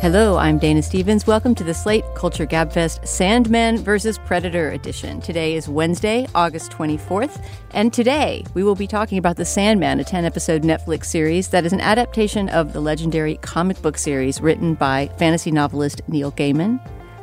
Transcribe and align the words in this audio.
Hello, 0.00 0.36
I'm 0.36 0.58
Dana 0.58 0.84
Stevens. 0.84 1.26
Welcome 1.26 1.56
to 1.56 1.64
the 1.64 1.74
Slate 1.74 2.04
Culture 2.14 2.46
Gabfest 2.46 3.08
Sandman 3.08 3.78
vs. 3.78 4.18
Predator 4.18 4.70
edition. 4.70 5.20
Today 5.20 5.56
is 5.56 5.68
Wednesday, 5.68 6.28
August 6.32 6.70
24th, 6.70 7.44
and 7.72 7.92
today 7.92 8.44
we 8.54 8.62
will 8.62 8.76
be 8.76 8.86
talking 8.86 9.18
about 9.18 9.36
The 9.36 9.44
Sandman, 9.44 9.98
a 9.98 10.04
10 10.04 10.24
episode 10.24 10.62
Netflix 10.62 11.06
series 11.06 11.48
that 11.48 11.66
is 11.66 11.72
an 11.72 11.80
adaptation 11.80 12.48
of 12.50 12.72
the 12.72 12.80
legendary 12.80 13.34
comic 13.38 13.82
book 13.82 13.98
series 13.98 14.40
written 14.40 14.74
by 14.74 15.08
fantasy 15.18 15.50
novelist 15.50 16.02
Neil 16.06 16.30
Gaiman. 16.30 16.80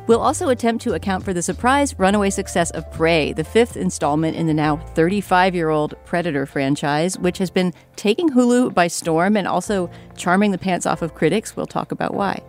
We'll 0.08 0.20
also 0.20 0.48
attempt 0.48 0.82
to 0.84 0.94
account 0.94 1.22
for 1.22 1.34
the 1.34 1.42
surprise 1.42 1.94
runaway 1.98 2.30
success 2.30 2.70
of 2.70 2.90
Prey, 2.90 3.34
the 3.34 3.44
fifth 3.44 3.76
installment 3.76 4.36
in 4.36 4.46
the 4.46 4.54
now 4.54 4.78
35 4.94 5.54
year 5.54 5.68
old 5.68 5.94
Predator 6.06 6.46
franchise, 6.46 7.18
which 7.18 7.36
has 7.36 7.50
been 7.50 7.74
taking 7.94 8.30
Hulu 8.30 8.72
by 8.72 8.86
storm 8.86 9.36
and 9.36 9.46
also 9.46 9.90
charming 10.16 10.50
the 10.50 10.58
pants 10.58 10.86
off 10.86 11.02
of 11.02 11.14
critics. 11.14 11.54
We'll 11.54 11.66
talk 11.66 11.92
about 11.92 12.14
why. 12.14 12.42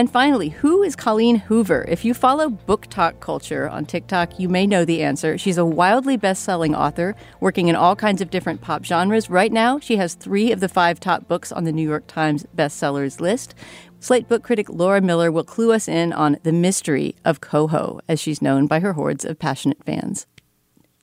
And 0.00 0.10
finally, 0.10 0.48
who 0.48 0.82
is 0.82 0.96
Colleen 0.96 1.36
Hoover? 1.36 1.84
If 1.86 2.06
you 2.06 2.14
follow 2.14 2.48
BookTok 2.48 3.20
culture 3.20 3.68
on 3.68 3.84
TikTok, 3.84 4.40
you 4.40 4.48
may 4.48 4.66
know 4.66 4.86
the 4.86 5.02
answer. 5.02 5.36
She's 5.36 5.58
a 5.58 5.64
wildly 5.66 6.16
best 6.16 6.42
selling 6.42 6.74
author 6.74 7.14
working 7.38 7.68
in 7.68 7.76
all 7.76 7.94
kinds 7.94 8.22
of 8.22 8.30
different 8.30 8.62
pop 8.62 8.82
genres. 8.82 9.28
Right 9.28 9.52
now, 9.52 9.78
she 9.78 9.96
has 9.96 10.14
three 10.14 10.52
of 10.52 10.60
the 10.60 10.70
five 10.70 11.00
top 11.00 11.28
books 11.28 11.52
on 11.52 11.64
the 11.64 11.70
New 11.70 11.86
York 11.86 12.06
Times 12.06 12.46
bestsellers 12.56 13.20
list. 13.20 13.54
Slate 13.98 14.26
book 14.26 14.42
critic 14.42 14.70
Laura 14.70 15.02
Miller 15.02 15.30
will 15.30 15.44
clue 15.44 15.70
us 15.70 15.86
in 15.86 16.14
on 16.14 16.38
the 16.44 16.52
mystery 16.52 17.14
of 17.22 17.42
Coho, 17.42 18.00
as 18.08 18.18
she's 18.18 18.40
known 18.40 18.66
by 18.66 18.80
her 18.80 18.94
hordes 18.94 19.26
of 19.26 19.38
passionate 19.38 19.84
fans. 19.84 20.26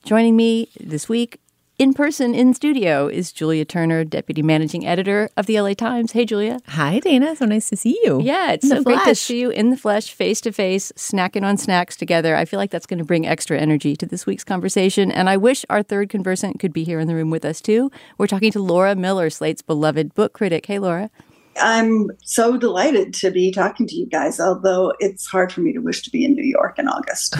Joining 0.05 0.35
me 0.35 0.71
this 0.79 1.07
week 1.07 1.39
in 1.79 1.93
person 1.93 2.33
in 2.33 2.55
studio 2.55 3.07
is 3.07 3.31
Julia 3.31 3.63
Turner, 3.63 4.03
deputy 4.03 4.41
managing 4.41 4.87
editor 4.87 5.29
of 5.37 5.45
the 5.45 5.61
LA 5.61 5.75
Times. 5.75 6.11
Hey, 6.11 6.25
Julia. 6.25 6.59
Hi, 6.69 6.97
Dana. 6.99 7.35
So 7.35 7.45
nice 7.45 7.69
to 7.69 7.77
see 7.77 7.99
you. 8.03 8.19
Yeah, 8.19 8.53
it's 8.53 8.67
so 8.67 8.81
great 8.81 9.03
to 9.03 9.13
see 9.13 9.39
you 9.39 9.51
in 9.51 9.69
the 9.69 9.77
flesh, 9.77 10.11
face 10.11 10.41
to 10.41 10.51
face, 10.51 10.91
snacking 10.95 11.43
on 11.43 11.55
snacks 11.55 11.95
together. 11.95 12.35
I 12.35 12.45
feel 12.45 12.57
like 12.57 12.71
that's 12.71 12.87
going 12.87 12.97
to 12.97 13.05
bring 13.05 13.27
extra 13.27 13.59
energy 13.59 13.95
to 13.97 14.07
this 14.07 14.25
week's 14.25 14.43
conversation. 14.43 15.11
And 15.11 15.29
I 15.29 15.37
wish 15.37 15.65
our 15.69 15.83
third 15.83 16.09
conversant 16.09 16.59
could 16.59 16.73
be 16.73 16.83
here 16.83 16.99
in 16.99 17.07
the 17.07 17.13
room 17.13 17.29
with 17.29 17.45
us 17.45 17.61
too. 17.61 17.91
We're 18.17 18.25
talking 18.25 18.51
to 18.53 18.59
Laura 18.59 18.95
Miller, 18.95 19.29
Slate's 19.29 19.61
beloved 19.61 20.15
book 20.15 20.33
critic. 20.33 20.65
Hey, 20.65 20.79
Laura. 20.79 21.11
I'm 21.59 22.09
so 22.23 22.57
delighted 22.57 23.13
to 23.15 23.31
be 23.31 23.51
talking 23.51 23.87
to 23.87 23.95
you 23.95 24.05
guys, 24.05 24.39
although 24.39 24.93
it's 24.99 25.25
hard 25.25 25.51
for 25.51 25.61
me 25.61 25.73
to 25.73 25.79
wish 25.79 26.01
to 26.03 26.09
be 26.09 26.25
in 26.25 26.33
New 26.33 26.43
York 26.43 26.79
in 26.79 26.87
August. 26.87 27.35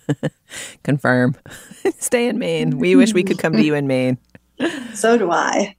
Confirm. 0.84 1.36
Stay 1.98 2.28
in 2.28 2.38
Maine. 2.38 2.78
We 2.78 2.96
wish 2.96 3.14
we 3.14 3.22
could 3.22 3.38
come 3.38 3.52
to 3.54 3.62
you 3.62 3.74
in 3.74 3.86
Maine. 3.86 4.18
so 4.94 5.16
do 5.18 5.30
I. 5.30 5.76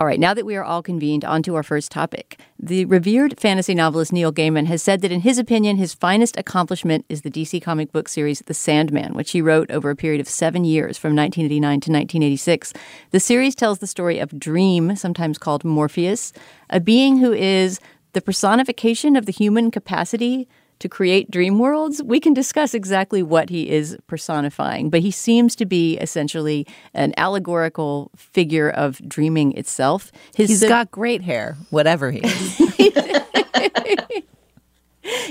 All 0.00 0.06
right, 0.06 0.20
now 0.20 0.32
that 0.32 0.46
we 0.46 0.54
are 0.54 0.62
all 0.62 0.80
convened, 0.80 1.24
on 1.24 1.42
to 1.42 1.56
our 1.56 1.64
first 1.64 1.90
topic. 1.90 2.38
The 2.56 2.84
revered 2.84 3.36
fantasy 3.36 3.74
novelist 3.74 4.12
Neil 4.12 4.32
Gaiman 4.32 4.66
has 4.66 4.80
said 4.80 5.00
that, 5.00 5.10
in 5.10 5.22
his 5.22 5.38
opinion, 5.38 5.76
his 5.76 5.92
finest 5.92 6.36
accomplishment 6.36 7.04
is 7.08 7.22
the 7.22 7.30
DC 7.32 7.60
comic 7.60 7.90
book 7.90 8.08
series 8.08 8.38
The 8.46 8.54
Sandman, 8.54 9.14
which 9.14 9.32
he 9.32 9.42
wrote 9.42 9.72
over 9.72 9.90
a 9.90 9.96
period 9.96 10.20
of 10.20 10.28
seven 10.28 10.64
years 10.64 10.96
from 10.96 11.16
1989 11.16 11.70
to 11.80 11.90
1986. 11.90 12.74
The 13.10 13.18
series 13.18 13.56
tells 13.56 13.80
the 13.80 13.88
story 13.88 14.20
of 14.20 14.38
Dream, 14.38 14.94
sometimes 14.94 15.36
called 15.36 15.64
Morpheus, 15.64 16.32
a 16.70 16.78
being 16.78 17.18
who 17.18 17.32
is 17.32 17.80
the 18.12 18.20
personification 18.20 19.16
of 19.16 19.26
the 19.26 19.32
human 19.32 19.72
capacity 19.72 20.46
to 20.80 20.88
create 20.88 21.30
dream 21.30 21.58
worlds, 21.58 22.02
we 22.02 22.20
can 22.20 22.34
discuss 22.34 22.74
exactly 22.74 23.22
what 23.22 23.50
he 23.50 23.70
is 23.70 23.96
personifying. 24.06 24.90
But 24.90 25.00
he 25.00 25.10
seems 25.10 25.56
to 25.56 25.66
be 25.66 25.96
essentially 25.98 26.66
an 26.94 27.12
allegorical 27.16 28.10
figure 28.16 28.70
of 28.70 29.00
dreaming 29.08 29.56
itself. 29.56 30.12
His 30.36 30.48
He's 30.48 30.64
got 30.64 30.90
great 30.90 31.22
hair, 31.22 31.56
whatever 31.70 32.10
he 32.10 32.20
is. 32.20 32.60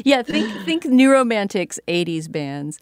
yeah, 0.03 0.23
think 0.23 0.51
think 0.65 0.85
New 0.85 1.11
Romantics 1.11 1.79
80s 1.87 2.31
bands. 2.31 2.79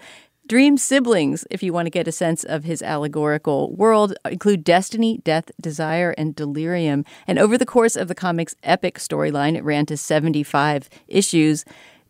Dream 0.48 0.78
siblings, 0.78 1.44
if 1.50 1.64
you 1.64 1.74
want 1.74 1.88
to 1.88 1.90
get 1.90 2.08
a 2.08 2.12
sense 2.12 2.44
of 2.44 2.66
his 2.66 2.84
allegorical 2.84 3.74
world, 3.74 4.14
include 4.30 4.64
Destiny, 4.64 5.18
Death, 5.24 5.50
Desire, 5.60 6.14
and 6.20 6.36
Delirium. 6.36 7.04
And 7.26 7.40
over 7.40 7.58
the 7.58 7.66
course 7.66 7.96
of 7.96 8.08
the 8.08 8.14
comic's 8.14 8.56
epic 8.62 9.00
storyline, 9.00 9.58
it 9.58 9.64
ran 9.64 9.88
to 9.88 9.98
75 9.98 10.88
issues. 11.08 11.66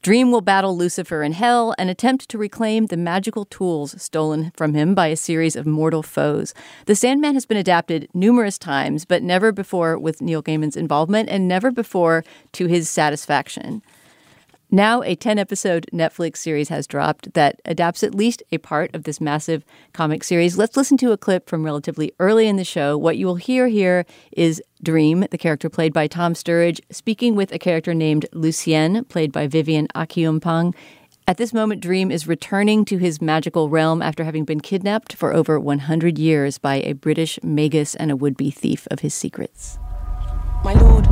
Dream 0.06 0.30
will 0.30 0.42
battle 0.42 0.78
Lucifer 0.78 1.24
in 1.24 1.32
hell 1.32 1.74
and 1.80 1.90
attempt 1.90 2.30
to 2.30 2.38
reclaim 2.38 2.86
the 2.86 2.96
magical 2.96 3.44
tools 3.44 4.00
stolen 4.00 4.52
from 4.56 4.76
him 4.76 4.94
by 4.94 5.08
a 5.08 5.16
series 5.16 5.56
of 5.56 5.66
mortal 5.66 6.04
foes. 6.04 6.54
The 6.86 6.94
Sandman 6.96 7.34
has 7.34 7.48
been 7.48 7.58
adapted 7.58 8.08
numerous 8.14 8.60
times, 8.60 9.04
but 9.04 9.24
never 9.24 9.52
before 9.52 9.98
with 9.98 10.22
Neil 10.22 10.44
Gaiman's 10.44 10.78
involvement 10.78 11.30
and 11.30 11.48
never 11.48 11.72
before 11.72 12.24
to 12.52 12.68
his 12.68 12.88
satisfaction. 12.88 13.82
Now, 14.72 15.04
a 15.04 15.16
10 15.16 15.38
episode 15.38 15.86
Netflix 15.94 16.38
series 16.38 16.70
has 16.70 16.88
dropped 16.88 17.34
that 17.34 17.62
adapts 17.66 18.04
at 18.04 18.16
least 18.16 18.42
a 18.52 18.58
part 18.58 18.94
of 18.96 19.04
this 19.04 19.22
massive 19.22 19.64
comic 19.94 20.24
series. 20.24 20.58
Let's 20.58 20.76
listen 20.76 20.98
to 20.98 21.12
a 21.12 21.18
clip 21.18 21.48
from 21.48 21.64
relatively 21.64 22.14
early 22.20 22.48
in 22.48 22.56
the 22.56 22.64
show. 22.64 22.98
What 22.98 23.18
you 23.18 23.28
will 23.28 23.36
hear 23.36 23.68
here 23.68 24.06
is 24.32 24.62
Dream, 24.82 25.26
the 25.32 25.38
character 25.38 25.70
played 25.70 25.94
by 25.94 26.08
Tom 26.08 26.34
Sturridge, 26.34 26.80
speaking 26.92 27.36
with 27.36 27.52
a 27.52 27.60
character 27.60 27.94
named 27.94 28.26
Lucien, 28.34 29.06
played 29.06 29.32
by 29.32 29.48
Vivienne 29.48 29.88
Acheampong. 29.96 30.74
At 31.28 31.38
this 31.38 31.54
moment, 31.54 31.82
Dream 31.82 32.12
is 32.12 32.28
returning 32.28 32.86
to 32.86 32.98
his 32.98 33.22
magical 33.22 33.70
realm 33.70 34.02
after 34.02 34.24
having 34.24 34.46
been 34.46 34.62
kidnapped 34.62 35.16
for 35.16 35.34
over 35.34 35.60
100 35.60 36.20
years 36.20 36.58
by 36.58 36.76
a 36.78 36.94
British 36.94 37.40
magus 37.42 37.96
and 37.96 38.12
a 38.12 38.16
would 38.16 38.38
be 38.38 38.52
thief 38.52 38.88
of 38.92 39.00
his 39.00 39.14
secrets. 39.14 39.80
My 40.64 40.74
lord, 40.74 41.08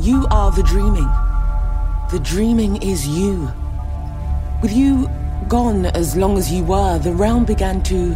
you 0.00 0.26
are 0.30 0.50
the 0.50 0.62
dreaming. 0.62 1.31
The 2.12 2.20
dreaming 2.20 2.82
is 2.82 3.08
you. 3.08 3.50
With 4.60 4.70
you 4.70 5.08
gone 5.48 5.86
as 5.86 6.14
long 6.14 6.36
as 6.36 6.52
you 6.52 6.62
were, 6.62 6.98
the 6.98 7.10
realm 7.10 7.46
began 7.46 7.82
to 7.84 8.14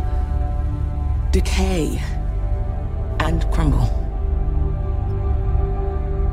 decay 1.31 1.99
and 3.21 3.51
crumble. 3.51 3.89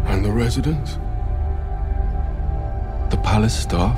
And 0.07 0.25
the 0.25 0.31
residents? 0.33 0.97
The 3.11 3.21
palace 3.23 3.57
staff? 3.57 3.97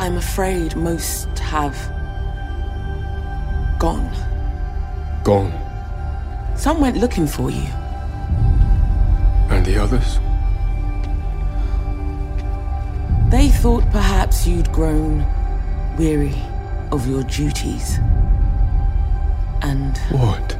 I'm 0.00 0.16
afraid 0.16 0.76
most 0.76 1.38
have 1.38 1.76
gone. 3.78 4.10
Gone. 5.22 5.52
Some 6.56 6.80
went 6.80 6.96
looking 6.96 7.26
for 7.26 7.50
you. 7.50 7.68
And 9.50 9.66
the 9.66 9.76
others? 9.76 10.18
They 13.30 13.48
thought 13.48 13.88
perhaps 13.92 14.44
you'd 14.44 14.72
grown 14.72 15.24
weary 15.96 16.34
of 16.90 17.06
your 17.06 17.22
duties. 17.22 17.98
And. 19.62 19.96
What? 20.10 20.56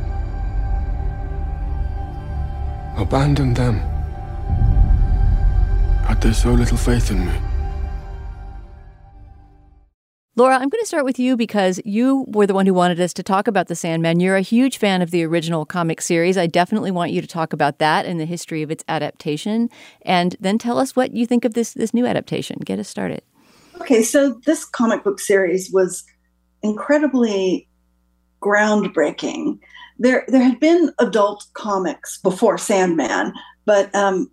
Abandoned 2.97 3.57
them? 3.57 3.81
Had 6.07 6.21
they 6.21 6.33
so 6.33 6.53
little 6.53 6.77
faith 6.77 7.11
in 7.11 7.27
me? 7.27 7.50
Laura, 10.37 10.55
I'm 10.55 10.69
going 10.69 10.81
to 10.81 10.87
start 10.87 11.05
with 11.05 11.19
you 11.19 11.37
because 11.37 11.81
you 11.85 12.25
were 12.29 12.47
the 12.47 12.55
one 12.55 12.65
who 12.65 12.73
wanted 12.73 13.01
us 13.01 13.13
to 13.15 13.23
talk 13.23 13.49
about 13.49 13.67
The 13.67 13.75
Sandman. 13.75 14.21
You're 14.21 14.37
a 14.37 14.43
huge 14.43 14.79
fan 14.79 15.03
of 15.03 15.11
the 15.11 15.25
original 15.25 15.67
comic 15.67 16.01
series. 16.01 16.39
I 16.39 16.47
definitely 16.47 16.93
want 16.93 17.11
you 17.11 17.21
to 17.21 17.27
talk 17.27 17.53
about 17.53 17.79
that 17.81 18.07
and 18.07 18.21
the 18.21 18.25
history 18.27 18.63
of 18.63 18.71
its 18.71 18.85
adaptation. 18.87 19.69
And 20.03 20.37
then 20.39 20.57
tell 20.57 20.79
us 20.79 20.95
what 20.95 21.13
you 21.13 21.27
think 21.27 21.45
of 21.45 21.55
this, 21.55 21.75
this 21.75 21.93
new 21.93 22.07
adaptation. 22.07 22.59
Get 22.65 22.79
us 22.79 22.89
started. 22.89 23.23
Okay, 23.81 24.05
so 24.05 24.41
this 24.47 24.65
comic 24.65 25.03
book 25.03 25.19
series 25.19 25.69
was 25.73 26.05
incredibly 26.63 27.69
groundbreaking. 28.41 29.59
There, 29.99 30.25
there 30.29 30.43
had 30.43 30.61
been 30.61 30.93
adult 31.01 31.45
comics 31.55 32.19
before 32.19 32.57
Sandman, 32.57 33.33
but 33.65 33.93
um, 33.97 34.31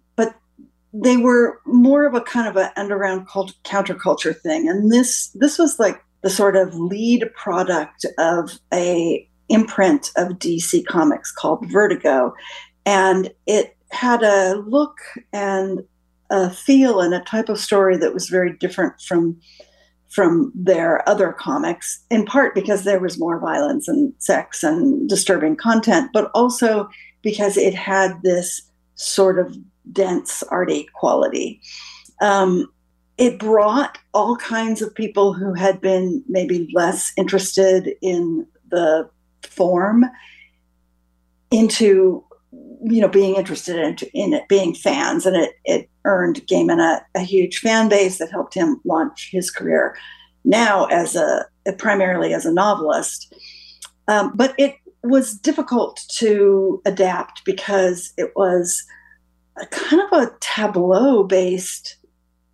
they 0.93 1.17
were 1.17 1.59
more 1.65 2.05
of 2.05 2.13
a 2.13 2.21
kind 2.21 2.47
of 2.47 2.55
an 2.55 2.71
underground 2.75 3.27
cult- 3.27 3.55
counterculture 3.63 4.35
thing, 4.35 4.67
and 4.69 4.91
this 4.91 5.29
this 5.35 5.57
was 5.57 5.79
like 5.79 6.03
the 6.23 6.29
sort 6.29 6.55
of 6.55 6.73
lead 6.75 7.29
product 7.35 8.05
of 8.17 8.59
a 8.73 9.27
imprint 9.49 10.11
of 10.15 10.39
DC 10.39 10.85
Comics 10.85 11.31
called 11.31 11.69
Vertigo, 11.69 12.33
and 12.85 13.31
it 13.45 13.75
had 13.91 14.23
a 14.23 14.55
look 14.67 14.97
and 15.31 15.83
a 16.29 16.49
feel 16.49 16.99
and 16.99 17.13
a 17.13 17.21
type 17.21 17.49
of 17.49 17.59
story 17.59 17.97
that 17.97 18.13
was 18.13 18.29
very 18.29 18.53
different 18.57 18.99
from 19.01 19.39
from 20.09 20.51
their 20.55 21.07
other 21.07 21.33
comics, 21.33 22.03
in 22.09 22.25
part 22.25 22.55
because 22.55 22.83
there 22.83 22.99
was 22.99 23.19
more 23.19 23.39
violence 23.39 23.87
and 23.87 24.13
sex 24.19 24.63
and 24.63 25.07
disturbing 25.09 25.55
content, 25.55 26.09
but 26.13 26.31
also 26.33 26.89
because 27.21 27.57
it 27.57 27.75
had 27.75 28.13
this 28.23 28.61
sort 28.95 29.37
of 29.37 29.55
dense 29.91 30.43
arty 30.43 30.87
quality. 30.93 31.61
Um, 32.21 32.71
it 33.17 33.39
brought 33.39 33.97
all 34.13 34.35
kinds 34.37 34.81
of 34.81 34.93
people 34.93 35.33
who 35.33 35.53
had 35.53 35.81
been 35.81 36.23
maybe 36.27 36.69
less 36.73 37.11
interested 37.17 37.95
in 38.01 38.45
the 38.69 39.09
form 39.43 40.05
into 41.51 42.23
you 42.83 43.01
know 43.01 43.07
being 43.07 43.35
interested 43.35 43.77
in, 43.77 44.09
in 44.13 44.33
it 44.33 44.47
being 44.47 44.73
fans 44.73 45.25
and 45.25 45.35
it, 45.35 45.53
it 45.65 45.89
earned 46.05 46.45
Gaiman 46.47 46.79
a, 46.79 47.01
a 47.15 47.21
huge 47.21 47.59
fan 47.59 47.89
base 47.89 48.17
that 48.19 48.31
helped 48.31 48.53
him 48.53 48.79
launch 48.83 49.29
his 49.31 49.49
career 49.49 49.95
now 50.43 50.85
as 50.85 51.15
a 51.15 51.45
primarily 51.77 52.33
as 52.33 52.45
a 52.45 52.53
novelist. 52.53 53.33
Um, 54.07 54.31
but 54.35 54.55
it 54.57 54.75
was 55.03 55.33
difficult 55.33 56.01
to 56.13 56.81
adapt 56.85 57.43
because 57.45 58.13
it 58.17 58.31
was 58.35 58.83
a 59.59 59.65
kind 59.67 60.01
of 60.01 60.19
a 60.19 60.31
tableau 60.39 61.23
based 61.23 61.97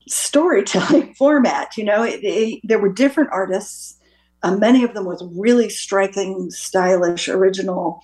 storytelling 0.08 1.14
format. 1.18 1.78
You 1.78 1.86
know, 1.86 2.04
it, 2.04 2.20
it, 2.24 2.62
there 2.64 2.80
were 2.80 2.92
different 2.92 3.30
artists, 3.32 3.98
uh, 4.44 4.56
many 4.56 4.84
of 4.84 4.94
them 4.94 5.06
with 5.06 5.22
really 5.36 5.70
striking, 5.70 6.50
stylish, 6.52 7.28
original 7.30 8.02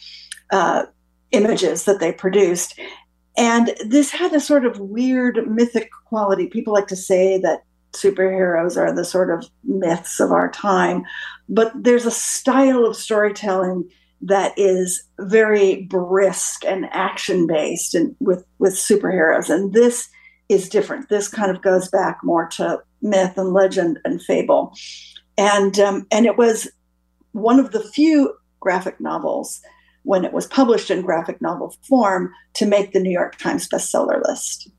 uh, 0.52 0.86
images 1.32 1.86
that 1.86 2.00
they 2.00 2.12
produced. 2.12 2.80
And 3.38 3.74
this 3.86 4.12
had 4.12 4.34
a 4.34 4.40
sort 4.40 4.66
of 4.66 4.80
weird 4.80 5.48
mythic 5.50 5.90
quality. 6.08 6.48
People 6.48 6.74
like 6.74 6.88
to 6.88 6.96
say 6.96 7.40
that 7.40 7.64
superheroes 7.94 8.78
are 8.78 8.94
the 8.94 9.06
sort 9.06 9.30
of 9.32 9.50
myths 9.64 10.20
of 10.20 10.32
our 10.32 10.52
time, 10.52 11.04
but 11.48 11.72
there's 11.76 12.06
a 12.06 12.12
style 12.12 12.86
of 12.86 12.96
storytelling 12.96 13.90
that 14.22 14.54
is 14.58 15.04
very 15.20 15.84
brisk 15.84 16.66
and 16.66 16.86
action 16.92 17.48
based 17.48 17.96
and 17.96 18.16
with 18.20 18.46
with 18.60 18.74
superheroes. 18.74 19.50
And 19.50 19.74
this 19.74 20.10
is 20.50 20.70
different. 20.70 21.10
This 21.10 21.28
kind 21.28 21.56
of 21.56 21.62
goes 21.62 21.90
back 21.90 22.20
more 22.24 22.48
to 22.50 22.82
myth 23.02 23.38
and 23.38 23.54
legend 23.54 24.00
and 24.04 24.22
fable. 24.22 24.74
And 25.38 25.80
um, 25.80 26.08
and 26.12 26.26
it 26.26 26.38
was 26.38 26.70
one 27.32 27.60
of 27.60 27.72
the 27.72 27.84
few 27.84 28.34
graphic 28.60 29.00
novels 29.00 29.62
when 30.04 30.26
it 30.26 30.34
was 30.34 30.48
published 30.48 30.90
in 30.90 31.02
graphic 31.02 31.42
novel 31.42 31.76
form 31.88 32.34
to 32.56 32.66
make 32.66 32.92
the 32.92 33.00
New 33.00 33.12
York 33.12 33.38
Times 33.38 33.68
bestseller 33.68 34.22
list. 34.28 34.70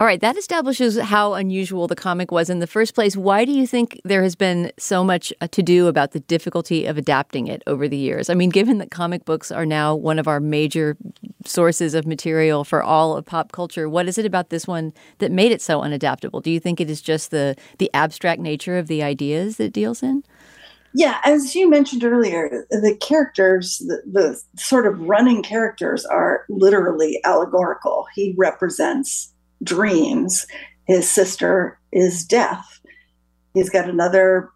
All 0.00 0.06
right, 0.06 0.20
that 0.20 0.36
establishes 0.36 0.96
how 0.96 1.34
unusual 1.34 1.88
the 1.88 1.96
comic 1.96 2.30
was 2.30 2.48
in 2.48 2.60
the 2.60 2.68
first 2.68 2.94
place. 2.94 3.16
Why 3.16 3.44
do 3.44 3.50
you 3.50 3.66
think 3.66 4.00
there 4.04 4.22
has 4.22 4.36
been 4.36 4.70
so 4.78 5.02
much 5.02 5.32
uh, 5.40 5.48
to 5.48 5.60
do 5.60 5.88
about 5.88 6.12
the 6.12 6.20
difficulty 6.20 6.86
of 6.86 6.96
adapting 6.96 7.48
it 7.48 7.64
over 7.66 7.88
the 7.88 7.96
years? 7.96 8.30
I 8.30 8.34
mean, 8.34 8.50
given 8.50 8.78
that 8.78 8.92
comic 8.92 9.24
books 9.24 9.50
are 9.50 9.66
now 9.66 9.96
one 9.96 10.20
of 10.20 10.28
our 10.28 10.38
major 10.38 10.96
sources 11.44 11.94
of 11.94 12.06
material 12.06 12.62
for 12.62 12.80
all 12.80 13.16
of 13.16 13.26
pop 13.26 13.50
culture, 13.50 13.88
what 13.88 14.06
is 14.06 14.18
it 14.18 14.24
about 14.24 14.50
this 14.50 14.68
one 14.68 14.92
that 15.18 15.32
made 15.32 15.50
it 15.50 15.60
so 15.60 15.80
unadaptable? 15.80 16.44
Do 16.44 16.52
you 16.52 16.60
think 16.60 16.80
it 16.80 16.88
is 16.88 17.02
just 17.02 17.32
the 17.32 17.56
the 17.78 17.90
abstract 17.92 18.40
nature 18.40 18.78
of 18.78 18.86
the 18.86 19.02
ideas 19.02 19.56
that 19.56 19.72
deals 19.72 20.04
in? 20.04 20.22
Yeah, 20.94 21.18
as 21.24 21.56
you 21.56 21.68
mentioned 21.68 22.04
earlier, 22.04 22.66
the 22.70 22.96
characters, 23.00 23.78
the, 23.78 24.00
the 24.06 24.40
sort 24.56 24.86
of 24.86 25.00
running 25.00 25.42
characters, 25.42 26.06
are 26.06 26.44
literally 26.48 27.20
allegorical. 27.24 28.06
He 28.14 28.34
represents 28.38 29.34
dreams. 29.62 30.46
His 30.86 31.08
sister 31.08 31.78
is 31.92 32.24
death. 32.24 32.80
He's 33.54 33.70
got 33.70 33.88
another 33.88 34.50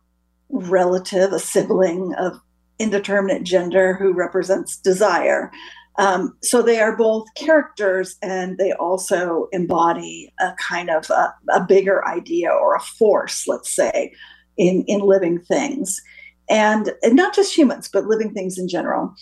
relative, 0.49 1.33
a 1.33 1.39
sibling 1.39 2.15
of 2.19 2.41
indeterminate 2.79 3.45
gender 3.45 3.95
who 3.95 4.13
represents 4.13 4.77
desire. 4.77 5.51
Um, 5.99 6.37
so 6.43 6.63
they 6.63 6.81
are 6.81 6.97
both 6.97 7.27
characters 7.37 8.17
and 8.23 8.57
they 8.59 8.73
also 8.73 9.49
embody 9.53 10.33
a 10.41 10.53
kind 10.59 10.89
of 10.91 11.09
a, 11.11 11.35
a 11.53 11.65
bigger 11.65 12.07
idea 12.07 12.51
or 12.51 12.75
a 12.75 12.81
force, 12.81 13.47
let's 13.47 13.75
say, 13.75 14.13
in, 14.57 14.85
in 14.87 15.01
living 15.01 15.39
things. 15.39 16.01
And, 16.49 16.93
and 17.03 17.15
not 17.15 17.35
just 17.35 17.57
humans, 17.57 17.89
but 17.93 18.07
living 18.07 18.33
things 18.33 18.59
in 18.59 18.69
general. 18.69 19.15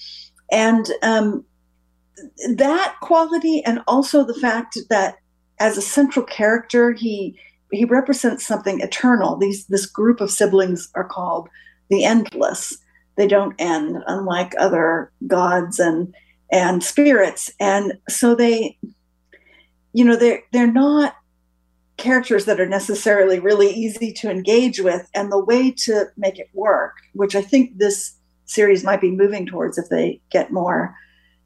And 0.51 0.87
um, 1.03 1.45
that 2.55 2.97
quality, 3.01 3.63
and 3.65 3.81
also 3.87 4.25
the 4.25 4.35
fact 4.35 4.79
that 4.89 5.17
as 5.61 5.77
a 5.77 5.83
central 5.83 6.25
character, 6.25 6.93
he 6.93 7.39
he 7.71 7.85
represents 7.85 8.45
something 8.45 8.81
eternal. 8.81 9.37
These 9.37 9.67
this 9.67 9.87
group 9.87 10.21
of 10.21 10.31
siblings 10.31 10.89
are 10.95 11.05
called 11.05 11.49
the 11.89 12.05
endless. 12.05 12.77
They 13.17 13.29
don't 13.29 13.55
end, 13.59 14.03
unlike 14.07 14.55
other 14.59 15.13
gods 15.27 15.79
and 15.79 16.13
and 16.51 16.83
spirits. 16.83 17.51
And 17.61 17.99
so 18.09 18.35
they, 18.35 18.77
you 19.93 20.05
know, 20.05 20.17
they're 20.17 20.43
they're 20.53 20.73
not 20.73 21.15
characters 21.99 22.47
that 22.47 22.59
are 22.59 22.69
necessarily 22.69 23.39
really 23.39 23.71
easy 23.71 24.11
to 24.15 24.31
engage 24.31 24.81
with. 24.81 25.07
And 25.15 25.31
the 25.31 25.45
way 25.45 25.71
to 25.85 26.07
make 26.17 26.39
it 26.39 26.49
work, 26.55 26.95
which 27.13 27.37
I 27.37 27.43
think 27.43 27.77
this 27.77 28.15
series 28.47 28.83
might 28.83 29.03
be 29.03 29.11
moving 29.11 29.47
towards 29.47 29.77
if 29.77 29.91
they 29.91 30.21
get 30.31 30.51
more 30.51 30.95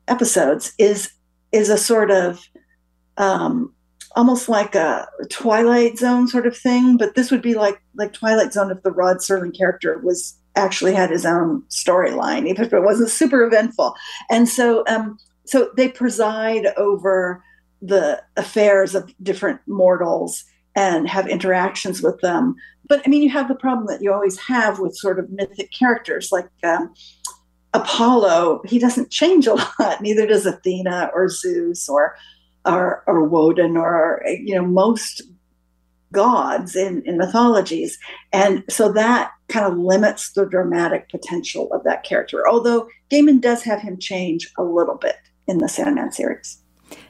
episodes, 0.06 0.72
is 0.78 1.10
is 1.50 1.68
a 1.68 1.76
sort 1.76 2.10
of 2.10 2.40
um, 3.16 3.73
almost 4.16 4.48
like 4.48 4.74
a 4.74 5.08
Twilight 5.28 5.98
Zone 5.98 6.28
sort 6.28 6.46
of 6.46 6.56
thing, 6.56 6.96
but 6.96 7.14
this 7.14 7.30
would 7.30 7.42
be 7.42 7.54
like 7.54 7.80
like 7.94 8.12
Twilight 8.12 8.52
Zone 8.52 8.70
if 8.70 8.82
the 8.82 8.92
Rod 8.92 9.18
Serling 9.18 9.56
character 9.56 9.98
was 9.98 10.36
actually 10.56 10.94
had 10.94 11.10
his 11.10 11.26
own 11.26 11.62
storyline, 11.68 12.48
even 12.48 12.64
if 12.64 12.72
it 12.72 12.82
wasn't 12.82 13.10
super 13.10 13.44
eventful. 13.44 13.94
And 14.30 14.48
so, 14.48 14.84
um, 14.86 15.18
so 15.44 15.70
they 15.76 15.88
preside 15.88 16.66
over 16.76 17.42
the 17.82 18.22
affairs 18.36 18.94
of 18.94 19.12
different 19.22 19.60
mortals 19.66 20.44
and 20.76 21.08
have 21.08 21.28
interactions 21.28 22.02
with 22.02 22.20
them. 22.20 22.54
But 22.88 23.02
I 23.04 23.10
mean, 23.10 23.22
you 23.22 23.30
have 23.30 23.48
the 23.48 23.54
problem 23.54 23.86
that 23.88 24.02
you 24.02 24.12
always 24.12 24.38
have 24.38 24.78
with 24.78 24.96
sort 24.96 25.18
of 25.18 25.30
mythic 25.30 25.70
characters 25.72 26.30
like. 26.30 26.48
Um, 26.62 26.94
Apollo, 27.76 28.62
he 28.66 28.78
doesn't 28.78 29.10
change 29.10 29.48
a 29.48 29.54
lot. 29.54 30.00
Neither 30.00 30.28
does 30.28 30.46
Athena 30.46 31.10
or 31.12 31.28
Zeus 31.28 31.88
or 31.88 32.14
or, 32.64 33.02
or 33.06 33.24
Woden 33.24 33.76
or 33.76 34.22
you 34.26 34.54
know 34.54 34.66
most 34.66 35.22
gods 36.14 36.74
in, 36.76 37.02
in 37.04 37.18
mythologies. 37.18 37.98
And 38.32 38.64
so 38.70 38.90
that 38.92 39.32
kind 39.48 39.66
of 39.66 39.76
limits 39.76 40.32
the 40.32 40.46
dramatic 40.46 41.10
potential 41.10 41.70
of 41.72 41.84
that 41.84 42.04
character. 42.04 42.48
Although 42.48 42.88
Gaiman 43.10 43.40
does 43.40 43.62
have 43.64 43.80
him 43.80 43.98
change 43.98 44.50
a 44.56 44.62
little 44.62 44.94
bit 44.94 45.16
in 45.46 45.58
the 45.58 45.68
Sandman 45.68 46.12
series. 46.12 46.58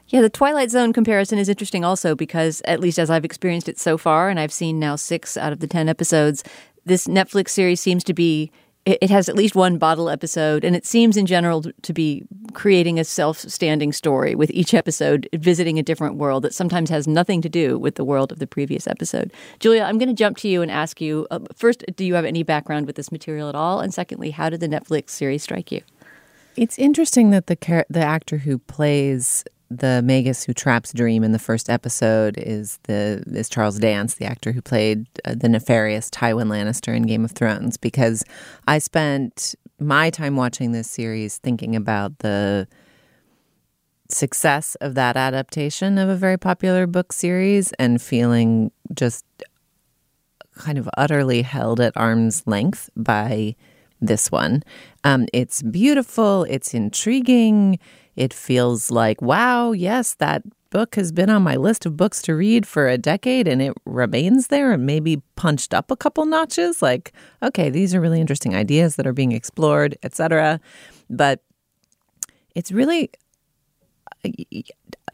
Yeah, 0.09 0.21
the 0.21 0.31
Twilight 0.31 0.71
Zone 0.71 0.93
comparison 0.93 1.39
is 1.39 1.49
interesting 1.49 1.85
also 1.85 2.15
because, 2.15 2.63
at 2.65 2.81
least 2.81 2.99
as 2.99 3.11
I've 3.11 3.25
experienced 3.25 3.69
it 3.69 3.79
so 3.79 3.97
far, 3.97 4.29
and 4.29 4.41
I've 4.41 4.53
seen 4.53 4.79
now 4.79 4.97
six 4.97 5.37
out 5.37 5.53
of 5.53 5.61
the 5.61 5.67
10 5.67 5.89
episodes, 5.89 6.43
this 6.85 7.07
Netflix 7.07 7.51
series 7.51 7.81
seems 7.81 8.05
to 8.05 8.15
be 8.15 8.51
it 8.87 9.11
has 9.11 9.29
at 9.29 9.35
least 9.35 9.55
one 9.55 9.79
bottle 9.79 10.11
episode, 10.11 10.63
and 10.63 10.77
it 10.77 10.85
seems 10.85 11.17
in 11.17 11.25
general 11.25 11.63
to 11.63 11.93
be 11.93 12.25
creating 12.53 12.99
a 12.99 13.05
self 13.05 13.39
standing 13.39 13.93
story 13.93 14.35
with 14.35 14.51
each 14.51 14.75
episode 14.75 15.29
visiting 15.35 15.79
a 15.79 15.83
different 15.83 16.17
world 16.17 16.43
that 16.45 16.55
sometimes 16.55 16.91
has 16.91 17.09
nothing 17.09 17.41
to 17.41 17.49
do 17.49 17.79
with 17.79 17.95
the 17.95 18.05
world 18.05 18.31
of 18.31 18.39
the 18.39 18.47
previous 18.47 18.87
episode. 18.87 19.33
Julia, 19.59 19.83
I'm 19.83 19.97
going 19.97 20.09
to 20.09 20.15
jump 20.15 20.37
to 20.39 20.49
you 20.49 20.61
and 20.61 20.71
ask 20.71 21.01
you 21.01 21.27
uh, 21.31 21.41
first, 21.57 21.85
do 21.97 22.05
you 22.05 22.15
have 22.15 22.27
any 22.27 22.43
background 22.43 22.87
with 22.87 22.97
this 22.97 23.11
material 23.11 23.49
at 23.49 23.55
all? 23.55 23.81
And 23.81 23.95
secondly, 23.95 24.31
how 24.31 24.51
did 24.51 24.61
the 24.61 24.69
Netflix 24.69 25.11
series 25.11 25.43
strike 25.43 25.73
you? 25.73 25.81
It's 26.57 26.79
interesting 26.79 27.31
that 27.31 27.47
the 27.47 27.57
char- 27.57 27.87
the 27.89 28.01
actor 28.01 28.39
who 28.39 28.59
plays 28.59 29.45
the 29.71 30.03
Magus 30.05 30.45
who 30.45 30.53
traps 30.53 30.93
Dream 30.93 31.25
in 31.25 31.33
the 31.33 31.39
first 31.39 31.69
episode 31.71 32.37
is 32.39 32.79
the 32.85 33.23
is 33.27 33.49
Charles 33.49 33.79
Dance, 33.79 34.15
the 34.15 34.27
actor 34.27 34.53
who 34.53 34.63
played 34.63 35.07
uh, 35.25 35.35
the 35.35 35.49
nefarious 35.49 36.11
Tywin 36.11 36.49
Lannister 36.49 36.95
in 36.95 37.05
Game 37.05 37.25
of 37.25 37.33
Thrones. 37.33 37.77
Because 37.77 38.25
I 38.69 38.79
spent 38.79 39.55
my 39.79 40.11
time 40.11 40.37
watching 40.37 40.73
this 40.73 40.91
series 40.91 41.39
thinking 41.39 41.75
about 41.75 42.19
the 42.21 42.69
success 44.11 44.75
of 44.77 44.95
that 44.95 45.17
adaptation 45.17 45.99
of 45.99 46.09
a 46.09 46.17
very 46.17 46.39
popular 46.39 46.87
book 46.87 47.13
series 47.13 47.73
and 47.73 48.01
feeling 48.01 48.71
just 48.95 49.25
kind 50.57 50.79
of 50.79 50.89
utterly 50.97 51.43
held 51.43 51.81
at 51.81 51.97
arm's 51.97 52.47
length 52.47 52.91
by 52.97 53.57
this 54.01 54.31
one. 54.31 54.63
Um, 55.03 55.27
it's 55.33 55.63
beautiful, 55.63 56.45
it's 56.45 56.75
intriguing, 56.75 57.79
it 58.17 58.33
feels 58.33 58.91
like, 58.91 59.21
wow, 59.21 59.73
yes, 59.73 60.15
that 60.15 60.43
book 60.71 60.97
has 60.97 61.13
been 61.13 61.31
on 61.31 61.41
my 61.41 61.55
list 61.55 61.87
of 61.87 61.97
books 61.97 62.21
to 62.21 62.35
read 62.35 62.67
for 62.67 62.89
a 62.89 62.99
decade 62.99 63.47
and 63.47 63.63
it 63.63 63.73
remains 63.85 64.49
there 64.49 64.73
and 64.73 64.85
maybe 64.85 65.23
punched 65.37 65.73
up 65.73 65.89
a 65.89 65.97
couple 65.97 66.27
notches. 66.27 66.83
Like 66.83 67.13
okay 67.41 67.71
these 67.71 67.95
are 67.95 68.01
really 68.01 68.21
interesting 68.21 68.57
ideas 68.57 68.97
that 68.97 69.07
are 69.07 69.13
being 69.13 69.31
explored 69.31 69.97
etc 70.03 70.61
but 71.09 71.45
it's 72.57 72.73
really 72.73 73.09
uh, 74.25 74.31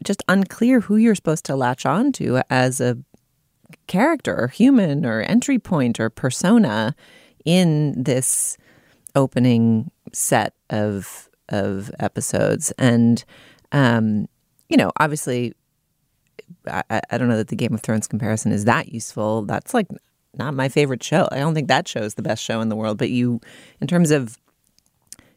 just 0.03 0.23
unclear 0.27 0.79
who 0.79 0.95
you're 0.95 1.13
supposed 1.13 1.45
to 1.45 1.55
latch 1.55 1.85
on 1.85 2.11
to 2.13 2.41
as 2.49 2.81
a 2.81 2.97
character 3.85 4.35
or 4.35 4.47
human 4.47 5.05
or 5.05 5.21
entry 5.21 5.59
point 5.59 5.99
or 5.99 6.09
persona 6.09 6.95
in 7.45 8.01
this 8.01 8.57
opening 9.15 9.91
set 10.11 10.55
of 10.71 11.29
of 11.51 11.91
episodes. 11.99 12.71
And 12.77 13.23
um, 13.71 14.27
you 14.69 14.77
know 14.77 14.91
obviously 14.97 15.53
I, 16.67 16.83
I 17.09 17.17
don't 17.17 17.29
know 17.29 17.37
that 17.37 17.47
the 17.47 17.55
game 17.55 17.73
of 17.73 17.81
thrones 17.81 18.07
comparison 18.07 18.51
is 18.51 18.65
that 18.65 18.91
useful. 18.91 19.43
That's 19.43 19.73
like 19.73 19.87
not 20.37 20.53
my 20.53 20.69
favorite 20.69 21.03
show. 21.03 21.27
I 21.31 21.39
don't 21.39 21.53
think 21.53 21.67
that 21.67 21.87
show 21.87 22.01
is 22.01 22.15
the 22.15 22.21
best 22.21 22.43
show 22.43 22.61
in 22.61 22.69
the 22.69 22.75
world. 22.75 22.97
But 22.97 23.09
you 23.09 23.39
in 23.79 23.87
terms 23.87 24.11
of 24.11 24.37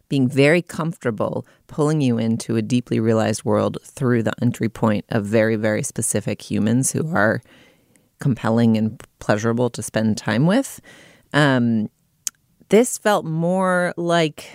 being 0.08 0.28
very 0.28 0.62
comfortable 0.62 1.46
pulling 1.66 2.00
you 2.00 2.18
into 2.18 2.56
a 2.56 2.62
deeply 2.62 3.00
realized 3.00 3.44
world 3.44 3.78
through 3.82 4.22
the 4.22 4.32
entry 4.42 4.68
point 4.68 5.04
of 5.08 5.24
very, 5.24 5.56
very 5.56 5.82
specific 5.82 6.42
humans 6.42 6.92
who 6.92 7.14
are 7.14 7.42
compelling 8.20 8.76
and 8.76 9.02
pleasurable 9.18 9.70
to 9.70 9.82
spend 9.82 10.16
time 10.16 10.46
with. 10.46 10.80
Um, 11.32 11.90
this 12.68 12.96
felt 12.98 13.24
more 13.24 13.92
like 13.96 14.50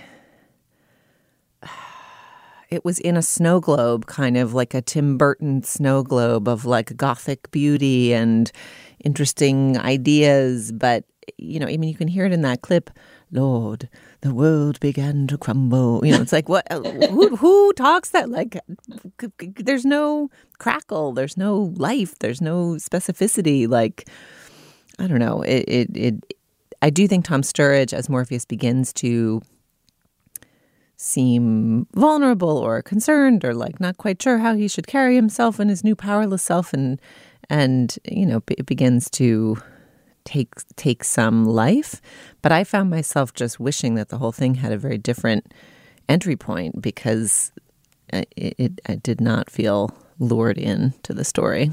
it 2.70 2.86
was 2.86 3.00
in 3.00 3.18
a 3.18 3.22
snow 3.22 3.60
globe, 3.60 4.06
kind 4.06 4.38
of 4.38 4.54
like 4.54 4.74
a 4.74 4.82
Tim 4.82 5.18
Burton 5.18 5.64
snow 5.64 6.04
globe 6.04 6.48
of 6.48 6.66
like 6.66 6.96
gothic 6.96 7.50
beauty 7.52 8.14
and 8.14 8.52
interesting 9.04 9.78
ideas. 9.78 10.72
But, 10.72 11.06
you 11.38 11.60
know, 11.60 11.68
I 11.68 11.78
mean, 11.78 11.90
you 11.90 11.96
can 11.96 12.08
hear 12.08 12.26
it 12.26 12.32
in 12.32 12.42
that 12.42 12.62
clip 12.62 12.90
Lord, 13.32 13.90
the 14.22 14.34
world 14.34 14.80
began 14.80 15.28
to 15.28 15.38
crumble. 15.38 16.06
You 16.06 16.14
know, 16.14 16.22
it's 16.22 16.34
like 16.34 16.50
what? 16.50 16.66
who, 16.72 17.36
who 17.36 17.74
talks 17.74 18.10
that? 18.10 18.30
Like, 18.30 18.60
there's 19.58 19.86
no 19.86 20.30
crackle, 20.58 21.14
there's 21.14 21.38
no 21.38 21.74
life, 21.76 22.18
there's 22.20 22.42
no 22.42 22.76
specificity. 22.76 23.68
Like, 23.68 24.10
I 24.98 25.08
don't 25.08 25.20
know. 25.20 25.42
It, 25.44 25.66
it, 25.68 25.98
it 25.98 26.34
I 26.82 26.90
do 26.90 27.08
think 27.08 27.26
Tom 27.26 27.42
Sturridge, 27.42 27.94
as 27.94 28.10
Morpheus 28.10 28.46
begins 28.46 28.94
to 28.94 29.42
seem 31.02 31.88
vulnerable 31.96 32.58
or 32.58 32.82
concerned 32.82 33.46
or 33.46 33.54
like 33.54 33.80
not 33.80 33.98
quite 33.98 34.22
sure 34.22 34.38
how 34.40 34.54
he 34.54 34.68
should 34.68 34.86
carry 34.86 35.16
himself 35.16 35.58
in 35.58 35.70
his 35.70 35.84
new 35.84 35.96
powerless 35.96 36.44
self, 36.44 36.74
and 36.74 37.02
and 37.50 37.98
you 38.04 38.26
know, 38.26 38.44
it 38.50 38.66
begins 38.66 39.10
to 39.12 39.58
take 40.26 40.54
take 40.76 41.04
some 41.04 41.46
life. 41.46 42.02
But 42.42 42.52
I 42.52 42.66
found 42.66 42.90
myself 42.90 43.34
just 43.34 43.60
wishing 43.60 43.96
that 43.96 44.10
the 44.10 44.18
whole 44.18 44.34
thing 44.34 44.56
had 44.56 44.74
a 44.74 44.78
very 44.78 44.98
different 44.98 45.54
entry 46.10 46.36
point 46.36 46.82
because 46.82 47.54
uh, 48.12 48.24
it, 48.36 48.56
it 48.58 48.82
I 48.86 48.96
did 48.96 49.22
not 49.22 49.50
feel 49.50 49.92
lured 50.20 50.58
in 50.58 50.94
to 51.04 51.14
the 51.14 51.24
story. 51.24 51.72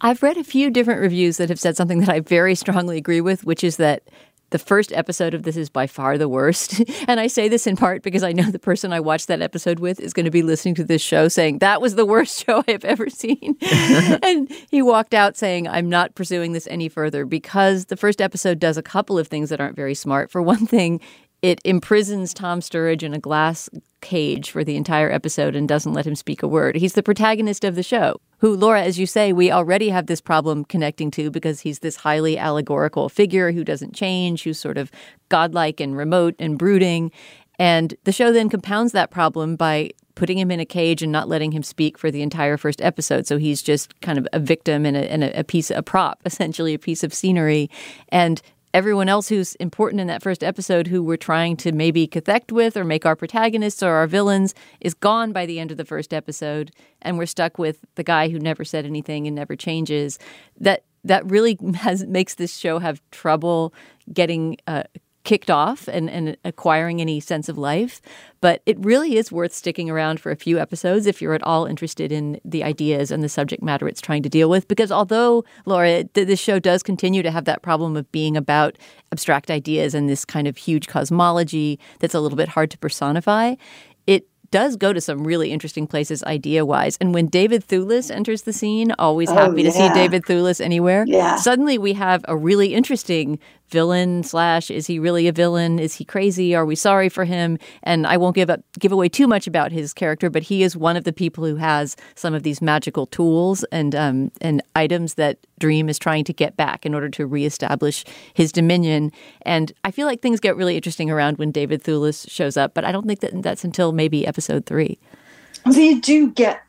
I've 0.00 0.22
read 0.22 0.36
a 0.36 0.44
few 0.44 0.70
different 0.70 1.00
reviews 1.00 1.36
that 1.36 1.48
have 1.48 1.60
said 1.60 1.76
something 1.76 2.00
that 2.00 2.08
I 2.08 2.20
very 2.20 2.54
strongly 2.54 2.96
agree 2.96 3.20
with, 3.20 3.44
which 3.44 3.62
is 3.62 3.76
that 3.76 4.08
the 4.52 4.58
first 4.58 4.92
episode 4.92 5.34
of 5.34 5.42
this 5.42 5.56
is 5.56 5.68
by 5.68 5.86
far 5.86 6.16
the 6.16 6.28
worst. 6.28 6.80
and 7.08 7.18
I 7.18 7.26
say 7.26 7.48
this 7.48 7.66
in 7.66 7.76
part 7.76 8.02
because 8.02 8.22
I 8.22 8.32
know 8.32 8.50
the 8.50 8.58
person 8.58 8.92
I 8.92 9.00
watched 9.00 9.28
that 9.28 9.42
episode 9.42 9.80
with 9.80 9.98
is 9.98 10.12
going 10.12 10.24
to 10.24 10.30
be 10.30 10.42
listening 10.42 10.74
to 10.76 10.84
this 10.84 11.02
show 11.02 11.28
saying, 11.28 11.58
that 11.58 11.80
was 11.80 11.96
the 11.96 12.06
worst 12.06 12.44
show 12.46 12.62
I 12.68 12.72
have 12.72 12.84
ever 12.84 13.10
seen. 13.10 13.56
and 14.22 14.50
he 14.70 14.82
walked 14.82 15.14
out 15.14 15.36
saying, 15.36 15.66
I'm 15.66 15.88
not 15.88 16.14
pursuing 16.14 16.52
this 16.52 16.68
any 16.68 16.88
further 16.88 17.24
because 17.24 17.86
the 17.86 17.96
first 17.96 18.20
episode 18.20 18.58
does 18.58 18.76
a 18.76 18.82
couple 18.82 19.18
of 19.18 19.26
things 19.28 19.50
that 19.50 19.60
aren't 19.60 19.76
very 19.76 19.94
smart. 19.94 20.30
For 20.30 20.40
one 20.42 20.66
thing, 20.66 21.00
it 21.42 21.60
imprisons 21.64 22.32
Tom 22.32 22.60
Sturridge 22.60 23.02
in 23.02 23.12
a 23.12 23.18
glass 23.18 23.68
cage 24.00 24.50
for 24.50 24.62
the 24.62 24.76
entire 24.76 25.10
episode 25.10 25.56
and 25.56 25.68
doesn't 25.68 25.92
let 25.92 26.06
him 26.06 26.14
speak 26.14 26.42
a 26.42 26.48
word. 26.48 26.76
He's 26.76 26.94
the 26.94 27.02
protagonist 27.02 27.64
of 27.64 27.74
the 27.74 27.82
show, 27.82 28.20
who, 28.38 28.56
Laura, 28.56 28.82
as 28.82 28.98
you 28.98 29.06
say, 29.06 29.32
we 29.32 29.50
already 29.50 29.88
have 29.88 30.06
this 30.06 30.20
problem 30.20 30.64
connecting 30.64 31.10
to 31.12 31.30
because 31.30 31.60
he's 31.60 31.80
this 31.80 31.96
highly 31.96 32.38
allegorical 32.38 33.08
figure 33.08 33.50
who 33.50 33.64
doesn't 33.64 33.94
change, 33.94 34.44
who's 34.44 34.58
sort 34.58 34.78
of 34.78 34.90
godlike 35.28 35.80
and 35.80 35.96
remote 35.96 36.36
and 36.38 36.58
brooding. 36.58 37.10
And 37.58 37.94
the 38.04 38.12
show 38.12 38.32
then 38.32 38.48
compounds 38.48 38.92
that 38.92 39.10
problem 39.10 39.56
by 39.56 39.90
putting 40.14 40.38
him 40.38 40.50
in 40.50 40.60
a 40.60 40.66
cage 40.66 41.02
and 41.02 41.10
not 41.10 41.28
letting 41.28 41.52
him 41.52 41.62
speak 41.62 41.96
for 41.96 42.10
the 42.10 42.22
entire 42.22 42.56
first 42.56 42.80
episode. 42.82 43.26
So 43.26 43.38
he's 43.38 43.62
just 43.62 43.98
kind 44.00 44.18
of 44.18 44.28
a 44.32 44.38
victim 44.38 44.84
and 44.84 44.96
a, 44.96 45.10
and 45.10 45.24
a, 45.24 45.44
piece, 45.44 45.70
a 45.70 45.82
prop, 45.82 46.20
essentially 46.24 46.74
a 46.74 46.78
piece 46.78 47.02
of 47.02 47.14
scenery. 47.14 47.70
And 48.10 48.42
everyone 48.74 49.08
else 49.08 49.28
who's 49.28 49.54
important 49.56 50.00
in 50.00 50.06
that 50.06 50.22
first 50.22 50.42
episode 50.42 50.86
who 50.86 51.02
we're 51.02 51.16
trying 51.16 51.56
to 51.58 51.72
maybe 51.72 52.06
connect 52.06 52.50
with 52.50 52.76
or 52.76 52.84
make 52.84 53.04
our 53.04 53.16
protagonists 53.16 53.82
or 53.82 53.92
our 53.92 54.06
villains 54.06 54.54
is 54.80 54.94
gone 54.94 55.32
by 55.32 55.44
the 55.46 55.60
end 55.60 55.70
of 55.70 55.76
the 55.76 55.84
first 55.84 56.14
episode 56.14 56.70
and 57.02 57.18
we're 57.18 57.26
stuck 57.26 57.58
with 57.58 57.84
the 57.96 58.04
guy 58.04 58.28
who 58.28 58.38
never 58.38 58.64
said 58.64 58.86
anything 58.86 59.26
and 59.26 59.36
never 59.36 59.56
changes. 59.56 60.18
That 60.58 60.84
that 61.04 61.28
really 61.28 61.58
has 61.74 62.06
makes 62.06 62.34
this 62.34 62.56
show 62.56 62.78
have 62.78 63.02
trouble 63.10 63.74
getting 64.12 64.56
uh, 64.66 64.84
kicked 65.24 65.50
off 65.50 65.88
and, 65.88 66.10
and 66.10 66.36
acquiring 66.44 67.00
any 67.00 67.20
sense 67.20 67.48
of 67.48 67.56
life. 67.56 68.00
But 68.40 68.62
it 68.66 68.76
really 68.80 69.16
is 69.16 69.30
worth 69.30 69.52
sticking 69.52 69.88
around 69.88 70.18
for 70.18 70.32
a 70.32 70.36
few 70.36 70.58
episodes 70.58 71.06
if 71.06 71.22
you're 71.22 71.34
at 71.34 71.42
all 71.44 71.64
interested 71.64 72.10
in 72.10 72.40
the 72.44 72.64
ideas 72.64 73.10
and 73.10 73.22
the 73.22 73.28
subject 73.28 73.62
matter 73.62 73.86
it's 73.86 74.00
trying 74.00 74.24
to 74.24 74.28
deal 74.28 74.50
with. 74.50 74.66
Because 74.66 74.90
although, 74.90 75.44
Laura, 75.64 76.04
this 76.14 76.40
show 76.40 76.58
does 76.58 76.82
continue 76.82 77.22
to 77.22 77.30
have 77.30 77.44
that 77.44 77.62
problem 77.62 77.96
of 77.96 78.10
being 78.10 78.36
about 78.36 78.76
abstract 79.12 79.50
ideas 79.50 79.94
and 79.94 80.08
this 80.08 80.24
kind 80.24 80.48
of 80.48 80.56
huge 80.56 80.88
cosmology 80.88 81.78
that's 82.00 82.14
a 82.14 82.20
little 82.20 82.36
bit 82.36 82.48
hard 82.48 82.70
to 82.72 82.78
personify, 82.78 83.54
it 84.06 84.26
does 84.52 84.76
go 84.76 84.92
to 84.92 85.00
some 85.00 85.26
really 85.26 85.50
interesting 85.50 85.86
places 85.86 86.22
idea 86.24 86.64
wise. 86.64 86.96
And 87.00 87.12
when 87.12 87.26
David 87.26 87.66
Thewlis 87.66 88.10
enters 88.10 88.42
the 88.42 88.52
scene, 88.52 88.92
always 88.98 89.30
oh, 89.30 89.34
happy 89.34 89.62
yeah. 89.62 89.70
to 89.70 89.76
see 89.76 89.88
David 89.94 90.24
Thewlis 90.24 90.60
anywhere. 90.60 91.04
Yeah. 91.08 91.36
Suddenly 91.36 91.78
we 91.78 91.94
have 91.94 92.24
a 92.28 92.36
really 92.36 92.74
interesting 92.74 93.40
villain 93.72 94.22
slash 94.22 94.70
is 94.70 94.86
he 94.86 94.98
really 94.98 95.26
a 95.26 95.32
villain? 95.32 95.78
Is 95.78 95.94
he 95.94 96.04
crazy? 96.04 96.54
Are 96.54 96.66
we 96.66 96.76
sorry 96.76 97.08
for 97.08 97.24
him? 97.24 97.58
And 97.82 98.06
I 98.06 98.16
won't 98.18 98.36
give 98.36 98.50
up 98.50 98.60
give 98.78 98.92
away 98.92 99.08
too 99.08 99.26
much 99.26 99.46
about 99.46 99.72
his 99.72 99.92
character, 99.92 100.30
but 100.30 100.44
he 100.44 100.62
is 100.62 100.76
one 100.76 100.96
of 100.96 101.04
the 101.04 101.12
people 101.12 101.44
who 101.44 101.56
has 101.56 101.96
some 102.14 102.34
of 102.34 102.42
these 102.42 102.62
magical 102.62 103.06
tools 103.06 103.64
and 103.72 103.94
um, 103.94 104.30
and 104.40 104.62
items 104.76 105.14
that 105.14 105.38
Dream 105.58 105.88
is 105.88 105.98
trying 105.98 106.24
to 106.24 106.32
get 106.32 106.56
back 106.56 106.84
in 106.84 106.94
order 106.94 107.08
to 107.08 107.26
reestablish 107.26 108.04
his 108.34 108.52
dominion. 108.52 109.10
And 109.42 109.72
I 109.84 109.90
feel 109.90 110.06
like 110.06 110.20
things 110.20 110.38
get 110.38 110.56
really 110.56 110.76
interesting 110.76 111.10
around 111.10 111.38
when 111.38 111.50
David 111.50 111.82
Thewlis 111.82 112.30
shows 112.30 112.56
up, 112.56 112.74
but 112.74 112.84
I 112.84 112.92
don't 112.92 113.06
think 113.06 113.20
that 113.20 113.42
that's 113.42 113.64
until 113.64 113.92
maybe 113.92 114.26
episode 114.26 114.66
three. 114.66 114.98
You 115.70 116.00
do 116.00 116.30
get 116.32 116.62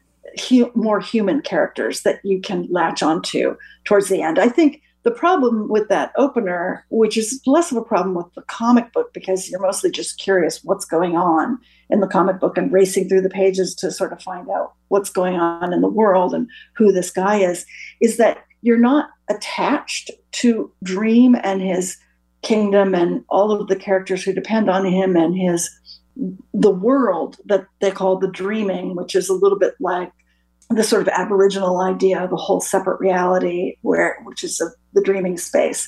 hu- 0.48 0.72
more 0.75 1.00
human 1.00 1.41
characters 1.41 2.01
that 2.03 2.24
you 2.24 2.39
can 2.39 2.67
latch 2.69 3.01
onto 3.01 3.57
towards 3.83 4.10
the 4.10 4.22
end. 4.22 4.39
I 4.39 4.50
think 4.50 4.82
the 5.03 5.12
problem 5.12 5.67
with 5.67 5.89
that 5.89 6.13
opener, 6.17 6.86
which 6.89 7.17
is 7.17 7.41
less 7.45 7.72
of 7.72 7.77
a 7.77 7.83
problem 7.83 8.15
with 8.15 8.33
the 8.36 8.41
comic 8.43 8.91
book 8.93 9.13
because 9.13 9.50
you're 9.50 9.60
mostly 9.60 9.91
just 9.91 10.17
curious 10.17 10.63
what's 10.63 10.86
going 10.86 11.17
on 11.17 11.60
in 11.89 12.00
the 12.00 12.07
comic 12.07 12.39
book 12.39 12.57
and 12.57 12.72
racing 12.72 13.10
through 13.10 13.22
the 13.22 13.29
pages 13.29 13.75
to 13.75 13.91
sort 13.91 14.13
of 14.13 14.22
find 14.22 14.50
out 14.50 14.74
what's 14.88 15.10
going 15.10 15.36
on 15.36 15.74
in 15.74 15.81
the 15.81 15.89
world 15.89 16.33
and 16.33 16.48
who 16.74 16.91
this 16.91 17.12
guy 17.12 17.38
is, 17.38 17.65
is 18.01 18.17
that 18.17 18.45
you're 18.62 18.77
not 18.77 19.10
attached 19.29 20.10
to 20.31 20.72
Dream 20.83 21.36
and 21.43 21.62
his 21.62 21.98
kingdom 22.41 22.95
and 22.95 23.24
all 23.29 23.51
of 23.51 23.67
the 23.67 23.75
characters 23.75 24.24
who 24.24 24.33
depend 24.33 24.69
on 24.69 24.86
him 24.86 25.15
and 25.15 25.38
his 25.38 25.69
the 26.53 26.69
world 26.72 27.38
that 27.45 27.65
they 27.81 27.89
call 27.89 28.17
the 28.17 28.27
dreaming, 28.27 28.95
which 28.95 29.15
is 29.15 29.29
a 29.29 29.33
little 29.33 29.57
bit 29.57 29.74
like 29.79 30.12
the 30.70 30.84
sort 30.84 31.01
of 31.01 31.08
aboriginal 31.10 31.82
idea 31.82 32.24
of 32.24 32.32
a 32.32 32.38
whole 32.38 32.62
separate 32.62 33.00
reality 33.00 33.77
where 33.82 34.17
which 34.24 34.43
is 34.43 34.60
a, 34.62 34.67
the 34.93 35.03
dreaming 35.03 35.38
space 35.38 35.88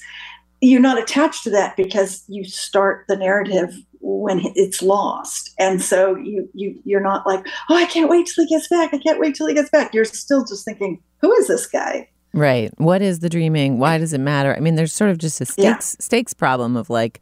you're 0.61 0.81
not 0.81 1.01
attached 1.01 1.43
to 1.43 1.49
that 1.51 1.75
because 1.75 2.23
you 2.27 2.43
start 2.43 3.05
the 3.07 3.15
narrative 3.15 3.75
when 4.01 4.41
it's 4.55 4.81
lost. 4.81 5.53
And 5.59 5.81
so 5.81 6.15
you 6.15 6.49
you 6.53 6.79
you're 6.85 7.01
not 7.01 7.25
like, 7.25 7.45
oh, 7.69 7.75
I 7.75 7.85
can't 7.85 8.09
wait 8.09 8.27
till 8.27 8.45
he 8.45 8.49
gets 8.49 8.67
back. 8.67 8.93
I 8.93 8.97
can't 8.97 9.19
wait 9.19 9.35
till 9.35 9.47
he 9.47 9.53
gets 9.53 9.69
back. 9.69 9.93
You're 9.93 10.05
still 10.05 10.45
just 10.45 10.65
thinking, 10.65 11.01
who 11.21 11.31
is 11.33 11.47
this 11.47 11.67
guy? 11.67 12.09
Right. 12.33 12.71
What 12.79 13.01
is 13.01 13.19
the 13.19 13.29
dreaming? 13.29 13.79
Why 13.79 13.97
does 13.97 14.13
it 14.13 14.19
matter? 14.19 14.53
I 14.55 14.59
mean, 14.59 14.75
there's 14.75 14.93
sort 14.93 15.09
of 15.09 15.17
just 15.17 15.39
a 15.41 15.45
stakes 15.45 15.95
yeah. 15.97 16.03
stakes 16.03 16.33
problem 16.33 16.75
of 16.75 16.89
like, 16.89 17.21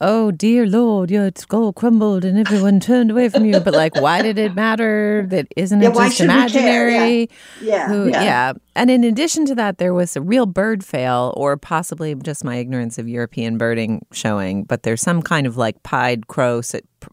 oh 0.00 0.30
dear 0.30 0.66
lord 0.66 1.10
your 1.10 1.30
skull 1.36 1.72
crumbled 1.72 2.24
and 2.24 2.38
everyone 2.38 2.80
turned 2.80 3.10
away 3.10 3.28
from 3.28 3.44
you. 3.44 3.60
But 3.60 3.74
like 3.74 3.94
why 4.00 4.22
did 4.22 4.38
it 4.38 4.54
matter 4.54 5.26
that 5.28 5.46
isn't 5.56 5.80
yeah, 5.80 5.90
it 5.90 5.94
just 5.94 6.20
imaginary? 6.20 7.28
Yeah. 7.60 7.70
Yeah, 7.70 7.88
Who, 7.88 8.08
yeah. 8.08 8.22
yeah. 8.22 8.52
and 8.74 8.90
in 8.90 9.04
addition 9.04 9.46
to 9.46 9.54
that 9.56 9.78
there 9.78 9.94
was 9.94 10.16
a 10.16 10.20
real 10.20 10.46
bird 10.46 10.84
fail 10.84 11.34
or 11.36 11.56
possibly 11.56 12.14
just 12.14 12.44
my 12.44 12.56
ignorance 12.56 12.98
of 12.98 13.08
european 13.08 13.58
birding 13.58 14.04
showing 14.12 14.64
but 14.64 14.82
there's 14.82 15.02
some 15.02 15.22
kind 15.22 15.46
of 15.46 15.56
like 15.56 15.82
pied 15.82 16.26
crow 16.28 16.60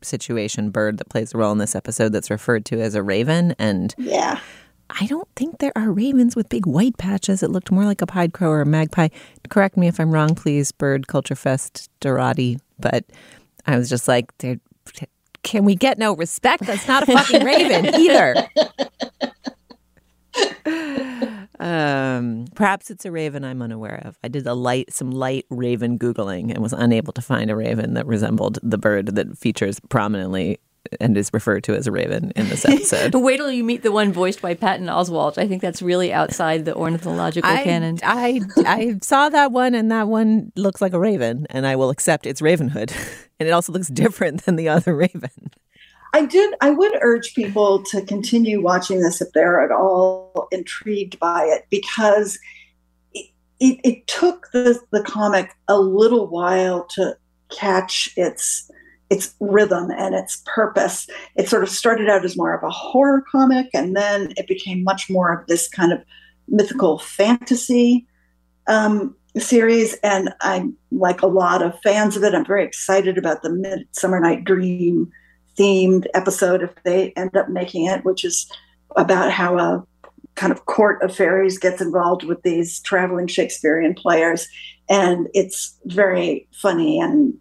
situation 0.01 0.70
bird 0.70 0.98
that 0.98 1.10
plays 1.10 1.34
a 1.34 1.38
role 1.38 1.51
in 1.51 1.58
this 1.58 1.75
episode 1.75 2.12
that's 2.12 2.29
referred 2.29 2.65
to 2.65 2.82
as 2.82 2.96
a 2.96 3.03
raven 3.03 3.56
and 3.60 3.94
yeah 3.98 4.39
I 4.89 5.06
don't 5.08 5.27
think 5.36 5.60
there 5.60 5.74
are 5.75 5.91
ravens 5.91 6.36
with 6.36 6.50
big 6.50 6.65
white 6.65 6.98
patches. 6.98 7.44
It 7.44 7.51
looked 7.51 7.72
more 7.72 7.86
like 7.86 8.01
a 8.01 8.08
pied 8.08 8.34
crow 8.34 8.50
or 8.50 8.62
a 8.62 8.65
magpie. 8.65 9.10
Correct 9.50 9.77
me 9.77 9.88
if 9.88 10.00
I'm 10.00 10.12
wrong, 10.12 10.34
please, 10.36 10.72
Bird 10.72 11.08
Culture 11.08 11.36
Fest 11.36 11.89
Dorati. 12.01 12.60
But 12.79 13.06
I 13.65 13.77
was 13.77 13.89
just 13.89 14.08
like, 14.08 14.32
can 15.44 15.65
we 15.65 15.75
get 15.75 15.98
no 15.98 16.15
respect? 16.15 16.65
That's 16.65 16.88
not 16.88 17.03
a 17.03 17.12
fucking 17.12 17.44
raven 17.44 17.96
either. 18.00 18.48
um, 21.60 22.46
perhaps 22.56 22.89
it's 22.89 23.06
a 23.06 23.12
raven 23.12 23.44
I'm 23.44 23.62
unaware 23.62 24.01
of. 24.06 24.17
I 24.24 24.29
did 24.29 24.48
a 24.48 24.53
light, 24.53 24.94
some 24.94 25.12
light 25.12 25.46
raven 25.50 26.00
googling, 26.00 26.51
and 26.51 26.60
was 26.60 26.74
unable 26.74 27.13
to 27.13 27.22
find 27.22 27.51
a 27.51 27.56
raven 27.56 27.94
that 27.96 28.06
resembled 28.06 28.60
the 28.63 28.77
bird 28.77 29.15
that 29.15 29.38
features 29.38 29.79
prominently 29.89 30.60
and 31.00 31.17
is 31.17 31.29
referred 31.34 31.63
to 31.65 31.75
as 31.75 31.88
a 31.88 31.91
raven 31.91 32.32
in 32.36 32.50
this 32.50 32.65
episode. 32.70 33.13
Wait 33.15 33.38
till 33.38 33.51
you 33.51 33.63
meet 33.63 33.84
the 33.84 33.91
one 33.91 34.12
voiced 34.13 34.41
by 34.41 34.53
Patton 34.53 34.88
Oswalt. 34.88 35.38
I 35.38 35.48
think 35.48 35.62
that's 35.62 35.82
really 35.82 36.13
outside 36.13 36.65
the 36.65 36.75
ornithological 36.75 37.50
I, 37.50 37.63
canon. 37.63 38.00
I 38.03 38.41
I 38.58 38.98
saw 39.01 39.29
that 39.29 39.51
one, 39.51 39.75
and 39.75 39.91
that 39.91 40.08
one 40.08 40.51
looks 40.56 40.82
like 40.82 40.94
a 40.94 41.00
raven, 41.00 41.48
and 41.50 41.65
I 41.65 41.75
will 41.75 41.89
accept 41.89 42.25
its 42.25 42.41
ravenhood. 42.41 42.91
and 43.39 43.48
it 43.48 43.51
also 43.51 43.74
looks 43.74 43.88
different 43.88 44.46
than 44.46 44.56
the 44.56 44.70
other 44.70 44.96
raven. 44.96 45.51
I 46.13 46.25
did. 46.25 46.53
I 46.62 46.72
would 46.72 46.98
urge 47.01 47.36
people 47.36 47.84
to 47.84 48.01
continue 48.01 48.62
watching 48.62 49.01
this 49.01 49.22
if 49.22 49.32
they're 49.34 49.62
at 49.63 49.72
all 49.72 50.48
intrigued 50.51 51.20
by 51.20 51.44
it, 51.44 51.65
because 51.70 52.39
it, 53.13 53.27
it, 53.60 53.79
it 53.84 54.08
took 54.08 54.48
the 54.53 54.79
the 54.91 55.03
comic 55.03 55.51
a 55.67 55.79
little 55.79 56.27
while 56.27 56.86
to 56.91 57.17
catch 57.50 58.10
its 58.17 58.70
its 59.09 59.35
rhythm 59.39 59.91
and 59.91 60.15
its 60.15 60.41
purpose. 60.45 61.07
It 61.35 61.47
sort 61.47 61.63
of 61.63 61.69
started 61.69 62.09
out 62.09 62.25
as 62.25 62.37
more 62.37 62.53
of 62.53 62.63
a 62.63 62.69
horror 62.69 63.23
comic, 63.31 63.67
and 63.73 63.95
then 63.95 64.33
it 64.37 64.47
became 64.47 64.83
much 64.83 65.09
more 65.09 65.33
of 65.33 65.47
this 65.47 65.67
kind 65.67 65.93
of 65.93 66.03
mythical 66.47 66.99
fantasy 66.99 68.05
um, 68.67 69.15
series. 69.37 69.93
And 70.03 70.33
I'm 70.41 70.75
like 70.91 71.21
a 71.21 71.27
lot 71.27 71.61
of 71.61 71.79
fans 71.81 72.17
of 72.17 72.23
it. 72.23 72.33
I'm 72.33 72.45
very 72.45 72.65
excited 72.65 73.17
about 73.17 73.41
the 73.41 73.49
Midsummer 73.49 74.19
Night 74.19 74.43
Dream 74.43 75.09
themed 75.57 76.05
episode 76.13 76.61
if 76.61 76.71
they 76.83 77.11
end 77.11 77.35
up 77.35 77.49
making 77.49 77.85
it, 77.85 78.05
which 78.05 78.23
is 78.23 78.49
about 78.95 79.31
how 79.31 79.57
a 79.57 79.85
kind 80.35 80.51
of 80.51 80.65
court 80.65 81.01
of 81.01 81.15
fairies 81.15 81.57
gets 81.57 81.81
involved 81.81 82.23
with 82.23 82.41
these 82.43 82.79
traveling 82.81 83.27
Shakespearean 83.27 83.95
players. 83.95 84.47
And 84.89 85.27
it's 85.33 85.77
very 85.85 86.47
funny 86.53 86.99
and 86.99 87.33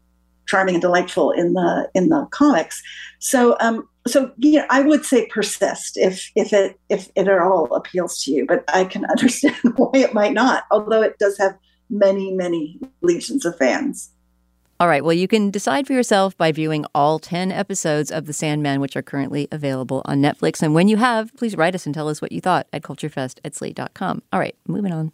charming 0.46 0.76
and 0.76 0.82
delightful 0.82 1.32
in 1.32 1.52
the 1.52 1.90
in 1.94 2.08
the 2.08 2.26
comics. 2.30 2.82
So 3.18 3.56
um, 3.60 3.88
so 4.06 4.32
yeah, 4.38 4.66
I 4.70 4.82
would 4.82 5.04
say 5.04 5.26
persist 5.26 5.96
if 5.96 6.30
if 6.34 6.52
it 6.52 6.78
if 6.88 7.10
it 7.14 7.28
at 7.28 7.40
all 7.40 7.74
appeals 7.74 8.22
to 8.24 8.32
you, 8.32 8.46
but 8.46 8.64
I 8.68 8.84
can 8.84 9.04
understand 9.10 9.56
why 9.76 9.90
it 9.94 10.14
might 10.14 10.32
not, 10.32 10.64
although 10.70 11.02
it 11.02 11.18
does 11.18 11.36
have 11.38 11.56
many 11.90 12.32
many 12.32 12.80
legions 13.02 13.44
of 13.44 13.56
fans. 13.56 14.10
All 14.78 14.88
right. 14.88 15.02
Well, 15.02 15.14
you 15.14 15.26
can 15.26 15.50
decide 15.50 15.86
for 15.86 15.94
yourself 15.94 16.36
by 16.36 16.52
viewing 16.52 16.84
all 16.94 17.18
10 17.18 17.50
episodes 17.50 18.12
of 18.12 18.26
The 18.26 18.34
Sandman, 18.34 18.78
which 18.78 18.94
are 18.94 19.00
currently 19.00 19.48
available 19.50 20.02
on 20.04 20.20
Netflix. 20.20 20.60
And 20.60 20.74
when 20.74 20.86
you 20.86 20.98
have, 20.98 21.34
please 21.34 21.56
write 21.56 21.74
us 21.74 21.86
and 21.86 21.94
tell 21.94 22.10
us 22.10 22.20
what 22.20 22.30
you 22.30 22.42
thought 22.42 22.66
at 22.74 22.82
culturefest 22.82 23.38
at 23.42 23.54
slate.com. 23.54 24.22
All 24.34 24.38
right, 24.38 24.54
moving 24.68 24.92
on. 24.92 25.12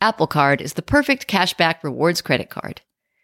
Apple 0.00 0.26
Card 0.26 0.62
is 0.62 0.72
the 0.72 0.82
perfect 0.82 1.28
cashback 1.28 1.84
rewards 1.84 2.22
credit 2.22 2.48
card. 2.48 2.80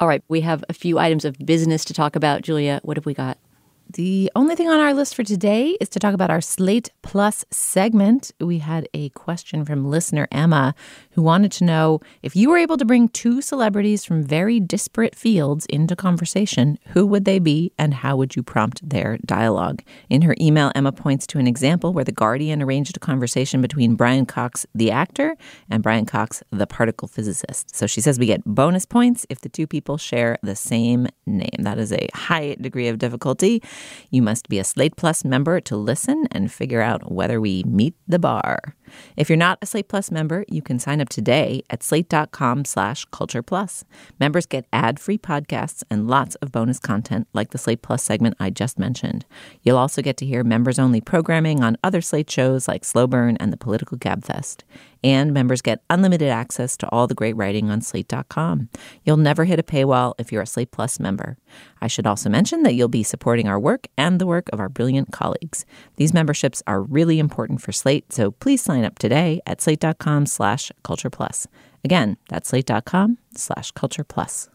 All 0.00 0.06
right, 0.06 0.22
we 0.28 0.42
have 0.42 0.64
a 0.68 0.72
few 0.72 0.98
items 0.98 1.24
of 1.24 1.36
business 1.44 1.84
to 1.86 1.92
talk 1.92 2.14
about. 2.14 2.42
Julia, 2.42 2.80
what 2.84 2.96
have 2.96 3.06
we 3.06 3.14
got? 3.14 3.36
The 3.90 4.30
only 4.36 4.54
thing 4.54 4.68
on 4.68 4.78
our 4.78 4.94
list 4.94 5.14
for 5.16 5.24
today 5.24 5.76
is 5.80 5.88
to 5.88 5.98
talk 5.98 6.14
about 6.14 6.30
our 6.30 6.40
Slate 6.40 6.90
Plus 7.02 7.44
segment. 7.50 8.30
We 8.38 8.58
had 8.58 8.86
a 8.94 9.08
question 9.08 9.64
from 9.64 9.86
listener 9.86 10.28
Emma 10.30 10.74
who 11.18 11.22
wanted 11.22 11.50
to 11.50 11.64
know 11.64 12.00
if 12.22 12.36
you 12.36 12.48
were 12.48 12.56
able 12.56 12.76
to 12.76 12.84
bring 12.84 13.08
two 13.08 13.42
celebrities 13.42 14.04
from 14.04 14.22
very 14.22 14.60
disparate 14.60 15.16
fields 15.16 15.66
into 15.66 15.96
conversation, 15.96 16.78
who 16.90 17.04
would 17.04 17.24
they 17.24 17.40
be 17.40 17.72
and 17.76 17.92
how 17.92 18.16
would 18.16 18.36
you 18.36 18.42
prompt 18.44 18.88
their 18.88 19.18
dialogue? 19.26 19.82
In 20.08 20.22
her 20.22 20.36
email, 20.40 20.70
Emma 20.76 20.92
points 20.92 21.26
to 21.26 21.40
an 21.40 21.48
example 21.48 21.92
where 21.92 22.04
The 22.04 22.12
Guardian 22.12 22.62
arranged 22.62 22.96
a 22.96 23.00
conversation 23.00 23.60
between 23.60 23.96
Brian 23.96 24.26
Cox, 24.26 24.64
the 24.76 24.92
actor, 24.92 25.36
and 25.68 25.82
Brian 25.82 26.06
Cox, 26.06 26.40
the 26.52 26.68
particle 26.68 27.08
physicist. 27.08 27.74
So 27.74 27.88
she 27.88 28.00
says 28.00 28.20
we 28.20 28.26
get 28.26 28.44
bonus 28.44 28.86
points 28.86 29.26
if 29.28 29.40
the 29.40 29.48
two 29.48 29.66
people 29.66 29.98
share 29.98 30.38
the 30.44 30.54
same 30.54 31.08
name. 31.26 31.50
That 31.58 31.78
is 31.78 31.92
a 31.92 32.06
high 32.14 32.54
degree 32.60 32.86
of 32.86 32.98
difficulty. 32.98 33.60
You 34.12 34.22
must 34.22 34.48
be 34.48 34.60
a 34.60 34.64
Slate 34.64 34.94
Plus 34.94 35.24
member 35.24 35.60
to 35.62 35.76
listen 35.76 36.28
and 36.30 36.52
figure 36.52 36.80
out 36.80 37.10
whether 37.10 37.40
we 37.40 37.64
meet 37.64 37.96
the 38.06 38.20
bar. 38.20 38.76
If 39.16 39.28
you're 39.28 39.36
not 39.36 39.58
a 39.62 39.66
Slate 39.66 39.88
Plus 39.88 40.10
member, 40.10 40.44
you 40.48 40.62
can 40.62 40.78
sign 40.78 41.00
up 41.00 41.08
today 41.08 41.62
at 41.70 41.82
slate.com 41.82 42.64
slash 42.64 43.04
culture 43.06 43.42
plus. 43.42 43.84
Members 44.20 44.46
get 44.46 44.66
ad-free 44.72 45.18
podcasts 45.18 45.82
and 45.90 46.08
lots 46.08 46.34
of 46.36 46.52
bonus 46.52 46.78
content 46.78 47.28
like 47.32 47.50
the 47.50 47.58
Slate 47.58 47.82
Plus 47.82 48.02
segment 48.02 48.36
I 48.38 48.50
just 48.50 48.78
mentioned. 48.78 49.26
You'll 49.62 49.78
also 49.78 50.02
get 50.02 50.16
to 50.18 50.26
hear 50.26 50.44
members-only 50.44 51.00
programming 51.00 51.62
on 51.62 51.76
other 51.82 52.00
Slate 52.00 52.30
shows 52.30 52.68
like 52.68 52.84
Slow 52.84 53.06
Burn 53.06 53.36
and 53.38 53.52
the 53.52 53.56
Political 53.56 53.98
Gabfest. 53.98 54.62
And 55.04 55.32
members 55.32 55.62
get 55.62 55.82
unlimited 55.88 56.28
access 56.28 56.76
to 56.78 56.88
all 56.90 57.06
the 57.06 57.14
great 57.14 57.36
writing 57.36 57.70
on 57.70 57.80
slate.com. 57.80 58.68
You'll 59.04 59.16
never 59.16 59.44
hit 59.44 59.58
a 59.58 59.62
paywall 59.62 60.14
if 60.18 60.32
you're 60.32 60.42
a 60.42 60.46
Slate 60.46 60.72
Plus 60.72 60.98
member. 60.98 61.38
I 61.80 61.86
should 61.86 62.06
also 62.06 62.28
mention 62.28 62.62
that 62.64 62.74
you'll 62.74 62.88
be 62.88 63.02
supporting 63.02 63.48
our 63.48 63.60
work 63.60 63.86
and 63.96 64.20
the 64.20 64.26
work 64.26 64.48
of 64.52 64.60
our 64.60 64.68
brilliant 64.68 65.12
colleagues. 65.12 65.64
These 65.96 66.14
memberships 66.14 66.62
are 66.66 66.82
really 66.82 67.18
important 67.18 67.62
for 67.62 67.72
Slate, 67.72 68.12
so 68.12 68.32
please 68.32 68.60
sign 68.60 68.84
up 68.84 68.98
today 68.98 69.40
at 69.46 69.60
slate.com 69.60 70.26
slash 70.26 70.72
culture 70.82 71.10
plus. 71.10 71.46
Again, 71.84 72.16
that's 72.28 72.48
slate.com 72.48 73.18
slash 73.34 73.70
culture 73.72 74.04
plus. 74.04 74.48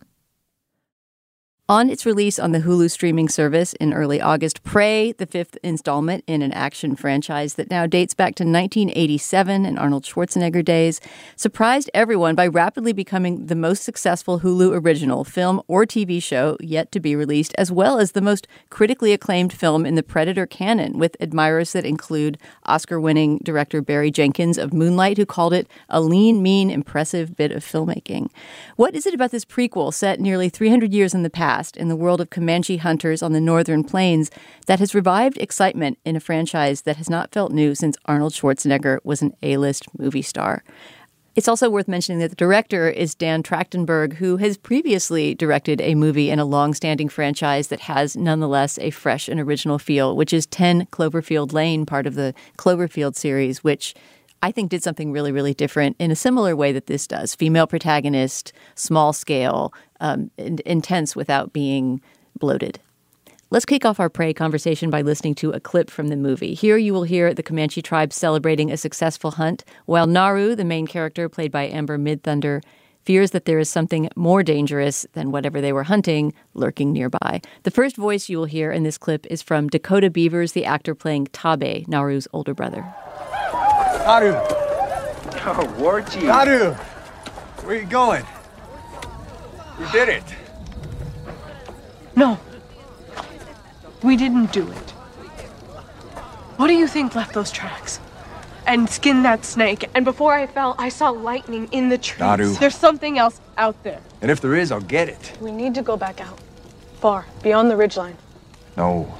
On 1.69 1.89
its 1.89 2.05
release 2.05 2.39
on 2.39 2.51
the 2.51 2.59
Hulu 2.59 2.91
streaming 2.91 3.29
service 3.29 3.71
in 3.75 3.93
early 3.93 4.19
August, 4.19 4.63
Prey, 4.63 5.13
the 5.13 5.25
fifth 5.25 5.57
installment 5.63 6.25
in 6.27 6.41
an 6.41 6.51
action 6.51 6.93
franchise 6.93 7.53
that 7.53 7.69
now 7.69 7.87
dates 7.87 8.13
back 8.13 8.35
to 8.35 8.43
1987 8.43 9.65
and 9.65 9.79
Arnold 9.79 10.03
Schwarzenegger 10.03 10.63
days, 10.65 10.99
surprised 11.37 11.89
everyone 11.93 12.35
by 12.35 12.47
rapidly 12.47 12.91
becoming 12.91 13.45
the 13.45 13.55
most 13.55 13.85
successful 13.85 14.41
Hulu 14.41 14.77
original 14.83 15.23
film 15.23 15.61
or 15.69 15.85
TV 15.85 16.21
show 16.21 16.57
yet 16.59 16.91
to 16.91 16.99
be 16.99 17.15
released, 17.15 17.55
as 17.57 17.71
well 17.71 17.97
as 17.97 18.11
the 18.11 18.19
most 18.19 18.45
critically 18.69 19.13
acclaimed 19.13 19.53
film 19.53 19.85
in 19.85 19.95
the 19.95 20.03
Predator 20.03 20.45
canon, 20.45 20.99
with 20.99 21.15
admirers 21.21 21.71
that 21.71 21.85
include 21.85 22.37
Oscar 22.65 22.99
winning 22.99 23.37
director 23.37 23.81
Barry 23.81 24.11
Jenkins 24.11 24.57
of 24.57 24.73
Moonlight, 24.73 25.15
who 25.15 25.25
called 25.25 25.53
it 25.53 25.69
a 25.87 26.01
lean, 26.01 26.43
mean, 26.43 26.69
impressive 26.69 27.37
bit 27.37 27.53
of 27.53 27.63
filmmaking. 27.63 28.29
What 28.75 28.95
is 28.95 29.05
it 29.05 29.13
about 29.13 29.31
this 29.31 29.45
prequel 29.45 29.93
set 29.93 30.19
nearly 30.19 30.49
300 30.49 30.91
years 30.93 31.13
in 31.13 31.23
the 31.23 31.29
past? 31.29 31.52
Past 31.53 31.77
in 31.77 31.87
the 31.87 31.95
world 31.95 32.19
of 32.19 32.31
Comanche 32.31 32.77
hunters 32.77 33.21
on 33.21 33.31
the 33.31 33.39
northern 33.39 33.83
plains 33.83 34.31
that 34.65 34.79
has 34.79 34.95
revived 34.95 35.37
excitement 35.37 35.99
in 36.03 36.15
a 36.15 36.19
franchise 36.19 36.81
that 36.81 36.97
has 36.97 37.09
not 37.09 37.31
felt 37.31 37.51
new 37.51 37.75
since 37.75 37.95
Arnold 38.05 38.33
Schwarzenegger 38.33 38.97
was 39.03 39.21
an 39.21 39.35
A 39.43 39.57
list 39.57 39.85
movie 39.99 40.23
star. 40.23 40.63
It's 41.35 41.47
also 41.47 41.69
worth 41.69 41.87
mentioning 41.87 42.19
that 42.19 42.29
the 42.29 42.35
director 42.35 42.89
is 42.89 43.13
Dan 43.15 43.43
Trachtenberg, 43.43 44.13
who 44.13 44.37
has 44.37 44.57
previously 44.57 45.35
directed 45.35 45.79
a 45.81 45.95
movie 45.95 46.31
in 46.31 46.39
a 46.39 46.45
long-standing 46.45 47.09
franchise 47.09 47.67
that 47.67 47.81
has 47.81 48.15
nonetheless 48.15 48.79
a 48.79 48.89
fresh 48.89 49.27
and 49.27 49.39
original 49.39 49.77
feel, 49.77 50.15
which 50.15 50.33
is 50.33 50.47
10 50.47 50.87
Cloverfield 50.87 51.53
Lane, 51.53 51.85
part 51.85 52.07
of 52.07 52.15
the 52.15 52.33
Cloverfield 52.57 53.15
series, 53.15 53.63
which 53.63 53.93
I 54.43 54.51
think 54.51 54.69
did 54.69 54.83
something 54.83 55.11
really, 55.11 55.31
really 55.31 55.53
different 55.53 55.95
in 55.99 56.11
a 56.11 56.15
similar 56.15 56.53
way 56.55 56.73
that 56.73 56.87
this 56.87 57.07
does. 57.07 57.33
Female 57.33 57.65
protagonist, 57.65 58.51
small 58.75 59.13
scale, 59.13 59.73
um, 60.03 60.29
intense 60.37 61.15
without 61.15 61.53
being 61.53 61.99
bloated. 62.37 62.79
Let's 63.49 63.65
kick 63.65 63.85
off 63.85 63.99
our 63.99 64.09
prey 64.09 64.33
conversation 64.33 64.89
by 64.89 65.01
listening 65.01 65.35
to 65.35 65.51
a 65.51 65.59
clip 65.59 65.89
from 65.89 66.07
the 66.07 66.15
movie. 66.15 66.53
Here 66.55 66.77
you 66.77 66.91
will 66.91 67.03
hear 67.03 67.33
the 67.33 67.43
Comanche 67.43 67.81
tribe 67.81 68.11
celebrating 68.11 68.71
a 68.71 68.77
successful 68.77 69.31
hunt, 69.31 69.63
while 69.85 70.07
Naru, 70.07 70.55
the 70.55 70.65
main 70.65 70.87
character 70.87 71.29
played 71.29 71.51
by 71.51 71.67
Amber 71.67 71.97
Midthunder, 71.97 72.63
fears 73.03 73.31
that 73.31 73.45
there 73.45 73.59
is 73.59 73.69
something 73.69 74.09
more 74.15 74.41
dangerous 74.43 75.05
than 75.13 75.31
whatever 75.31 75.61
they 75.61 75.71
were 75.71 75.83
hunting 75.83 76.33
lurking 76.53 76.91
nearby. 76.91 77.41
The 77.61 77.71
first 77.71 77.95
voice 77.95 78.27
you 78.27 78.37
will 78.37 78.45
hear 78.45 78.71
in 78.71 78.83
this 78.83 78.97
clip 78.97 79.27
is 79.29 79.41
from 79.41 79.67
Dakota 79.67 80.09
Beavers, 80.09 80.53
the 80.53 80.65
actor 80.65 80.95
playing 80.95 81.27
Tabe, 81.27 81.87
Naru's 81.87 82.27
older 82.33 82.53
brother. 82.53 82.81
Naru! 84.05 84.33
Oh, 85.45 85.75
Warchi! 85.77 86.23
Naru! 86.23 86.73
Where 87.63 87.77
are 87.77 87.79
you 87.79 87.85
going? 87.85 88.25
You 89.79 89.87
did 89.91 90.09
it! 90.09 90.23
No, 92.15 92.37
we 94.03 94.15
didn't 94.17 94.51
do 94.51 94.69
it. 94.69 94.89
What 96.57 96.67
do 96.67 96.73
you 96.73 96.87
think 96.87 97.15
left 97.15 97.33
those 97.33 97.51
tracks? 97.51 97.99
And 98.65 98.89
skinned 98.89 99.25
that 99.25 99.43
snake. 99.43 99.89
And 99.95 100.05
before 100.05 100.33
I 100.33 100.47
fell, 100.47 100.75
I 100.77 100.89
saw 100.89 101.09
lightning 101.09 101.67
in 101.71 101.89
the 101.89 101.97
trees. 101.97 102.19
Naru. 102.19 102.53
There's 102.53 102.75
something 102.75 103.17
else 103.17 103.41
out 103.57 103.81
there. 103.83 103.99
And 104.21 104.31
if 104.31 104.39
there 104.39 104.55
is, 104.55 104.71
I'll 104.71 104.79
get 104.79 105.09
it. 105.09 105.33
We 105.41 105.51
need 105.51 105.73
to 105.75 105.81
go 105.81 105.97
back 105.97 106.21
out. 106.21 106.39
Far, 107.01 107.25
beyond 107.41 107.69
the 107.69 107.75
ridgeline. 107.75 108.15
No, 108.77 109.13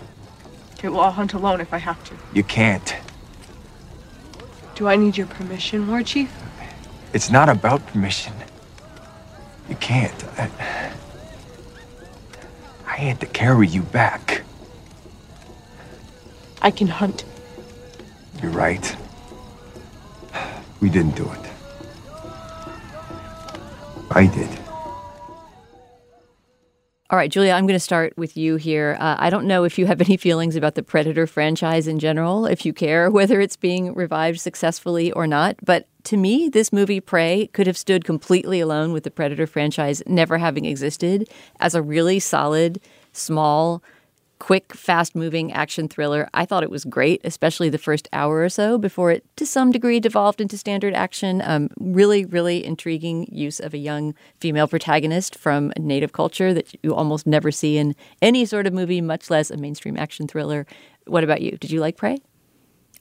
Okay, 0.76 0.90
well, 0.90 1.02
I'll 1.02 1.12
hunt 1.12 1.34
alone 1.34 1.62
if 1.62 1.74
I 1.74 1.78
have 1.78 2.04
to. 2.10 2.14
you 2.34 2.44
can't. 2.44 2.96
Do 4.76 4.88
I 4.90 4.96
need 4.98 5.16
your 5.18 5.28
permission, 5.28 5.88
War 5.88 6.04
Chief? 6.04 6.30
It's 7.14 7.30
not 7.30 7.48
about 7.48 7.86
permission. 7.88 8.34
You 9.70 9.76
can't. 9.76 10.24
I, 10.38 10.92
I 12.86 12.98
had 12.98 13.20
to 13.22 13.26
carry 13.26 13.68
you 13.68 13.82
back. 13.82 14.44
I 16.62 16.72
can 16.72 16.88
hunt. 16.88 17.26
You're 18.42 18.52
right. 18.52 18.96
We 20.80 20.90
didn't 20.90 21.16
do 21.16 21.30
it. 21.32 21.40
I 24.12 24.28
did. 24.28 24.50
All 27.10 27.18
right, 27.18 27.30
Julia, 27.30 27.52
I'm 27.52 27.68
going 27.68 27.76
to 27.76 27.80
start 27.80 28.18
with 28.18 28.36
you 28.36 28.56
here. 28.56 28.98
Uh, 29.00 29.16
I 29.20 29.30
don't 29.30 29.46
know 29.46 29.66
if 29.66 29.78
you 29.78 29.86
have 29.86 30.02
any 30.02 30.18
feelings 30.18 30.56
about 30.56 30.76
the 30.76 30.82
Predator 30.82 31.28
franchise 31.28 31.88
in 31.88 32.00
general, 32.00 32.46
if 32.46 32.66
you 32.66 32.74
care 32.74 33.10
whether 33.12 33.40
it's 33.40 33.56
being 33.56 33.94
revived 33.94 34.40
successfully 34.40 35.12
or 35.12 35.28
not. 35.28 35.56
But 35.64 35.88
to 36.06 36.18
me, 36.18 36.50
this 36.50 36.74
movie, 36.74 37.00
Prey, 37.00 37.48
could 37.54 37.68
have 37.68 37.78
stood 37.78 38.04
completely 38.04 38.60
alone 38.60 38.92
with 38.92 39.04
the 39.04 39.12
Predator 39.12 39.48
franchise 39.48 40.04
never 40.06 40.38
having 40.38 40.66
existed 40.66 41.30
as 41.60 41.76
a 41.76 41.82
really 41.82 42.20
solid, 42.20 42.82
small, 43.14 43.82
quick, 44.40 44.74
fast 44.74 45.16
moving 45.16 45.54
action 45.54 45.88
thriller. 45.88 46.30
I 46.34 46.46
thought 46.46 46.64
it 46.64 46.70
was 46.70 46.84
great, 46.84 47.22
especially 47.24 47.70
the 47.70 47.78
first 47.78 48.10
hour 48.12 48.42
or 48.44 48.50
so 48.50 48.78
before 48.78 49.12
it, 49.12 49.24
to 49.38 49.46
some 49.46 49.72
degree, 49.72 50.02
devolved 50.02 50.42
into 50.42 50.58
standard 50.58 50.94
action. 50.94 51.42
Um, 51.42 51.70
really, 51.80 52.26
really 52.26 52.66
intriguing 52.66 53.26
use 53.32 53.62
of 53.62 53.74
a 53.74 53.78
young 53.78 54.14
female 54.42 54.68
protagonist 54.68 55.38
from 55.38 55.72
a 55.78 55.80
native 55.80 56.12
culture 56.12 56.54
that 56.54 56.76
you 56.84 56.94
almost 56.94 57.26
never 57.26 57.52
see 57.52 57.78
in 57.78 57.96
any 58.22 58.44
sort 58.46 58.68
of 58.68 58.74
movie, 58.74 59.00
much 59.00 59.30
less 59.30 59.50
a 59.50 59.56
mainstream 59.56 59.96
action 59.96 60.28
thriller. 60.28 60.68
What 61.08 61.24
about 61.24 61.42
you? 61.42 61.58
Did 61.58 61.72
you 61.72 61.80
like 61.80 61.96
Prey? 61.96 62.20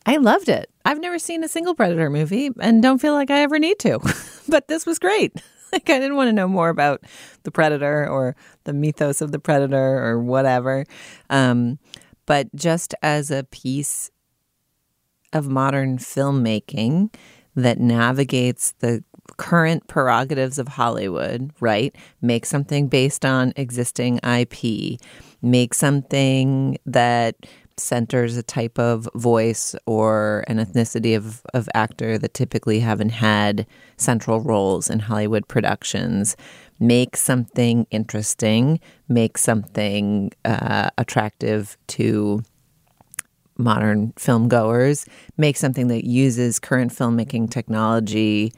I 0.06 0.16
loved 0.16 0.48
it. 0.48 0.70
I've 0.84 1.00
never 1.00 1.18
seen 1.18 1.44
a 1.44 1.48
single 1.48 1.74
Predator 1.74 2.10
movie 2.10 2.50
and 2.60 2.82
don't 2.82 3.00
feel 3.00 3.14
like 3.14 3.30
I 3.30 3.40
ever 3.40 3.58
need 3.58 3.78
to, 3.80 3.98
but 4.48 4.68
this 4.68 4.86
was 4.86 4.98
great. 4.98 5.40
Like, 5.74 5.88
I 5.88 5.98
didn't 5.98 6.16
want 6.16 6.28
to 6.28 6.34
know 6.34 6.48
more 6.48 6.68
about 6.68 7.02
the 7.44 7.50
Predator 7.50 8.06
or 8.06 8.36
the 8.64 8.74
mythos 8.74 9.22
of 9.22 9.32
the 9.32 9.38
Predator 9.38 10.04
or 10.04 10.18
whatever. 10.20 10.84
Um, 11.30 11.78
but 12.26 12.54
just 12.54 12.94
as 13.02 13.30
a 13.30 13.44
piece 13.44 14.10
of 15.32 15.48
modern 15.48 15.96
filmmaking 15.96 17.14
that 17.56 17.78
navigates 17.80 18.72
the 18.80 19.02
current 19.36 19.86
prerogatives 19.86 20.58
of 20.58 20.68
Hollywood, 20.68 21.52
right? 21.60 21.94
Make 22.20 22.46
something 22.46 22.88
based 22.88 23.24
on 23.24 23.52
existing 23.56 24.20
IP, 24.22 25.00
make 25.40 25.74
something 25.74 26.78
that 26.86 27.36
centers 27.76 28.36
a 28.36 28.42
type 28.42 28.78
of 28.78 29.08
voice 29.14 29.74
or 29.86 30.44
an 30.46 30.58
ethnicity 30.58 31.16
of, 31.16 31.42
of 31.54 31.68
actor 31.74 32.18
that 32.18 32.34
typically 32.34 32.80
haven't 32.80 33.10
had 33.10 33.66
central 33.96 34.40
roles 34.40 34.90
in 34.90 35.00
Hollywood 35.00 35.48
productions. 35.48 36.36
Make 36.80 37.16
something 37.16 37.86
interesting, 37.90 38.80
make 39.08 39.38
something 39.38 40.32
uh, 40.44 40.90
attractive 40.98 41.76
to 41.88 42.42
modern 43.58 44.12
film 44.16 44.48
goers, 44.48 45.06
make 45.36 45.56
something 45.56 45.88
that 45.88 46.04
uses 46.04 46.58
current 46.58 46.92
filmmaking 46.92 47.50
technology 47.50 48.52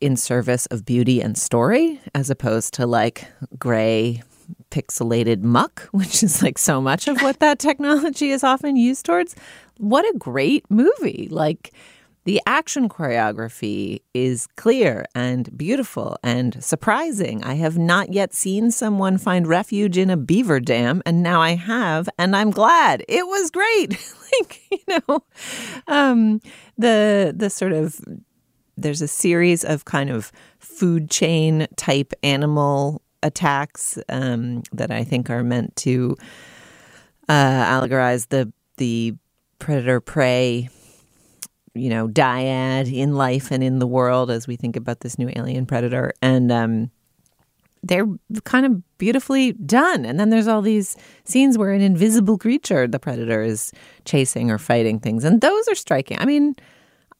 in 0.00 0.16
service 0.16 0.66
of 0.66 0.84
beauty 0.84 1.20
and 1.20 1.36
story 1.36 2.00
as 2.14 2.30
opposed 2.30 2.74
to 2.74 2.86
like 2.86 3.26
gray 3.58 4.22
pixelated 4.70 5.42
muck, 5.42 5.88
which 5.92 6.22
is 6.22 6.42
like 6.42 6.58
so 6.58 6.80
much 6.80 7.08
of 7.08 7.20
what 7.22 7.40
that 7.40 7.58
technology 7.58 8.30
is 8.30 8.44
often 8.44 8.76
used 8.76 9.06
towards. 9.06 9.34
What 9.78 10.04
a 10.04 10.18
great 10.18 10.64
movie. 10.70 11.28
Like 11.30 11.72
the 12.24 12.40
action 12.46 12.88
choreography 12.88 14.02
is 14.12 14.46
clear 14.56 15.06
and 15.14 15.56
beautiful 15.56 16.18
and 16.22 16.62
surprising. 16.62 17.42
I 17.42 17.54
have 17.54 17.78
not 17.78 18.12
yet 18.12 18.34
seen 18.34 18.70
someone 18.70 19.16
find 19.16 19.46
refuge 19.46 19.96
in 19.96 20.10
a 20.10 20.18
beaver 20.18 20.60
dam, 20.60 21.02
and 21.06 21.22
now 21.22 21.40
I 21.40 21.54
have, 21.54 22.08
and 22.18 22.36
I'm 22.36 22.50
glad. 22.50 23.02
It 23.08 23.26
was 23.26 23.50
great. 23.50 23.90
like, 24.40 24.60
you 24.70 24.98
know, 25.08 25.24
um, 25.88 26.40
the 26.76 27.32
the 27.34 27.48
sort 27.48 27.72
of 27.72 27.98
there's 28.76 29.02
a 29.02 29.08
series 29.08 29.64
of 29.64 29.84
kind 29.84 30.10
of 30.10 30.30
food 30.58 31.10
chain 31.10 31.66
type 31.76 32.12
animal 32.22 33.02
attacks 33.22 33.98
um, 34.08 34.62
that 34.72 34.90
I 34.90 35.04
think 35.04 35.30
are 35.30 35.42
meant 35.42 35.76
to 35.76 36.16
uh, 37.28 37.32
allegorize 37.64 38.28
the 38.28 38.52
the 38.76 39.14
predator 39.58 40.00
prey, 40.00 40.68
you 41.74 41.90
know, 41.90 42.08
dyad 42.08 42.92
in 42.92 43.14
life 43.14 43.50
and 43.50 43.62
in 43.62 43.78
the 43.78 43.86
world 43.86 44.30
as 44.30 44.46
we 44.46 44.56
think 44.56 44.74
about 44.76 45.00
this 45.00 45.18
new 45.18 45.30
alien 45.36 45.66
predator, 45.66 46.12
and 46.22 46.50
um, 46.50 46.90
they're 47.82 48.06
kind 48.44 48.66
of 48.66 48.98
beautifully 48.98 49.52
done. 49.52 50.04
And 50.04 50.18
then 50.18 50.30
there's 50.30 50.48
all 50.48 50.62
these 50.62 50.96
scenes 51.24 51.56
where 51.56 51.72
an 51.72 51.80
invisible 51.80 52.38
creature, 52.38 52.88
the 52.88 52.98
predator, 52.98 53.42
is 53.42 53.72
chasing 54.04 54.50
or 54.50 54.58
fighting 54.58 54.98
things, 54.98 55.24
and 55.24 55.40
those 55.40 55.68
are 55.68 55.74
striking. 55.74 56.18
I 56.18 56.24
mean. 56.24 56.54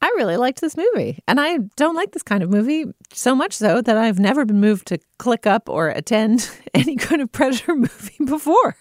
I 0.02 0.06
really 0.16 0.36
liked 0.36 0.60
this 0.60 0.76
movie. 0.76 1.18
And 1.28 1.40
I 1.40 1.58
don't 1.76 1.94
like 1.94 2.12
this 2.12 2.22
kind 2.22 2.42
of 2.42 2.50
movie 2.50 2.86
so 3.12 3.34
much 3.34 3.52
so 3.52 3.82
that 3.82 3.96
I've 3.98 4.18
never 4.18 4.44
been 4.44 4.60
moved 4.60 4.86
to 4.88 4.98
click 5.18 5.46
up 5.46 5.68
or 5.68 5.88
attend 5.88 6.50
any 6.74 6.96
kind 6.96 7.20
of 7.20 7.30
Predator 7.30 7.74
movie 7.76 8.24
before. 8.24 8.76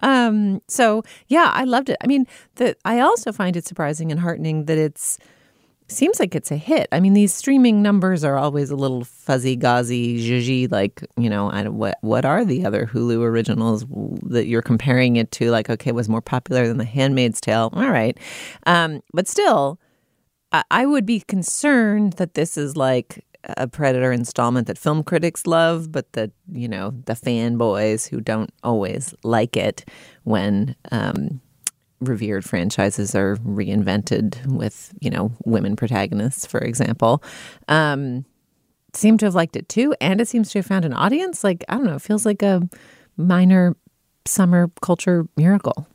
Um, 0.00 0.60
so 0.66 1.02
yeah, 1.28 1.50
I 1.54 1.64
loved 1.64 1.88
it. 1.88 1.96
I 2.02 2.06
mean, 2.06 2.26
the, 2.56 2.76
I 2.84 3.00
also 3.00 3.32
find 3.32 3.56
it 3.56 3.66
surprising 3.66 4.10
and 4.10 4.20
heartening 4.20 4.64
that 4.64 4.78
it's 4.78 5.18
seems 5.88 6.18
like 6.18 6.34
it's 6.34 6.50
a 6.50 6.56
hit. 6.56 6.88
I 6.92 7.00
mean, 7.00 7.12
these 7.12 7.32
streaming 7.32 7.82
numbers 7.82 8.24
are 8.24 8.36
always 8.36 8.70
a 8.70 8.76
little 8.76 9.04
fuzzy, 9.04 9.56
gauzy, 9.56 10.18
zhuzhy. 10.18 10.70
Like, 10.70 11.04
you 11.16 11.28
know, 11.30 11.50
I, 11.50 11.68
what 11.68 11.98
what 12.00 12.24
are 12.24 12.44
the 12.44 12.64
other 12.64 12.86
Hulu 12.86 13.22
originals 13.22 13.84
that 14.22 14.46
you're 14.46 14.62
comparing 14.62 15.16
it 15.16 15.30
to? 15.32 15.50
Like, 15.50 15.70
okay, 15.70 15.90
it 15.90 15.94
was 15.94 16.08
more 16.08 16.22
popular 16.22 16.66
than 16.66 16.78
The 16.78 16.84
Handmaid's 16.84 17.40
Tale. 17.40 17.70
All 17.72 17.90
right, 17.90 18.18
um, 18.66 19.02
but 19.12 19.28
still, 19.28 19.78
I 20.70 20.86
would 20.86 21.06
be 21.06 21.20
concerned 21.20 22.14
that 22.14 22.34
this 22.34 22.56
is 22.56 22.76
like 22.76 23.24
a 23.56 23.66
Predator 23.66 24.12
installment 24.12 24.66
that 24.66 24.78
film 24.78 25.02
critics 25.02 25.46
love, 25.46 25.92
but 25.92 26.12
that, 26.12 26.30
you 26.50 26.68
know, 26.68 26.92
the 27.06 27.14
fanboys 27.14 28.08
who 28.08 28.20
don't 28.20 28.50
always 28.62 29.14
like 29.22 29.56
it 29.56 29.84
when 30.24 30.74
um, 30.92 31.40
revered 32.00 32.44
franchises 32.44 33.14
are 33.14 33.36
reinvented 33.36 34.44
with, 34.46 34.94
you 35.00 35.10
know, 35.10 35.32
women 35.44 35.76
protagonists, 35.76 36.46
for 36.46 36.60
example, 36.60 37.22
um, 37.68 38.24
seem 38.92 39.18
to 39.18 39.26
have 39.26 39.34
liked 39.34 39.56
it 39.56 39.68
too. 39.68 39.94
And 40.00 40.20
it 40.20 40.28
seems 40.28 40.50
to 40.50 40.58
have 40.60 40.66
found 40.66 40.84
an 40.84 40.94
audience. 40.94 41.44
Like, 41.44 41.64
I 41.68 41.74
don't 41.74 41.86
know, 41.86 41.96
it 41.96 42.02
feels 42.02 42.24
like 42.24 42.42
a 42.42 42.62
minor 43.16 43.76
summer 44.26 44.70
culture 44.80 45.26
miracle. 45.36 45.86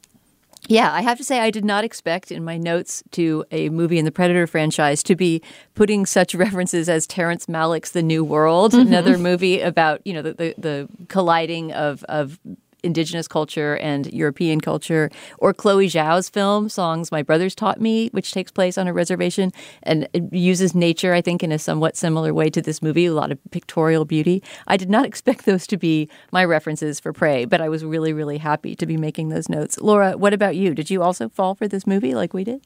Yeah, 0.70 0.94
I 0.94 1.02
have 1.02 1.18
to 1.18 1.24
say, 1.24 1.40
I 1.40 1.50
did 1.50 1.66
not 1.66 1.84
expect 1.84 2.32
in 2.32 2.44
my 2.44 2.58
notes 2.58 3.04
to 3.12 3.44
a 3.52 3.70
movie 3.70 3.98
in 3.98 4.06
the 4.06 4.12
Predator 4.12 4.46
franchise 4.46 5.02
to 5.04 5.16
be 5.16 5.42
putting 5.74 6.06
such 6.06 6.36
references 6.46 6.88
as 6.88 7.08
Terrence 7.08 7.48
Malick's 7.48 7.92
The 7.92 8.04
New 8.04 8.24
World, 8.24 8.74
mm-hmm. 8.74 8.88
another 8.88 9.18
movie 9.18 9.60
about 9.62 10.06
you 10.06 10.14
know 10.14 10.22
the 10.22 10.34
the, 10.34 10.56
the 10.58 10.90
colliding 11.08 11.74
of 11.74 12.04
of 12.04 12.40
indigenous 12.84 13.28
culture 13.28 13.78
and 13.78 14.12
European 14.14 14.62
culture, 14.62 15.10
or 15.38 15.54
Chloe 15.54 15.88
Zhao's 15.88 16.30
film 16.30 16.70
"Songs 16.70 17.12
My 17.12 17.22
Brothers 17.22 17.56
Taught 17.56 17.82
Me," 17.82 18.10
which 18.10 18.32
takes 18.32 18.52
place 18.52 18.78
on 18.78 18.88
a 18.88 18.94
reservation 18.94 19.52
and 19.84 20.08
uses 20.32 20.76
nature, 20.76 21.14
I 21.14 21.22
think, 21.22 21.44
in 21.44 21.52
a 21.52 21.60
somewhat 21.60 21.96
similar 21.96 22.34
way 22.34 22.50
to 22.50 22.62
this 22.62 22.82
movie. 22.82 23.06
A 23.06 23.14
lot 23.14 23.32
of 23.32 23.40
pictorial 23.52 24.06
beauty. 24.06 24.44
I 24.68 24.78
did 24.78 24.90
not 24.90 25.06
expect 25.10 25.46
those 25.46 25.68
to 25.68 25.78
be 25.78 26.10
my 26.32 26.46
references 26.46 27.00
for 27.00 27.14
Prey, 27.14 27.46
but 27.46 27.62
I 27.62 27.70
was 27.70 27.84
really, 27.84 28.14
really 28.14 28.38
happy 28.38 28.76
to 28.76 28.86
be 28.86 28.98
making 28.98 29.30
those 29.30 29.50
notes. 29.50 29.80
Laura, 29.80 30.18
what 30.18 30.34
about 30.34 30.56
you? 30.56 30.74
Did 30.74 30.90
you 30.90 31.04
also 31.04 31.30
fall 31.30 31.56
for 31.56 31.68
this 31.68 31.86
movie 31.86 32.16
like 32.16 32.34
we 32.34 32.44
did? 32.44 32.62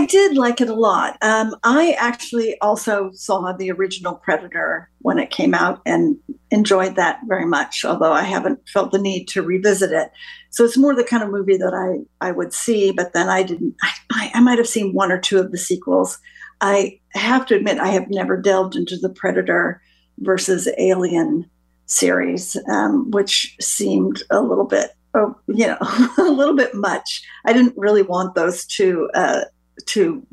I 0.00 0.06
did 0.06 0.34
like 0.34 0.62
it 0.62 0.70
a 0.70 0.74
lot. 0.74 1.18
Um, 1.20 1.54
I 1.62 1.94
actually 1.98 2.58
also 2.60 3.10
saw 3.12 3.52
the 3.52 3.70
original 3.70 4.14
Predator 4.14 4.88
when 5.02 5.18
it 5.18 5.28
came 5.28 5.52
out 5.52 5.82
and 5.84 6.16
enjoyed 6.50 6.96
that 6.96 7.20
very 7.26 7.44
much, 7.44 7.84
although 7.84 8.14
I 8.14 8.22
haven't 8.22 8.66
felt 8.66 8.92
the 8.92 8.98
need 8.98 9.28
to 9.28 9.42
revisit 9.42 9.92
it. 9.92 10.10
So 10.48 10.64
it's 10.64 10.78
more 10.78 10.94
the 10.94 11.04
kind 11.04 11.22
of 11.22 11.28
movie 11.28 11.58
that 11.58 11.74
I, 11.74 12.26
I 12.26 12.32
would 12.32 12.54
see, 12.54 12.92
but 12.92 13.12
then 13.12 13.28
I 13.28 13.42
didn't, 13.42 13.74
I, 14.10 14.30
I 14.32 14.40
might 14.40 14.56
have 14.56 14.66
seen 14.66 14.94
one 14.94 15.12
or 15.12 15.18
two 15.18 15.38
of 15.38 15.52
the 15.52 15.58
sequels. 15.58 16.18
I 16.62 16.98
have 17.12 17.44
to 17.46 17.56
admit, 17.56 17.78
I 17.78 17.88
have 17.88 18.08
never 18.08 18.38
delved 18.38 18.76
into 18.76 18.96
the 18.96 19.10
Predator 19.10 19.82
versus 20.20 20.66
Alien 20.78 21.44
series, 21.84 22.56
um, 22.72 23.10
which 23.10 23.54
seemed 23.60 24.22
a 24.30 24.40
little 24.40 24.64
bit, 24.64 24.92
oh, 25.12 25.36
you 25.48 25.66
know, 25.66 25.76
a 26.18 26.22
little 26.22 26.56
bit 26.56 26.74
much. 26.74 27.22
I 27.44 27.52
didn't 27.52 27.76
really 27.76 28.02
want 28.02 28.34
those 28.34 28.64
two 28.64 29.10
uh, 29.12 29.42
two 29.86 30.26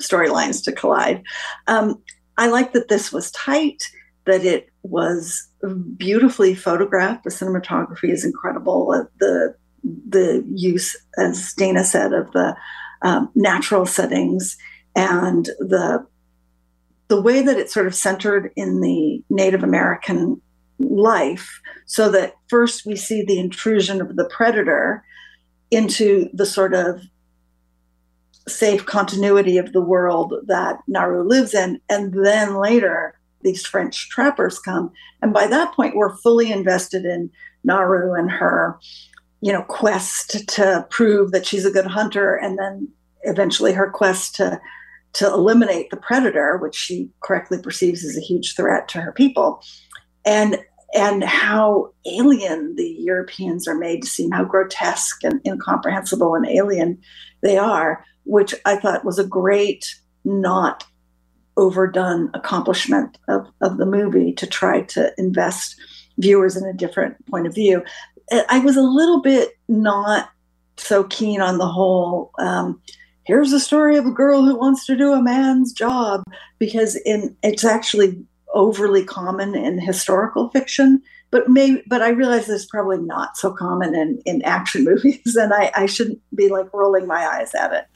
storylines 0.00 0.62
to 0.64 0.72
collide. 0.72 1.22
Um, 1.66 2.02
I 2.38 2.48
like 2.48 2.72
that 2.72 2.88
this 2.88 3.12
was 3.12 3.30
tight, 3.32 3.84
that 4.26 4.44
it 4.44 4.68
was 4.82 5.48
beautifully 5.96 6.54
photographed. 6.54 7.24
The 7.24 7.30
cinematography 7.30 8.10
is 8.10 8.24
incredible. 8.24 8.92
Uh, 8.92 9.04
the 9.18 9.54
the 10.08 10.44
use, 10.54 10.96
as 11.18 11.52
Dana 11.54 11.84
said, 11.84 12.12
of 12.12 12.30
the 12.32 12.56
um, 13.02 13.30
natural 13.34 13.84
settings 13.84 14.56
and 14.94 15.46
the 15.58 16.06
the 17.08 17.20
way 17.20 17.42
that 17.42 17.58
it's 17.58 17.74
sort 17.74 17.86
of 17.86 17.94
centered 17.94 18.50
in 18.56 18.80
the 18.80 19.22
Native 19.28 19.62
American 19.62 20.40
life, 20.78 21.60
so 21.86 22.10
that 22.10 22.34
first 22.48 22.86
we 22.86 22.96
see 22.96 23.22
the 23.22 23.38
intrusion 23.38 24.00
of 24.00 24.16
the 24.16 24.24
predator 24.24 25.04
into 25.70 26.28
the 26.32 26.46
sort 26.46 26.74
of 26.74 27.02
safe 28.48 28.86
continuity 28.86 29.58
of 29.58 29.72
the 29.72 29.80
world 29.80 30.34
that 30.46 30.78
Naru 30.86 31.22
lives 31.22 31.54
in. 31.54 31.80
And 31.88 32.12
then 32.24 32.56
later, 32.56 33.18
these 33.42 33.64
French 33.64 34.08
trappers 34.08 34.58
come. 34.58 34.92
And 35.20 35.32
by 35.32 35.46
that 35.46 35.74
point, 35.74 35.96
we're 35.96 36.16
fully 36.16 36.50
invested 36.50 37.04
in 37.04 37.30
Naru 37.64 38.14
and 38.14 38.30
her, 38.30 38.78
you 39.40 39.52
know, 39.52 39.62
quest 39.62 40.48
to 40.48 40.86
prove 40.90 41.32
that 41.32 41.46
she's 41.46 41.64
a 41.64 41.70
good 41.70 41.86
hunter. 41.86 42.34
And 42.36 42.58
then 42.58 42.88
eventually 43.22 43.72
her 43.72 43.90
quest 43.90 44.34
to 44.36 44.60
to 45.14 45.26
eliminate 45.26 45.90
the 45.90 45.96
predator, 45.98 46.56
which 46.56 46.74
she 46.74 47.10
correctly 47.22 47.60
perceives 47.60 48.02
as 48.02 48.16
a 48.16 48.20
huge 48.20 48.56
threat 48.56 48.88
to 48.88 49.00
her 49.00 49.12
people. 49.12 49.62
And 50.24 50.58
and 50.94 51.24
how 51.24 51.92
alien 52.06 52.76
the 52.76 52.96
Europeans 52.98 53.66
are 53.66 53.74
made 53.74 54.02
to 54.02 54.08
seem, 54.08 54.30
how 54.30 54.44
grotesque 54.44 55.24
and 55.24 55.40
incomprehensible 55.46 56.34
and 56.34 56.46
alien 56.46 56.98
they 57.40 57.56
are 57.56 58.04
which 58.24 58.54
I 58.64 58.76
thought 58.76 59.04
was 59.04 59.18
a 59.18 59.26
great, 59.26 59.94
not 60.24 60.84
overdone 61.56 62.30
accomplishment 62.34 63.18
of, 63.28 63.46
of 63.60 63.76
the 63.76 63.86
movie 63.86 64.32
to 64.34 64.46
try 64.46 64.82
to 64.82 65.12
invest 65.18 65.76
viewers 66.18 66.56
in 66.56 66.64
a 66.64 66.72
different 66.72 67.14
point 67.26 67.46
of 67.46 67.54
view. 67.54 67.82
I 68.48 68.60
was 68.60 68.76
a 68.76 68.82
little 68.82 69.20
bit 69.20 69.50
not 69.68 70.30
so 70.76 71.04
keen 71.04 71.40
on 71.40 71.58
the 71.58 71.66
whole. 71.66 72.30
Um, 72.38 72.80
here's 73.24 73.52
a 73.52 73.60
story 73.60 73.96
of 73.96 74.06
a 74.06 74.10
girl 74.10 74.42
who 74.42 74.56
wants 74.56 74.86
to 74.86 74.96
do 74.96 75.12
a 75.12 75.22
man's 75.22 75.72
job 75.72 76.22
because 76.58 76.96
in 77.04 77.36
it's 77.42 77.64
actually 77.64 78.22
overly 78.54 79.04
common 79.04 79.54
in 79.54 79.80
historical 79.80 80.50
fiction 80.50 81.00
but 81.30 81.48
maybe 81.48 81.82
but 81.86 82.02
i 82.02 82.10
realize 82.10 82.48
it's 82.48 82.66
probably 82.66 82.98
not 82.98 83.36
so 83.36 83.50
common 83.50 83.94
in 83.94 84.20
in 84.26 84.42
action 84.42 84.84
movies 84.90 85.36
and 85.36 85.54
i 85.54 85.70
i 85.74 85.86
shouldn't 85.86 86.20
be 86.34 86.48
like 86.48 86.72
rolling 86.74 87.06
my 87.06 87.26
eyes 87.26 87.54
at 87.54 87.72
it 87.72 87.86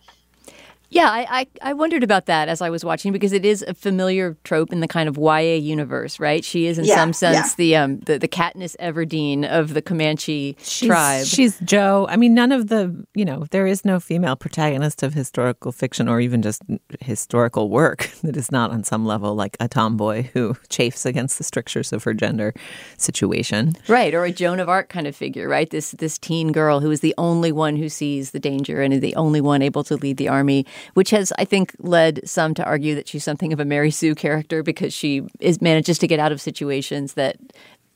yeah, 0.89 1.11
I, 1.11 1.27
I, 1.31 1.71
I, 1.71 1.73
wondered 1.73 2.05
about 2.05 2.27
that 2.27 2.49
as 2.49 2.61
I 2.63 2.71
was 2.71 2.85
watching 2.85 3.13
because 3.13 3.33
it 3.33 3.45
is 3.45 3.63
a 3.67 3.75
familiar 3.75 4.37
trope 4.45 4.73
in 4.73 4.81
the 4.81 4.87
kind 4.87 5.09
of 5.09 5.19
YA 5.19 5.57
universe, 5.57 6.21
right? 6.21 6.45
She 6.45 6.67
is 6.67 6.79
in 6.79 6.85
yeah, 6.85 6.95
some 6.95 7.13
sense 7.13 7.37
yeah. 7.37 7.55
the 7.57 7.77
um 7.77 7.99
the, 8.01 8.19
the 8.19 8.29
Katniss 8.29 8.77
Everdeen 8.79 9.45
of 9.45 9.75
the 9.75 9.83
Comanche 9.83 10.57
she's, 10.61 10.87
tribe. 10.87 11.27
She's 11.27 11.59
Joe. 11.61 12.07
I 12.09 12.17
mean, 12.17 12.35
none 12.35 12.53
of 12.53 12.69
the 12.69 13.05
you 13.15 13.25
know 13.25 13.47
there 13.51 13.67
is 13.67 13.85
no 13.85 13.99
female 13.99 14.37
protagonist 14.37 15.03
of 15.03 15.15
historical 15.15 15.73
fiction 15.73 16.09
or 16.09 16.21
even 16.21 16.41
just 16.41 16.63
historical 17.01 17.69
work 17.69 18.11
that 18.23 18.37
is 18.37 18.53
not 18.53 18.71
on 18.71 18.85
some 18.85 19.05
level 19.05 19.35
like 19.35 19.57
a 19.59 19.67
tomboy 19.67 20.23
who 20.35 20.57
chafes 20.69 21.05
against 21.05 21.39
the 21.39 21.45
strictures 21.45 21.93
of 21.93 22.05
her 22.05 22.15
gender 22.15 22.55
situation, 22.97 23.75
right? 23.89 24.15
Or 24.15 24.25
a 24.25 24.33
Joan 24.33 24.61
of 24.61 24.69
Arc 24.69 24.89
kind 24.89 25.09
of 25.09 25.17
figure, 25.17 25.49
right? 25.49 25.69
This 25.69 25.91
this 25.93 26.17
teen 26.17 26.53
girl 26.53 26.79
who 26.79 26.93
is 26.93 27.01
the 27.01 27.15
only 27.19 27.51
one 27.51 27.75
who 27.75 27.89
sees 27.89 28.31
the 28.31 28.41
danger 28.41 28.83
and 28.83 28.95
is 28.95 29.01
the 29.01 29.17
only 29.17 29.41
one 29.41 29.63
able 29.63 29.83
to 29.83 29.97
lead 29.97 30.17
the 30.17 30.29
army 30.29 30.65
which 30.95 31.11
has, 31.11 31.33
I 31.39 31.45
think, 31.45 31.75
led 31.79 32.27
some 32.29 32.55
to 32.55 32.65
argue 32.65 32.95
that 32.95 33.09
she's 33.09 33.25
something 33.25 33.53
of 33.53 33.61
a 33.61 33.65
Mary 33.65 33.91
Sue 33.91 34.15
character 34.15 34.63
because 34.63 34.93
she 34.93 35.23
is 35.41 35.61
manages 35.61 35.99
to 35.99 36.07
get 36.07 36.19
out 36.19 36.33
of 36.33 36.41
situations 36.41 37.15
that 37.15 37.37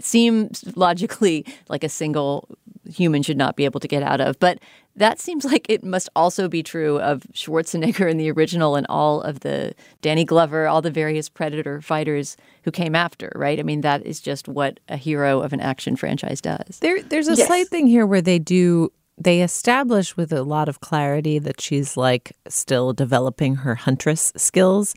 seem 0.00 0.50
logically 0.76 1.44
like 1.68 1.84
a 1.84 1.88
single 1.88 2.48
human 2.90 3.22
should 3.22 3.36
not 3.36 3.56
be 3.56 3.64
able 3.64 3.80
to 3.80 3.88
get 3.88 4.02
out 4.02 4.20
of. 4.20 4.38
But 4.38 4.58
that 4.96 5.20
seems 5.20 5.44
like 5.44 5.66
it 5.68 5.84
must 5.84 6.08
also 6.16 6.48
be 6.48 6.62
true 6.62 6.98
of 7.00 7.22
Schwarzenegger 7.32 8.10
in 8.10 8.16
the 8.16 8.30
original 8.30 8.76
and 8.76 8.86
all 8.88 9.22
of 9.22 9.40
the 9.40 9.74
Danny 10.02 10.24
Glover, 10.24 10.66
all 10.66 10.82
the 10.82 10.90
various 10.90 11.28
Predator 11.28 11.80
fighters 11.80 12.36
who 12.64 12.70
came 12.70 12.94
after, 12.94 13.32
right? 13.36 13.58
I 13.58 13.62
mean, 13.62 13.82
that 13.82 14.04
is 14.04 14.20
just 14.20 14.48
what 14.48 14.80
a 14.88 14.96
hero 14.96 15.40
of 15.40 15.52
an 15.52 15.60
action 15.60 15.96
franchise 15.96 16.40
does. 16.40 16.78
There, 16.80 17.02
there's 17.02 17.28
a 17.28 17.34
yes. 17.34 17.46
slight 17.46 17.68
thing 17.68 17.86
here 17.86 18.06
where 18.06 18.22
they 18.22 18.38
do 18.38 18.92
they 19.20 19.42
establish 19.42 20.16
with 20.16 20.32
a 20.32 20.42
lot 20.42 20.68
of 20.68 20.80
clarity 20.80 21.38
that 21.38 21.60
she's 21.60 21.96
like 21.96 22.32
still 22.48 22.92
developing 22.94 23.56
her 23.56 23.74
huntress 23.74 24.32
skills. 24.36 24.94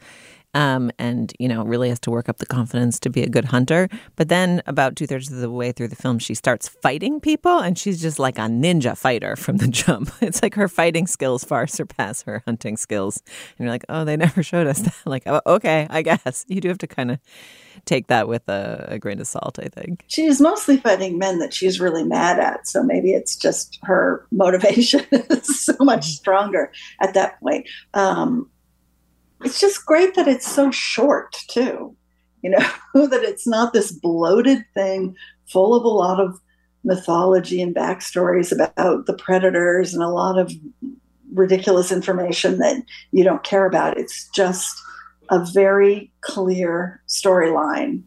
Um, 0.53 0.91
and 0.99 1.33
you 1.39 1.47
know 1.47 1.63
really 1.63 1.89
has 1.89 1.99
to 2.01 2.11
work 2.11 2.29
up 2.29 2.37
the 2.37 2.45
confidence 2.45 2.99
to 3.01 3.09
be 3.09 3.23
a 3.23 3.29
good 3.29 3.45
hunter. 3.45 3.89
But 4.15 4.29
then 4.29 4.61
about 4.67 4.95
two 4.95 5.07
thirds 5.07 5.31
of 5.31 5.39
the 5.39 5.49
way 5.49 5.71
through 5.71 5.87
the 5.89 5.95
film, 5.95 6.19
she 6.19 6.33
starts 6.33 6.67
fighting 6.67 7.19
people, 7.19 7.59
and 7.59 7.77
she's 7.77 8.01
just 8.01 8.19
like 8.19 8.37
a 8.37 8.43
ninja 8.43 8.97
fighter 8.97 9.35
from 9.35 9.57
the 9.57 9.67
jump. 9.83 10.11
It's 10.21 10.41
like 10.41 10.55
her 10.55 10.67
fighting 10.67 11.07
skills 11.07 11.43
far 11.43 11.67
surpass 11.67 12.23
her 12.23 12.41
hunting 12.45 12.77
skills. 12.77 13.21
And 13.57 13.65
you're 13.65 13.69
like, 13.69 13.85
oh, 13.89 14.05
they 14.05 14.17
never 14.17 14.43
showed 14.43 14.67
us 14.67 14.79
that. 14.79 14.93
Like, 15.05 15.23
oh, 15.27 15.41
okay, 15.45 15.85
I 15.89 16.01
guess 16.01 16.45
you 16.47 16.61
do 16.61 16.69
have 16.69 16.77
to 16.79 16.87
kind 16.87 17.11
of 17.11 17.19
take 17.85 18.07
that 18.07 18.27
with 18.27 18.47
a, 18.47 18.85
a, 18.89 18.99
grain 18.99 19.19
of 19.19 19.27
salt, 19.27 19.59
I 19.59 19.67
think. 19.67 20.05
She's 20.07 20.39
mostly 20.39 20.77
fighting 20.77 21.17
men 21.17 21.39
that 21.39 21.53
she's 21.53 21.79
really 21.79 22.03
mad 22.03 22.39
at. 22.39 22.67
So 22.67 22.83
maybe 22.83 23.11
it's 23.11 23.35
just 23.35 23.79
her 23.83 24.25
motivation 24.31 25.05
is 25.11 25.63
so 25.65 25.75
much 25.81 26.05
stronger 26.05 26.71
at 27.01 27.13
that 27.15 27.39
point. 27.41 27.67
Um, 27.93 28.49
it's 29.43 29.59
just 29.59 29.85
great 29.85 30.15
that 30.15 30.27
it's 30.27 30.49
so 30.49 30.71
short, 30.71 31.35
too. 31.49 31.95
You 32.41 32.51
know, 32.51 32.69
that 33.07 33.23
it's 33.23 33.47
not 33.47 33.73
this 33.73 33.91
bloated 33.91 34.65
thing 34.73 35.15
full 35.47 35.75
of 35.75 35.83
a 35.83 35.89
lot 35.89 36.19
of 36.19 36.39
mythology 36.83 37.61
and 37.61 37.75
backstories 37.75 38.51
about 38.51 39.05
the 39.05 39.13
predators 39.13 39.93
and 39.93 40.03
a 40.03 40.09
lot 40.09 40.37
of 40.37 40.51
ridiculous 41.33 41.91
information 41.91 42.57
that 42.59 42.83
you 43.11 43.23
don't 43.23 43.43
care 43.43 43.65
about. 43.65 43.97
It's 43.97 44.29
just 44.29 44.75
a 45.29 45.43
very 45.53 46.11
clear 46.21 47.01
storyline. 47.07 48.03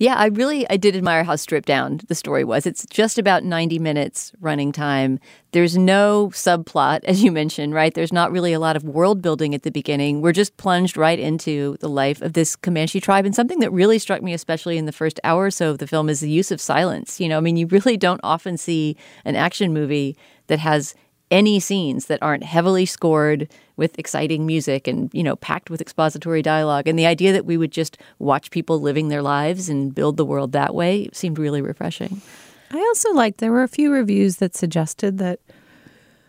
Yeah, 0.00 0.14
I 0.14 0.26
really 0.26 0.68
I 0.70 0.76
did 0.76 0.94
admire 0.94 1.24
how 1.24 1.34
stripped 1.34 1.66
down 1.66 2.00
the 2.06 2.14
story 2.14 2.44
was. 2.44 2.66
It's 2.66 2.86
just 2.86 3.18
about 3.18 3.42
90 3.42 3.80
minutes 3.80 4.32
running 4.40 4.70
time. 4.70 5.18
There's 5.50 5.76
no 5.76 6.30
subplot 6.32 7.00
as 7.04 7.22
you 7.22 7.32
mentioned, 7.32 7.74
right? 7.74 7.92
There's 7.92 8.12
not 8.12 8.30
really 8.30 8.52
a 8.52 8.60
lot 8.60 8.76
of 8.76 8.84
world 8.84 9.20
building 9.20 9.56
at 9.56 9.64
the 9.64 9.72
beginning. 9.72 10.20
We're 10.20 10.32
just 10.32 10.56
plunged 10.56 10.96
right 10.96 11.18
into 11.18 11.76
the 11.80 11.88
life 11.88 12.22
of 12.22 12.34
this 12.34 12.54
Comanche 12.54 13.00
tribe 13.00 13.24
and 13.24 13.34
something 13.34 13.58
that 13.58 13.72
really 13.72 13.98
struck 13.98 14.22
me 14.22 14.32
especially 14.32 14.78
in 14.78 14.86
the 14.86 14.92
first 14.92 15.18
hour 15.24 15.46
or 15.46 15.50
so 15.50 15.70
of 15.70 15.78
the 15.78 15.86
film 15.88 16.08
is 16.08 16.20
the 16.20 16.30
use 16.30 16.52
of 16.52 16.60
silence. 16.60 17.18
You 17.20 17.28
know, 17.28 17.38
I 17.38 17.40
mean, 17.40 17.56
you 17.56 17.66
really 17.66 17.96
don't 17.96 18.20
often 18.22 18.56
see 18.56 18.96
an 19.24 19.34
action 19.34 19.72
movie 19.72 20.16
that 20.46 20.60
has 20.60 20.94
any 21.30 21.60
scenes 21.60 22.06
that 22.06 22.22
aren't 22.22 22.44
heavily 22.44 22.86
scored 22.86 23.48
with 23.76 23.98
exciting 23.98 24.46
music 24.46 24.88
and 24.88 25.10
you 25.12 25.22
know 25.22 25.36
packed 25.36 25.70
with 25.70 25.80
expository 25.80 26.42
dialogue. 26.42 26.88
And 26.88 26.98
the 26.98 27.06
idea 27.06 27.32
that 27.32 27.44
we 27.44 27.56
would 27.56 27.72
just 27.72 27.98
watch 28.18 28.50
people 28.50 28.80
living 28.80 29.08
their 29.08 29.22
lives 29.22 29.68
and 29.68 29.94
build 29.94 30.16
the 30.16 30.24
world 30.24 30.52
that 30.52 30.74
way 30.74 31.08
seemed 31.12 31.38
really 31.38 31.62
refreshing. 31.62 32.20
I 32.70 32.78
also 32.78 33.12
liked 33.12 33.38
there 33.38 33.52
were 33.52 33.62
a 33.62 33.68
few 33.68 33.92
reviews 33.92 34.36
that 34.36 34.54
suggested 34.54 35.18
that 35.18 35.40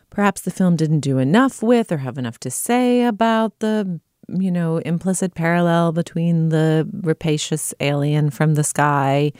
perhaps 0.10 0.42
the 0.42 0.52
film 0.52 0.76
didn't 0.76 1.02
do 1.02 1.18
enough 1.18 1.62
with 1.62 1.92
or 1.92 1.98
have 1.98 2.18
enough 2.18 2.40
to 2.40 2.52
say 2.52 3.04
about 3.04 3.60
the 3.60 4.00
you 4.28 4.52
know 4.52 4.78
implicit 4.80 5.34
parallel 5.34 5.92
between 5.92 6.50
the 6.50 6.88
rapacious 7.02 7.74
alien 7.80 8.30
from 8.30 8.56
the 8.56 8.64
sky 8.64 9.32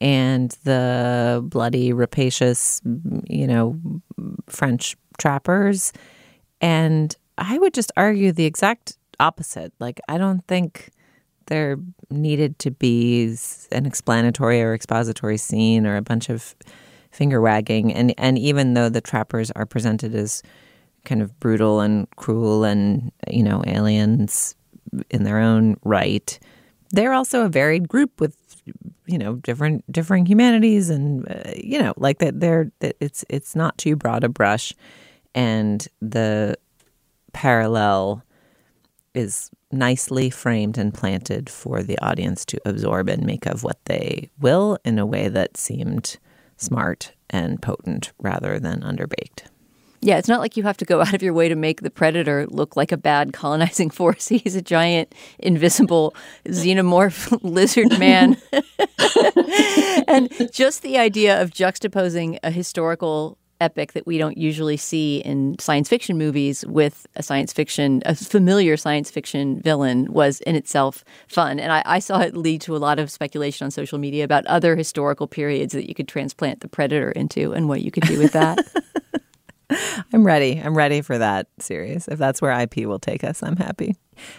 and 0.00 0.56
the 0.64 1.42
bloody 1.44 1.92
rapacious 1.92 2.80
you 3.28 3.46
know 3.46 3.78
french 4.48 4.96
trappers. 5.18 5.92
And 6.60 7.14
i 7.40 7.56
would 7.56 7.72
just 7.72 7.92
argue 7.96 8.32
the 8.32 8.44
exact 8.44 8.96
opposite. 9.20 9.72
Like 9.78 10.00
i 10.08 10.18
don't 10.18 10.46
think 10.46 10.90
there 11.48 11.78
needed 12.10 12.58
to 12.60 12.70
be 12.70 13.36
an 13.72 13.86
explanatory 13.86 14.62
or 14.62 14.74
expository 14.74 15.38
scene 15.38 15.86
or 15.86 15.96
a 15.96 16.02
bunch 16.02 16.28
of 16.28 16.54
finger 17.10 17.40
wagging. 17.40 17.92
And 17.92 18.14
and 18.16 18.38
even 18.38 18.74
though 18.74 18.88
the 18.88 19.00
trappers 19.00 19.50
are 19.52 19.66
presented 19.66 20.14
as 20.14 20.42
kind 21.04 21.22
of 21.22 21.38
brutal 21.40 21.80
and 21.80 22.08
cruel 22.16 22.64
and 22.64 23.10
you 23.30 23.42
know 23.42 23.62
aliens 23.66 24.54
in 25.10 25.24
their 25.24 25.38
own 25.38 25.76
right, 25.84 26.38
they're 26.90 27.14
also 27.14 27.44
a 27.44 27.48
varied 27.48 27.88
group 27.88 28.20
with 28.20 28.36
you 29.06 29.18
know 29.18 29.36
different 29.36 29.90
differing 29.90 30.26
humanities 30.26 30.90
and 30.90 31.26
uh, 31.30 31.50
you 31.56 31.78
know 31.80 31.94
like 31.96 32.18
that 32.18 32.40
they're 32.40 32.70
it's 32.80 33.24
it's 33.30 33.56
not 33.56 33.76
too 33.78 33.96
broad 33.96 34.22
a 34.22 34.28
brush 34.28 34.74
and 35.34 35.86
the 36.00 36.56
parallel 37.32 38.22
is 39.14 39.50
nicely 39.70 40.30
framed 40.30 40.78
and 40.78 40.94
planted 40.94 41.50
for 41.50 41.82
the 41.82 41.98
audience 41.98 42.44
to 42.46 42.60
absorb 42.64 43.08
and 43.08 43.24
make 43.24 43.46
of 43.46 43.62
what 43.62 43.78
they 43.84 44.30
will 44.40 44.78
in 44.84 44.98
a 44.98 45.06
way 45.06 45.28
that 45.28 45.56
seemed 45.56 46.18
smart 46.56 47.12
and 47.30 47.60
potent 47.60 48.12
rather 48.18 48.58
than 48.58 48.80
underbaked. 48.80 49.44
Yeah, 50.00 50.16
it's 50.16 50.28
not 50.28 50.40
like 50.40 50.56
you 50.56 50.62
have 50.62 50.76
to 50.78 50.84
go 50.84 51.00
out 51.02 51.14
of 51.14 51.22
your 51.22 51.32
way 51.32 51.48
to 51.48 51.56
make 51.56 51.82
the 51.82 51.90
predator 51.90 52.46
look 52.48 52.76
like 52.76 52.92
a 52.92 52.96
bad 52.96 53.32
colonizing 53.32 53.90
force. 53.98 54.28
He's 54.28 54.54
a 54.54 54.62
giant, 54.62 55.14
invisible 55.38 56.14
xenomorph 56.46 57.38
lizard 57.42 57.98
man. 57.98 58.36
and 60.08 60.52
just 60.52 60.82
the 60.82 60.98
idea 60.98 61.40
of 61.40 61.50
juxtaposing 61.50 62.38
a 62.42 62.50
historical 62.50 63.38
epic 63.60 63.92
that 63.92 64.06
we 64.06 64.18
don't 64.18 64.38
usually 64.38 64.76
see 64.76 65.18
in 65.18 65.56
science 65.58 65.88
fiction 65.88 66.16
movies 66.16 66.64
with 66.66 67.06
a 67.16 67.22
science 67.22 67.52
fiction, 67.52 68.02
a 68.04 68.14
familiar 68.14 68.76
science 68.76 69.10
fiction 69.10 69.60
villain 69.60 70.12
was 70.12 70.40
in 70.42 70.54
itself 70.54 71.04
fun. 71.28 71.58
And 71.58 71.72
I, 71.72 71.82
I, 71.84 71.98
saw 71.98 72.20
it 72.20 72.36
lead 72.36 72.60
to 72.62 72.76
a 72.76 72.78
lot 72.78 72.98
of 72.98 73.10
speculation 73.10 73.64
on 73.64 73.70
social 73.70 73.98
media 73.98 74.24
about 74.24 74.46
other 74.46 74.76
historical 74.76 75.26
periods 75.26 75.72
that 75.72 75.88
you 75.88 75.94
could 75.94 76.08
transplant 76.08 76.60
the 76.60 76.68
Predator 76.68 77.10
into 77.10 77.52
and 77.52 77.68
what 77.68 77.82
you 77.82 77.90
could 77.90 78.04
do 78.04 78.18
with 78.18 78.32
that. 78.32 78.58
I'm 80.12 80.24
ready. 80.24 80.60
I'm 80.62 80.76
ready 80.76 81.02
for 81.02 81.18
that 81.18 81.48
series. 81.58 82.08
If 82.08 82.18
that's 82.18 82.40
where 82.40 82.58
IP 82.58 82.86
will 82.86 82.98
take 82.98 83.22
us, 83.22 83.42
I'm 83.42 83.56
happy. 83.56 83.96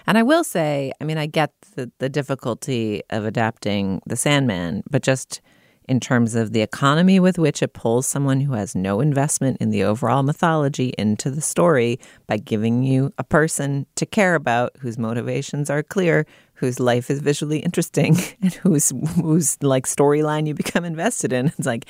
And 0.07 0.17
I 0.17 0.23
will 0.23 0.43
say, 0.43 0.91
I 0.99 1.03
mean, 1.03 1.17
I 1.17 1.27
get 1.27 1.53
the, 1.75 1.91
the 1.99 2.09
difficulty 2.09 3.03
of 3.11 3.25
adapting 3.25 4.01
The 4.05 4.15
Sandman, 4.15 4.83
but 4.89 5.03
just– 5.03 5.41
in 5.89 5.99
terms 5.99 6.35
of 6.35 6.53
the 6.53 6.61
economy 6.61 7.19
with 7.19 7.39
which 7.39 7.63
it 7.63 7.73
pulls 7.73 8.07
someone 8.07 8.39
who 8.39 8.53
has 8.53 8.75
no 8.75 9.01
investment 9.01 9.57
in 9.59 9.71
the 9.71 9.83
overall 9.83 10.21
mythology 10.21 10.93
into 10.99 11.31
the 11.31 11.41
story 11.41 11.99
by 12.27 12.37
giving 12.37 12.83
you 12.83 13.11
a 13.17 13.23
person 13.23 13.87
to 13.95 14.05
care 14.05 14.35
about 14.35 14.71
whose 14.77 14.99
motivations 14.99 15.67
are 15.67 15.81
clear, 15.81 16.27
whose 16.53 16.79
life 16.79 17.09
is 17.09 17.21
visually 17.21 17.57
interesting, 17.57 18.15
and 18.41 18.53
whose 18.53 18.93
whose 19.15 19.57
like 19.63 19.87
storyline 19.87 20.47
you 20.47 20.53
become 20.53 20.85
invested 20.85 21.33
in. 21.33 21.47
It's 21.47 21.65
like 21.65 21.85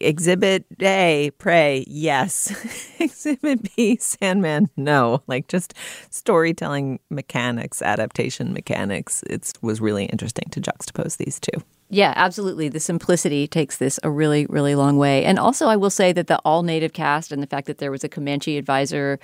Exhibit 0.00 0.64
A, 0.80 1.30
Prey, 1.38 1.84
yes. 1.88 2.52
Exhibit 3.00 3.74
B, 3.74 3.96
Sandman, 3.96 4.68
no. 4.76 5.22
Like 5.26 5.48
just 5.48 5.74
storytelling 6.10 7.00
mechanics, 7.10 7.82
adaptation 7.82 8.52
mechanics. 8.52 9.22
It 9.28 9.52
was 9.62 9.80
really 9.80 10.06
interesting 10.06 10.48
to 10.50 10.60
juxtapose 10.60 11.16
these 11.16 11.40
two. 11.40 11.62
Yeah, 11.88 12.12
absolutely. 12.16 12.68
The 12.68 12.80
simplicity 12.80 13.46
takes 13.46 13.76
this 13.76 14.00
a 14.02 14.10
really, 14.10 14.46
really 14.46 14.74
long 14.74 14.98
way. 14.98 15.24
And 15.24 15.38
also, 15.38 15.68
I 15.68 15.76
will 15.76 15.90
say 15.90 16.12
that 16.12 16.26
the 16.26 16.38
all 16.38 16.62
native 16.64 16.92
cast 16.92 17.30
and 17.30 17.42
the 17.42 17.46
fact 17.46 17.66
that 17.68 17.78
there 17.78 17.92
was 17.92 18.02
a 18.02 18.08
Comanche 18.08 18.58
advisor 18.58 19.20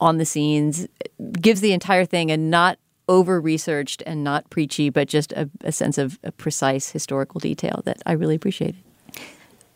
on 0.00 0.16
the 0.16 0.24
scenes 0.24 0.84
eh, 0.84 1.08
gives 1.40 1.60
the 1.60 1.72
entire 1.72 2.06
thing 2.06 2.30
a 2.30 2.36
not 2.36 2.78
over 3.08 3.40
researched 3.40 4.02
and 4.06 4.24
not 4.24 4.48
preachy, 4.48 4.88
but 4.88 5.06
just 5.08 5.32
a, 5.32 5.50
a 5.62 5.72
sense 5.72 5.98
of 5.98 6.18
a 6.24 6.32
precise 6.32 6.90
historical 6.90 7.40
detail 7.40 7.82
that 7.84 8.00
I 8.06 8.12
really 8.12 8.36
appreciated. 8.36 8.82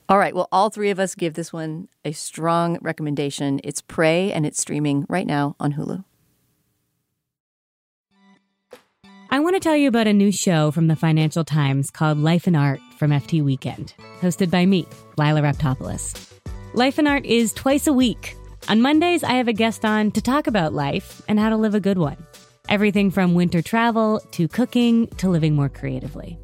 All 0.09 0.19
right. 0.19 0.35
Well, 0.35 0.49
all 0.53 0.71
three 0.71 0.91
of 0.91 1.01
us 1.01 1.15
give 1.15 1.35
this 1.35 1.53
one 1.53 1.89
a 2.05 2.13
strong 2.13 2.79
recommendation. 2.81 3.61
It's 3.65 3.81
Prey, 3.81 4.33
and 4.33 4.47
it's 4.47 4.61
streaming 4.61 5.05
right 5.09 5.27
now 5.27 5.57
on 5.59 5.73
Hulu. 5.73 6.05
I 9.29 9.41
want 9.41 9.57
to 9.57 9.61
tell 9.61 9.77
you 9.77 9.89
about 9.89 10.07
a 10.07 10.13
new 10.13 10.31
show 10.31 10.71
from 10.71 10.87
the 10.87 10.95
Financial 10.95 11.45
Times 11.45 11.91
called 11.91 12.19
Life 12.19 12.47
and 12.47 12.57
Art 12.57 12.79
from 12.97 13.11
FT 13.11 13.43
Weekend, 13.43 13.93
hosted 14.21 14.53
by 14.53 14.65
me, 14.65 14.87
Lila 15.19 15.43
Raptopoulos. 15.43 16.33
Life 16.75 16.99
and 16.99 17.09
Art 17.09 17.27
is 17.27 17.53
twice 17.53 17.89
a 17.89 17.93
week. 17.93 18.37
On 18.69 18.81
Mondays, 18.81 19.25
I 19.25 19.33
have 19.33 19.49
a 19.49 19.53
guest 19.53 19.85
on 19.85 20.13
to 20.13 20.23
talk 20.23 20.47
about 20.47 20.73
life 20.73 21.23
and 21.27 21.41
how 21.41 21.49
to 21.49 21.57
live 21.57 21.75
a 21.75 21.81
good 21.81 21.99
one. 21.99 22.17
Everything 22.69 23.11
from 23.11 23.35
winter 23.35 23.63
travel 23.63 24.21
to 24.33 24.47
cooking 24.47 25.09
to 25.19 25.29
living 25.29 25.57
more 25.57 25.69
creatively. 25.69 26.39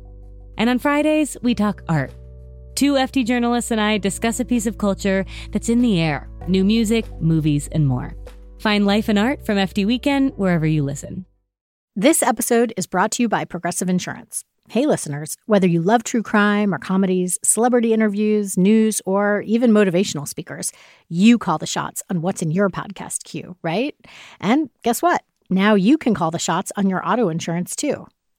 And 0.58 0.68
on 0.68 0.80
Fridays, 0.80 1.36
we 1.42 1.54
talk 1.54 1.82
art 1.88 2.12
Two 2.74 2.94
FT 2.94 3.26
journalists 3.26 3.70
and 3.70 3.80
I 3.80 3.98
discuss 3.98 4.40
a 4.40 4.44
piece 4.44 4.66
of 4.66 4.78
culture 4.78 5.24
that's 5.50 5.68
in 5.68 5.80
the 5.80 6.00
air 6.00 6.28
new 6.48 6.64
music, 6.64 7.06
movies, 7.20 7.68
and 7.70 7.86
more. 7.86 8.16
Find 8.58 8.84
Life 8.84 9.08
and 9.08 9.18
Art 9.18 9.46
from 9.46 9.58
FT 9.58 9.86
Weekend 9.86 10.32
wherever 10.36 10.66
you 10.66 10.82
listen. 10.82 11.24
This 11.94 12.22
episode 12.22 12.72
is 12.76 12.86
brought 12.86 13.12
to 13.12 13.22
you 13.22 13.28
by 13.28 13.44
Progressive 13.44 13.88
Insurance. 13.88 14.44
Hey, 14.68 14.86
listeners, 14.86 15.36
whether 15.46 15.66
you 15.66 15.82
love 15.82 16.02
true 16.02 16.22
crime 16.22 16.74
or 16.74 16.78
comedies, 16.78 17.38
celebrity 17.44 17.92
interviews, 17.92 18.56
news, 18.56 19.02
or 19.04 19.42
even 19.42 19.72
motivational 19.72 20.26
speakers, 20.26 20.72
you 21.08 21.38
call 21.38 21.58
the 21.58 21.66
shots 21.66 22.02
on 22.08 22.22
what's 22.22 22.42
in 22.42 22.50
your 22.50 22.70
podcast 22.70 23.24
queue, 23.24 23.56
right? 23.62 23.94
And 24.40 24.70
guess 24.82 25.02
what? 25.02 25.22
Now 25.50 25.74
you 25.74 25.98
can 25.98 26.14
call 26.14 26.30
the 26.30 26.38
shots 26.38 26.72
on 26.76 26.88
your 26.88 27.06
auto 27.06 27.28
insurance 27.28 27.76
too. 27.76 28.06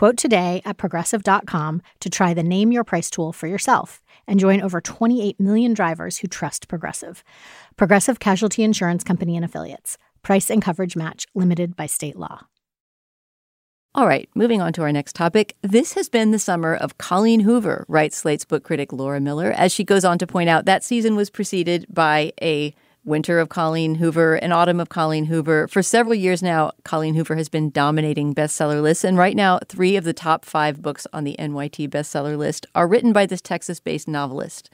Quote 0.00 0.16
today 0.16 0.62
at 0.64 0.78
progressive.com 0.78 1.82
to 2.00 2.08
try 2.08 2.32
the 2.32 2.42
Name 2.42 2.72
Your 2.72 2.84
Price 2.84 3.10
tool 3.10 3.34
for 3.34 3.46
yourself 3.46 4.02
and 4.26 4.40
join 4.40 4.62
over 4.62 4.80
28 4.80 5.38
million 5.38 5.74
drivers 5.74 6.16
who 6.16 6.26
trust 6.26 6.68
Progressive. 6.68 7.22
Progressive 7.76 8.18
Casualty 8.18 8.62
Insurance 8.62 9.04
Company 9.04 9.36
and 9.36 9.44
Affiliates. 9.44 9.98
Price 10.22 10.50
and 10.50 10.62
coverage 10.62 10.96
match 10.96 11.26
limited 11.34 11.76
by 11.76 11.84
state 11.84 12.16
law. 12.16 12.46
All 13.94 14.06
right, 14.06 14.26
moving 14.34 14.62
on 14.62 14.72
to 14.72 14.82
our 14.84 14.90
next 14.90 15.16
topic. 15.16 15.54
This 15.60 15.92
has 15.92 16.08
been 16.08 16.30
the 16.30 16.38
summer 16.38 16.74
of 16.74 16.96
Colleen 16.96 17.40
Hoover, 17.40 17.84
writes 17.86 18.16
Slate's 18.16 18.46
book 18.46 18.64
critic 18.64 18.94
Laura 18.94 19.20
Miller. 19.20 19.52
As 19.52 19.70
she 19.70 19.84
goes 19.84 20.06
on 20.06 20.16
to 20.16 20.26
point 20.26 20.48
out, 20.48 20.64
that 20.64 20.82
season 20.82 21.14
was 21.14 21.28
preceded 21.28 21.84
by 21.90 22.32
a 22.40 22.74
Winter 23.04 23.38
of 23.38 23.48
Colleen 23.48 23.96
Hoover 23.96 24.34
and 24.34 24.52
Autumn 24.52 24.80
of 24.80 24.88
Colleen 24.90 25.24
Hoover. 25.26 25.66
For 25.68 25.82
several 25.82 26.14
years 26.14 26.42
now, 26.42 26.72
Colleen 26.84 27.14
Hoover 27.14 27.36
has 27.36 27.48
been 27.48 27.70
dominating 27.70 28.34
bestseller 28.34 28.82
lists. 28.82 29.04
And 29.04 29.16
right 29.16 29.34
now, 29.34 29.58
three 29.66 29.96
of 29.96 30.04
the 30.04 30.12
top 30.12 30.44
five 30.44 30.82
books 30.82 31.06
on 31.12 31.24
the 31.24 31.36
NYT 31.38 31.88
bestseller 31.88 32.36
list 32.36 32.66
are 32.74 32.86
written 32.86 33.12
by 33.12 33.24
this 33.24 33.40
Texas 33.40 33.80
based 33.80 34.06
novelist. 34.06 34.70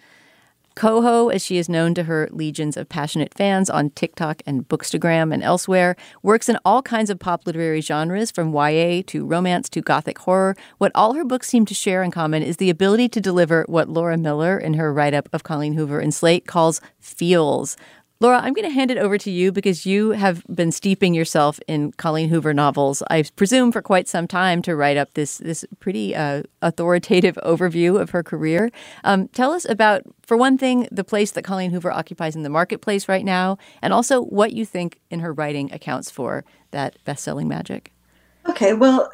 Coho, 0.76 1.30
as 1.30 1.42
she 1.42 1.56
is 1.56 1.70
known 1.70 1.94
to 1.94 2.02
her 2.02 2.28
legions 2.30 2.76
of 2.76 2.90
passionate 2.90 3.32
fans 3.32 3.70
on 3.70 3.88
TikTok 3.90 4.42
and 4.44 4.68
Bookstagram 4.68 5.32
and 5.32 5.42
elsewhere, 5.42 5.96
works 6.22 6.50
in 6.50 6.58
all 6.66 6.82
kinds 6.82 7.08
of 7.08 7.18
pop 7.18 7.46
literary 7.46 7.80
genres, 7.80 8.30
from 8.30 8.52
YA 8.52 9.00
to 9.06 9.24
romance 9.24 9.70
to 9.70 9.80
gothic 9.80 10.18
horror. 10.18 10.54
What 10.76 10.92
all 10.94 11.14
her 11.14 11.24
books 11.24 11.48
seem 11.48 11.64
to 11.64 11.74
share 11.74 12.02
in 12.02 12.10
common 12.10 12.42
is 12.42 12.58
the 12.58 12.68
ability 12.68 13.08
to 13.08 13.22
deliver 13.22 13.64
what 13.70 13.88
Laura 13.88 14.18
Miller, 14.18 14.58
in 14.58 14.74
her 14.74 14.92
write 14.92 15.14
up 15.14 15.30
of 15.32 15.44
Colleen 15.44 15.72
Hoover 15.72 15.98
in 15.98 16.12
Slate, 16.12 16.46
calls 16.46 16.82
feels 17.00 17.74
Laura, 18.18 18.38
I'm 18.38 18.54
going 18.54 18.66
to 18.66 18.72
hand 18.72 18.90
it 18.90 18.96
over 18.96 19.18
to 19.18 19.30
you 19.30 19.52
because 19.52 19.84
you 19.84 20.12
have 20.12 20.42
been 20.46 20.72
steeping 20.72 21.12
yourself 21.12 21.60
in 21.68 21.92
Colleen 21.92 22.30
Hoover 22.30 22.54
novels, 22.54 23.02
I 23.10 23.24
presume, 23.36 23.72
for 23.72 23.82
quite 23.82 24.08
some 24.08 24.26
time 24.26 24.62
to 24.62 24.74
write 24.74 24.96
up 24.96 25.12
this 25.12 25.36
this 25.38 25.66
pretty 25.80 26.16
uh, 26.16 26.44
authoritative 26.62 27.36
overview 27.44 28.00
of 28.00 28.10
her 28.10 28.22
career. 28.22 28.70
Um, 29.04 29.28
tell 29.28 29.52
us 29.52 29.68
about, 29.68 30.02
for 30.22 30.38
one 30.38 30.56
thing, 30.56 30.88
the 30.90 31.04
place 31.04 31.32
that 31.32 31.44
Colleen 31.44 31.72
Hoover 31.72 31.92
occupies 31.92 32.34
in 32.34 32.42
the 32.42 32.48
marketplace 32.48 33.06
right 33.06 33.24
now, 33.24 33.58
and 33.82 33.92
also 33.92 34.22
what 34.22 34.52
you 34.52 34.64
think 34.64 34.98
in 35.10 35.20
her 35.20 35.34
writing 35.34 35.70
accounts 35.72 36.10
for 36.10 36.42
that 36.70 36.96
best-selling 37.04 37.48
magic. 37.48 37.92
Okay, 38.48 38.72
well, 38.72 39.10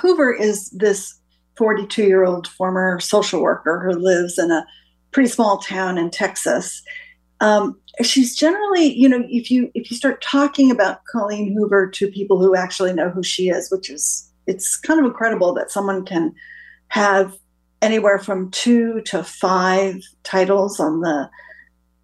Hoover 0.00 0.32
is 0.32 0.70
this 0.70 1.18
42 1.56 2.04
year 2.04 2.24
old 2.24 2.46
former 2.46 3.00
social 3.00 3.42
worker 3.42 3.82
who 3.84 3.98
lives 3.98 4.38
in 4.38 4.52
a 4.52 4.64
pretty 5.10 5.28
small 5.28 5.58
town 5.58 5.98
in 5.98 6.10
Texas. 6.10 6.82
Um, 7.40 7.78
she's 8.02 8.34
generally, 8.34 8.94
you 8.94 9.08
know, 9.08 9.24
if 9.28 9.50
you 9.50 9.70
if 9.74 9.90
you 9.90 9.96
start 9.96 10.22
talking 10.22 10.70
about 10.70 11.04
Colleen 11.04 11.52
Hoover 11.52 11.88
to 11.90 12.10
people 12.10 12.38
who 12.38 12.56
actually 12.56 12.92
know 12.92 13.10
who 13.10 13.22
she 13.22 13.48
is, 13.48 13.70
which 13.70 13.90
is 13.90 14.30
it's 14.46 14.76
kind 14.76 15.00
of 15.00 15.06
incredible 15.06 15.52
that 15.54 15.70
someone 15.70 16.04
can 16.04 16.34
have 16.88 17.36
anywhere 17.82 18.18
from 18.18 18.50
two 18.50 19.00
to 19.02 19.22
five 19.22 20.00
titles 20.22 20.80
on 20.80 21.00
the 21.00 21.28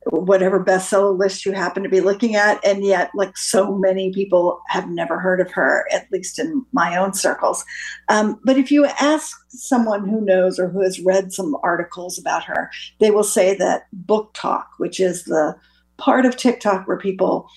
whatever 0.06 0.62
bestseller 0.62 1.16
list 1.16 1.46
you 1.46 1.52
happen 1.52 1.82
to 1.82 1.88
be 1.88 2.00
looking 2.00 2.34
at 2.34 2.64
and 2.66 2.84
yet 2.84 3.10
like 3.14 3.36
so 3.36 3.76
many 3.76 4.12
people 4.12 4.60
have 4.68 4.88
never 4.88 5.18
heard 5.18 5.40
of 5.40 5.50
her 5.52 5.86
at 5.92 6.10
least 6.10 6.38
in 6.38 6.64
my 6.72 6.96
own 6.96 7.14
circles. 7.14 7.64
Um, 8.08 8.40
but 8.44 8.58
if 8.58 8.70
you 8.70 8.86
ask 8.86 9.36
someone 9.48 10.08
who 10.08 10.20
knows 10.20 10.58
or 10.58 10.68
who 10.68 10.82
has 10.82 11.00
read 11.00 11.32
some 11.32 11.56
articles 11.62 12.18
about 12.18 12.44
her 12.44 12.70
they 12.98 13.10
will 13.10 13.24
say 13.24 13.54
that 13.56 13.86
BookTok, 14.06 14.64
which 14.78 14.98
is 14.98 15.24
the 15.24 15.54
part 15.98 16.26
of 16.26 16.36
tiktok 16.36 16.88
where 16.88 16.98
people 16.98 17.48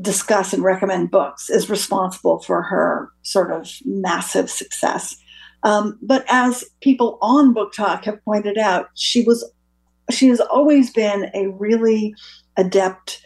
discuss 0.00 0.52
and 0.52 0.62
recommend 0.62 1.10
books 1.10 1.50
is 1.50 1.68
responsible 1.68 2.38
for 2.40 2.62
her 2.62 3.10
sort 3.22 3.50
of 3.50 3.70
massive 3.84 4.48
success. 4.50 5.16
Um, 5.64 5.98
but 6.02 6.24
as 6.28 6.64
people 6.80 7.18
on 7.20 7.54
BookTok 7.54 8.04
have 8.04 8.24
pointed 8.24 8.58
out 8.58 8.88
she 8.94 9.22
was 9.22 9.48
she 10.10 10.28
has 10.28 10.40
always 10.40 10.90
been 10.90 11.30
a 11.34 11.48
really 11.48 12.14
adept 12.56 13.24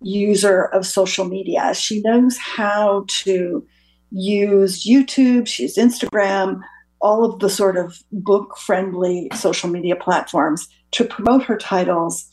user 0.00 0.64
of 0.66 0.86
social 0.86 1.24
media. 1.24 1.74
She 1.74 2.00
knows 2.00 2.36
how 2.38 3.04
to 3.22 3.66
use 4.10 4.84
YouTube, 4.84 5.46
she's 5.46 5.76
Instagram, 5.76 6.60
all 7.00 7.24
of 7.24 7.40
the 7.40 7.50
sort 7.50 7.76
of 7.76 8.02
book 8.12 8.56
friendly 8.56 9.28
social 9.34 9.68
media 9.68 9.96
platforms 9.96 10.68
to 10.92 11.04
promote 11.04 11.42
her 11.42 11.56
titles 11.56 12.26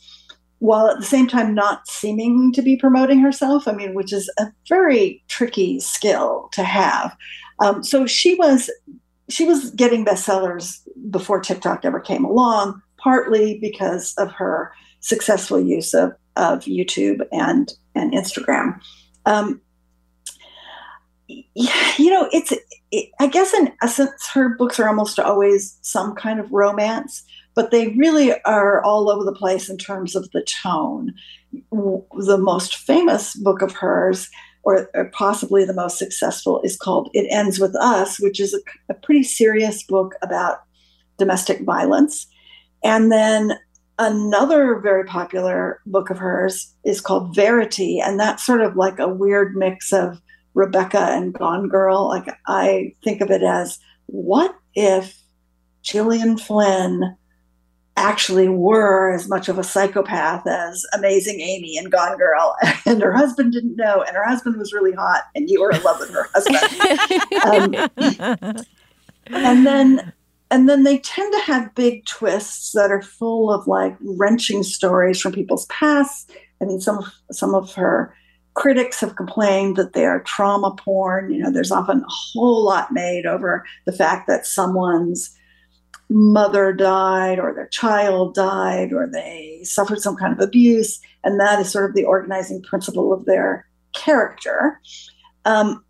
while 0.60 0.88
at 0.88 0.98
the 0.98 1.04
same 1.04 1.26
time 1.26 1.54
not 1.54 1.86
seeming 1.86 2.52
to 2.52 2.62
be 2.62 2.76
promoting 2.76 3.20
herself. 3.20 3.68
I 3.68 3.72
mean, 3.72 3.94
which 3.94 4.12
is 4.12 4.32
a 4.38 4.46
very 4.68 5.22
tricky 5.28 5.80
skill 5.80 6.48
to 6.52 6.64
have. 6.64 7.14
Um, 7.60 7.84
so 7.84 8.06
she 8.06 8.34
was 8.36 8.70
she 9.28 9.44
was 9.44 9.70
getting 9.70 10.04
bestsellers 10.04 10.80
before 11.10 11.40
TikTok 11.40 11.84
ever 11.84 12.00
came 12.00 12.24
along 12.24 12.80
partly 13.04 13.58
because 13.60 14.14
of 14.16 14.32
her 14.32 14.72
successful 15.00 15.60
use 15.60 15.92
of, 15.92 16.12
of 16.36 16.60
YouTube 16.60 17.20
and, 17.30 17.74
and 17.94 18.14
Instagram. 18.14 18.80
Um, 19.26 19.60
you 21.28 22.10
know, 22.10 22.28
it's, 22.32 22.52
it, 22.90 23.10
I 23.20 23.26
guess 23.26 23.52
in 23.52 23.72
essence, 23.82 24.26
her 24.32 24.56
books 24.56 24.80
are 24.80 24.88
almost 24.88 25.18
always 25.18 25.78
some 25.82 26.14
kind 26.14 26.40
of 26.40 26.50
romance, 26.50 27.22
but 27.54 27.70
they 27.70 27.88
really 27.88 28.32
are 28.44 28.82
all 28.82 29.10
over 29.10 29.24
the 29.24 29.32
place 29.32 29.68
in 29.68 29.76
terms 29.76 30.16
of 30.16 30.30
the 30.30 30.42
tone. 30.62 31.12
The 31.70 32.38
most 32.38 32.76
famous 32.76 33.34
book 33.36 33.60
of 33.60 33.72
hers, 33.72 34.30
or, 34.62 34.88
possibly 35.12 35.64
the 35.66 35.74
most 35.74 35.98
successful, 35.98 36.62
is 36.62 36.76
called 36.76 37.10
It 37.12 37.26
Ends 37.30 37.58
With 37.58 37.76
Us, 37.76 38.18
which 38.18 38.40
is 38.40 38.54
a, 38.54 38.60
a 38.88 38.94
pretty 38.94 39.22
serious 39.22 39.82
book 39.82 40.14
about 40.22 40.62
domestic 41.18 41.60
violence. 41.60 42.26
And 42.84 43.10
then 43.10 43.58
another 43.98 44.78
very 44.78 45.04
popular 45.04 45.80
book 45.86 46.10
of 46.10 46.18
hers 46.18 46.72
is 46.84 47.00
called 47.00 47.34
Verity, 47.34 47.98
and 47.98 48.20
that's 48.20 48.44
sort 48.44 48.60
of 48.60 48.76
like 48.76 48.98
a 48.98 49.08
weird 49.08 49.56
mix 49.56 49.92
of 49.92 50.20
Rebecca 50.52 51.00
and 51.00 51.32
Gone 51.32 51.68
Girl. 51.68 52.08
Like 52.08 52.28
I 52.46 52.92
think 53.02 53.20
of 53.20 53.30
it 53.30 53.42
as 53.42 53.78
what 54.06 54.54
if 54.74 55.18
Gillian 55.82 56.36
Flynn 56.38 57.16
actually 57.96 58.48
were 58.48 59.12
as 59.12 59.28
much 59.28 59.48
of 59.48 59.56
a 59.58 59.64
psychopath 59.64 60.46
as 60.46 60.84
Amazing 60.94 61.40
Amy 61.40 61.78
and 61.78 61.90
Gone 61.90 62.18
Girl, 62.18 62.56
and 62.86 63.00
her 63.02 63.12
husband 63.12 63.52
didn't 63.52 63.76
know, 63.76 64.02
and 64.02 64.14
her 64.14 64.24
husband 64.24 64.56
was 64.58 64.72
really 64.72 64.92
hot, 64.92 65.22
and 65.34 65.48
you 65.48 65.60
were 65.60 65.70
in 65.70 65.82
love 65.82 66.00
with 66.00 66.10
her 66.10 66.28
husband. 66.34 67.86
um, 68.46 68.64
and 69.26 69.66
then 69.66 70.12
and 70.54 70.68
then 70.68 70.84
they 70.84 70.98
tend 70.98 71.32
to 71.32 71.40
have 71.40 71.74
big 71.74 72.06
twists 72.06 72.70
that 72.74 72.92
are 72.92 73.02
full 73.02 73.50
of 73.50 73.66
like 73.66 73.96
wrenching 74.00 74.62
stories 74.62 75.20
from 75.20 75.32
people's 75.32 75.66
past. 75.66 76.30
I 76.62 76.64
mean, 76.64 76.80
some 76.80 76.98
of 76.98 77.12
some 77.32 77.56
of 77.56 77.74
her 77.74 78.14
critics 78.54 79.00
have 79.00 79.16
complained 79.16 79.74
that 79.74 79.94
they 79.94 80.04
are 80.04 80.22
trauma 80.22 80.72
porn. 80.78 81.32
You 81.32 81.42
know, 81.42 81.50
there's 81.50 81.72
often 81.72 82.02
a 82.02 82.08
whole 82.08 82.64
lot 82.64 82.92
made 82.92 83.26
over 83.26 83.64
the 83.84 83.92
fact 83.92 84.28
that 84.28 84.46
someone's 84.46 85.36
mother 86.08 86.72
died 86.72 87.40
or 87.40 87.52
their 87.52 87.66
child 87.66 88.36
died 88.36 88.92
or 88.92 89.08
they 89.08 89.60
suffered 89.64 89.98
some 89.98 90.14
kind 90.14 90.32
of 90.32 90.38
abuse, 90.38 91.00
and 91.24 91.40
that 91.40 91.58
is 91.58 91.68
sort 91.68 91.90
of 91.90 91.96
the 91.96 92.04
organizing 92.04 92.62
principle 92.62 93.12
of 93.12 93.24
their 93.24 93.66
character. 93.92 94.80
Um, 95.46 95.84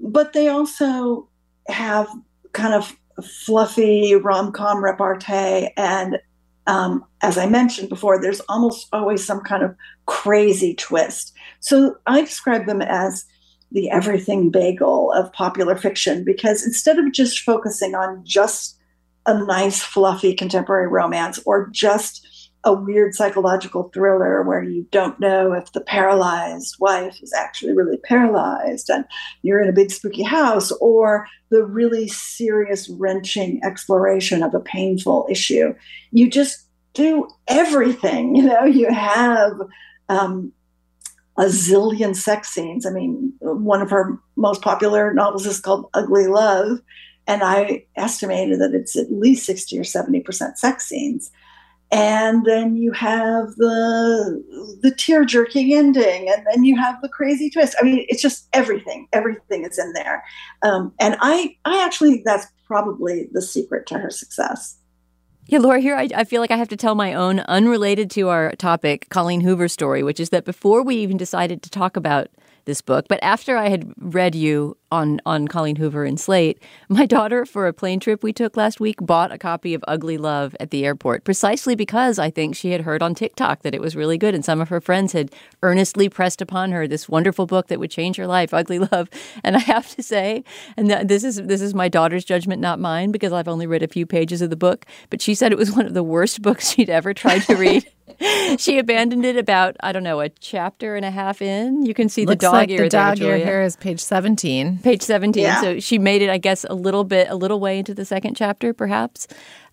but 0.00 0.34
they 0.34 0.48
also 0.48 1.30
have 1.68 2.10
kind 2.52 2.74
of 2.74 2.94
fluffy 3.22 4.14
rom 4.14 4.52
com 4.52 4.82
repartee. 4.82 5.70
And 5.76 6.18
um, 6.66 7.04
as 7.22 7.38
I 7.38 7.46
mentioned 7.46 7.88
before, 7.88 8.20
there's 8.20 8.40
almost 8.48 8.88
always 8.92 9.24
some 9.24 9.40
kind 9.40 9.62
of 9.62 9.74
crazy 10.06 10.74
twist. 10.74 11.32
So 11.60 11.96
I 12.06 12.20
describe 12.22 12.66
them 12.66 12.82
as 12.82 13.24
the 13.72 13.90
everything 13.90 14.50
bagel 14.50 15.12
of 15.12 15.32
popular 15.32 15.76
fiction 15.76 16.24
because 16.24 16.64
instead 16.64 16.98
of 16.98 17.12
just 17.12 17.40
focusing 17.40 17.94
on 17.94 18.24
just 18.24 18.78
a 19.26 19.44
nice, 19.44 19.82
fluffy 19.82 20.34
contemporary 20.34 20.88
romance 20.88 21.40
or 21.44 21.68
just 21.72 22.26
a 22.66 22.72
weird 22.72 23.14
psychological 23.14 23.84
thriller 23.94 24.42
where 24.42 24.62
you 24.62 24.84
don't 24.90 25.18
know 25.20 25.52
if 25.52 25.70
the 25.72 25.80
paralyzed 25.80 26.74
wife 26.80 27.16
is 27.22 27.32
actually 27.32 27.72
really 27.72 27.96
paralyzed 27.98 28.90
and 28.90 29.04
you're 29.42 29.62
in 29.62 29.68
a 29.68 29.72
big 29.72 29.92
spooky 29.92 30.24
house, 30.24 30.72
or 30.72 31.28
the 31.50 31.64
really 31.64 32.08
serious, 32.08 32.88
wrenching 32.88 33.60
exploration 33.64 34.42
of 34.42 34.52
a 34.52 34.60
painful 34.60 35.28
issue. 35.30 35.72
You 36.10 36.28
just 36.28 36.66
do 36.92 37.28
everything. 37.46 38.34
You 38.34 38.42
know, 38.42 38.64
you 38.64 38.92
have 38.92 39.52
um, 40.08 40.52
a 41.38 41.44
zillion 41.44 42.16
sex 42.16 42.48
scenes. 42.48 42.84
I 42.84 42.90
mean, 42.90 43.32
one 43.38 43.80
of 43.80 43.90
her 43.90 44.18
most 44.34 44.60
popular 44.60 45.14
novels 45.14 45.46
is 45.46 45.60
called 45.60 45.88
Ugly 45.94 46.26
Love. 46.26 46.80
And 47.28 47.44
I 47.44 47.84
estimated 47.94 48.60
that 48.60 48.74
it's 48.74 48.96
at 48.96 49.12
least 49.12 49.46
60 49.46 49.78
or 49.78 49.82
70% 49.82 50.56
sex 50.56 50.86
scenes 50.86 51.30
and 51.92 52.44
then 52.44 52.76
you 52.76 52.92
have 52.92 53.54
the 53.56 54.78
the 54.82 54.90
tear 54.90 55.24
jerking 55.24 55.72
ending 55.72 56.28
and 56.28 56.44
then 56.50 56.64
you 56.64 56.76
have 56.76 57.00
the 57.02 57.08
crazy 57.08 57.50
twist. 57.50 57.76
I 57.80 57.84
mean 57.84 58.04
it's 58.08 58.22
just 58.22 58.48
everything 58.52 59.08
everything 59.12 59.64
is 59.64 59.78
in 59.78 59.92
there. 59.92 60.24
Um, 60.62 60.92
and 60.98 61.16
i 61.20 61.56
i 61.64 61.84
actually 61.84 62.22
that's 62.24 62.46
probably 62.66 63.28
the 63.32 63.42
secret 63.42 63.86
to 63.86 63.98
her 63.98 64.10
success. 64.10 64.78
Yeah, 65.48 65.60
Laura, 65.60 65.78
here 65.78 65.94
I, 65.94 66.08
I, 66.12 66.24
feel 66.24 66.40
like 66.40 66.50
I 66.50 66.56
have 66.56 66.70
to 66.70 66.76
tell 66.76 66.96
my 66.96 67.14
own 67.14 67.38
unrelated 67.40 68.10
to 68.12 68.28
our 68.30 68.50
topic, 68.56 69.08
Colleen 69.10 69.42
Hoover 69.42 69.68
story, 69.68 70.02
which 70.02 70.18
is 70.18 70.30
that 70.30 70.44
before 70.44 70.82
we 70.82 70.96
even 70.96 71.16
decided 71.16 71.62
to 71.62 71.70
talk 71.70 71.96
about 71.96 72.26
this 72.66 72.80
book. 72.80 73.06
But 73.08 73.18
after 73.22 73.56
I 73.56 73.68
had 73.68 73.92
read 73.96 74.34
you 74.34 74.76
on 74.92 75.20
on 75.24 75.48
Colleen 75.48 75.76
Hoover 75.76 76.04
and 76.04 76.20
Slate, 76.20 76.62
my 76.88 77.06
daughter, 77.06 77.46
for 77.46 77.66
a 77.66 77.72
plane 77.72 77.98
trip 77.98 78.22
we 78.22 78.32
took 78.32 78.56
last 78.56 78.78
week, 78.78 78.96
bought 79.00 79.32
a 79.32 79.38
copy 79.38 79.72
of 79.74 79.84
Ugly 79.88 80.18
Love 80.18 80.54
at 80.60 80.70
the 80.70 80.84
airport, 80.84 81.24
precisely 81.24 81.74
because 81.74 82.18
I 82.18 82.30
think 82.30 82.54
she 82.54 82.72
had 82.72 82.82
heard 82.82 83.02
on 83.02 83.14
TikTok 83.14 83.62
that 83.62 83.74
it 83.74 83.80
was 83.80 83.96
really 83.96 84.18
good, 84.18 84.34
and 84.34 84.44
some 84.44 84.60
of 84.60 84.68
her 84.68 84.80
friends 84.80 85.12
had 85.12 85.32
earnestly 85.62 86.08
pressed 86.08 86.42
upon 86.42 86.72
her 86.72 86.86
this 86.86 87.08
wonderful 87.08 87.46
book 87.46 87.68
that 87.68 87.80
would 87.80 87.90
change 87.90 88.16
her 88.16 88.26
life, 88.26 88.52
Ugly 88.52 88.80
Love. 88.80 89.08
And 89.44 89.56
I 89.56 89.60
have 89.60 89.88
to 89.94 90.02
say, 90.02 90.42
and 90.76 90.90
this 90.90 91.22
is 91.22 91.36
this 91.36 91.60
is 91.60 91.74
my 91.74 91.88
daughter's 91.88 92.24
judgment, 92.24 92.60
not 92.60 92.80
mine, 92.80 93.12
because 93.12 93.32
I've 93.32 93.48
only 93.48 93.66
read 93.66 93.82
a 93.82 93.88
few 93.88 94.04
pages 94.06 94.42
of 94.42 94.50
the 94.50 94.56
book. 94.56 94.86
But 95.10 95.22
she 95.22 95.34
said 95.34 95.52
it 95.52 95.58
was 95.58 95.72
one 95.72 95.86
of 95.86 95.94
the 95.94 96.02
worst 96.02 96.42
books 96.46 96.70
she'd 96.70 96.90
ever 96.90 97.14
tried 97.14 97.42
to 97.42 97.54
read. 97.54 97.86
she 98.58 98.78
abandoned 98.78 99.24
it 99.24 99.36
about 99.36 99.76
I 99.80 99.92
don't 99.92 100.02
know 100.02 100.20
a 100.20 100.28
chapter 100.28 100.96
and 100.96 101.04
a 101.04 101.10
half 101.10 101.42
in. 101.42 101.84
You 101.84 101.94
can 101.94 102.08
see 102.08 102.24
Looks 102.24 102.36
the 102.36 102.46
dog 102.46 102.52
like 102.54 102.70
ear. 102.70 102.82
the 102.84 102.88
dog 102.88 103.18
there, 103.18 103.28
ear 103.30 103.34
Julia. 103.38 103.44
here 103.46 103.62
is 103.62 103.76
page 103.76 104.00
seventeen. 104.00 104.78
Page 104.78 105.02
seventeen. 105.02 105.44
Yeah. 105.44 105.60
So 105.60 105.80
she 105.80 105.98
made 105.98 106.22
it, 106.22 106.30
I 106.30 106.38
guess, 106.38 106.64
a 106.68 106.74
little 106.74 107.04
bit, 107.04 107.28
a 107.28 107.34
little 107.36 107.60
way 107.60 107.78
into 107.78 107.94
the 107.94 108.04
second 108.04 108.34
chapter, 108.36 108.72
perhaps. 108.72 109.26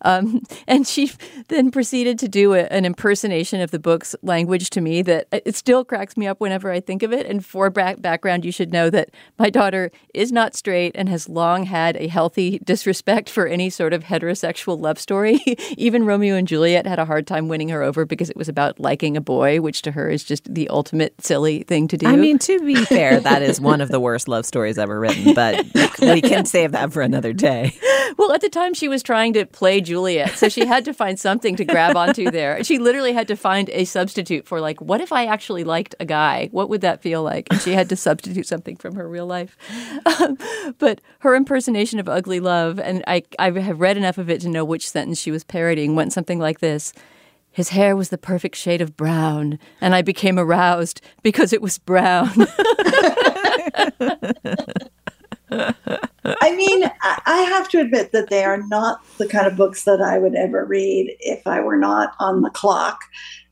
Um, 0.04 0.44
and 0.68 0.88
she 0.88 1.12
then 1.48 1.72
proceeded 1.72 2.20
to 2.20 2.28
do 2.28 2.54
a, 2.54 2.64
an 2.64 2.86
impersonation 2.86 3.62
of 3.62 3.72
the 3.72 3.80
book's 3.80 4.16
language 4.22 4.70
to 4.72 4.82
me 4.82 5.02
that 5.04 5.28
uh, 5.32 5.40
it 5.46 5.56
still 5.56 5.84
cracks 5.84 6.18
me 6.18 6.28
up 6.28 6.40
whenever 6.40 6.72
I 6.72 6.80
think 6.80 7.04
of 7.04 7.12
it. 7.14 7.26
And 7.26 7.46
for 7.46 7.70
back- 7.70 8.02
background, 8.02 8.46
you 8.46 8.52
should 8.52 8.72
know 8.72 8.90
that 8.90 9.12
my 9.38 9.50
daughter 9.50 9.92
is 10.14 10.32
not 10.32 10.56
straight 10.56 10.92
and 10.96 11.10
has 11.10 11.30
long 11.30 11.64
had 11.64 11.98
a 11.98 12.08
healthy 12.08 12.60
disrespect 12.60 13.30
for 13.30 13.48
any 13.48 13.70
sort 13.70 13.94
of 13.94 14.04
heterosexual 14.04 14.80
love 14.80 15.00
story. 15.00 15.40
Even 15.78 16.06
Romeo 16.06 16.36
and 16.36 16.48
Juliet 16.48 16.86
had 16.86 17.00
a 17.00 17.06
hard 17.06 17.28
time 17.28 17.48
winning 17.48 17.70
her 17.70 17.82
over 17.82 18.06
because 18.06 18.30
it 18.30 18.38
was 18.38 18.50
about 18.50 18.80
liking 18.80 19.18
a 19.18 19.22
boy, 19.22 19.62
which 19.62 19.82
to 19.84 19.92
her 19.92 20.10
is 20.10 20.24
just 20.24 20.54
the 20.54 20.68
ultimate 20.70 21.14
silly 21.22 21.64
thing 21.64 21.88
to 21.88 21.98
do. 21.98 22.08
I 22.08 22.16
mean, 22.16 22.40
to 22.40 22.60
be 22.60 22.76
fair, 22.86 23.20
that 23.20 23.42
is 23.42 23.60
one 23.60 23.82
of 23.82 23.90
the 23.90 24.00
worst 24.00 24.28
love 24.28 24.46
stories 24.46 24.78
ever 24.78 25.00
written, 25.00 25.34
but 25.34 25.66
we 26.02 26.22
can 26.22 26.46
save 26.46 26.72
that 26.74 26.92
for 26.92 27.02
another 27.02 27.34
day. 27.34 27.78
Well, 28.18 28.32
at 28.32 28.42
the 28.42 28.50
time, 28.50 28.74
she 28.74 28.88
was 28.88 29.02
trying 29.02 29.34
to 29.34 29.46
play 29.46 29.82
Juliet, 29.82 29.93
so 30.28 30.50
she 30.50 30.66
had 30.66 30.86
to 30.86 30.94
find 30.94 31.20
something 31.20 31.56
to 31.56 31.66
grab 31.66 31.96
onto 31.96 32.30
there. 32.32 32.64
She 32.64 32.80
literally 32.80 33.14
had 33.14 33.28
to 33.28 33.36
find 33.36 33.70
a 33.70 33.86
substitute 33.86 34.48
for, 34.48 34.62
like, 34.62 34.82
what 34.82 35.02
if 35.02 35.12
I 35.12 35.26
actually 35.26 35.64
liked 35.64 35.96
a 36.00 36.06
guy? 36.06 36.50
What 36.52 36.70
would 36.70 36.82
that 36.82 37.02
feel 37.02 37.24
like? 37.24 37.48
And 37.52 37.62
she 37.62 37.74
had 37.74 37.90
to 37.90 37.96
substitute 37.96 38.48
something 38.48 38.76
from 38.76 38.96
her 38.96 39.08
real 39.08 39.26
life. 39.26 39.58
Um, 40.06 40.38
but 40.78 41.02
her 41.20 41.36
impersonation 41.36 42.00
of 42.00 42.10
Ugly 42.10 42.40
Love, 42.40 42.80
and 42.80 43.04
I, 43.08 43.24
I 43.40 43.52
have 43.52 43.82
read 43.82 43.98
enough 43.98 44.18
of 44.18 44.30
it 44.30 44.42
to 44.42 44.50
know 44.50 44.66
which 44.66 44.90
sentence 44.90 45.20
she 45.20 45.32
was 45.32 45.44
parodying, 45.44 45.96
went 45.96 46.14
something 46.14 46.40
like 46.40 46.60
this. 46.60 46.94
His 47.52 47.70
hair 47.70 47.96
was 47.96 48.10
the 48.10 48.18
perfect 48.18 48.56
shade 48.56 48.82
of 48.82 48.98
brown, 48.98 49.60
and 49.80 49.94
I 49.94 50.02
became 50.02 50.40
aroused 50.40 51.02
because 51.22 51.54
it 51.54 51.62
was 51.62 51.78
brown. 51.78 52.32
I 56.26 56.56
mean, 56.56 56.92
I 57.04 57.42
have 57.50 57.70
to 57.70 57.80
admit 57.80 58.12
that 58.12 58.30
they 58.30 58.44
are 58.44 58.62
not 58.68 59.02
the 59.18 59.28
kind 59.28 59.48
of 59.48 59.56
books 59.56 59.84
that 59.84 60.02
I 60.02 60.18
would 60.18 60.36
ever 60.36 60.66
read 60.66 61.16
if 61.20 61.46
I 61.46 61.60
were 61.62 61.78
not 61.78 62.14
on 62.20 62.42
the 62.42 62.50
clock. 62.50 63.02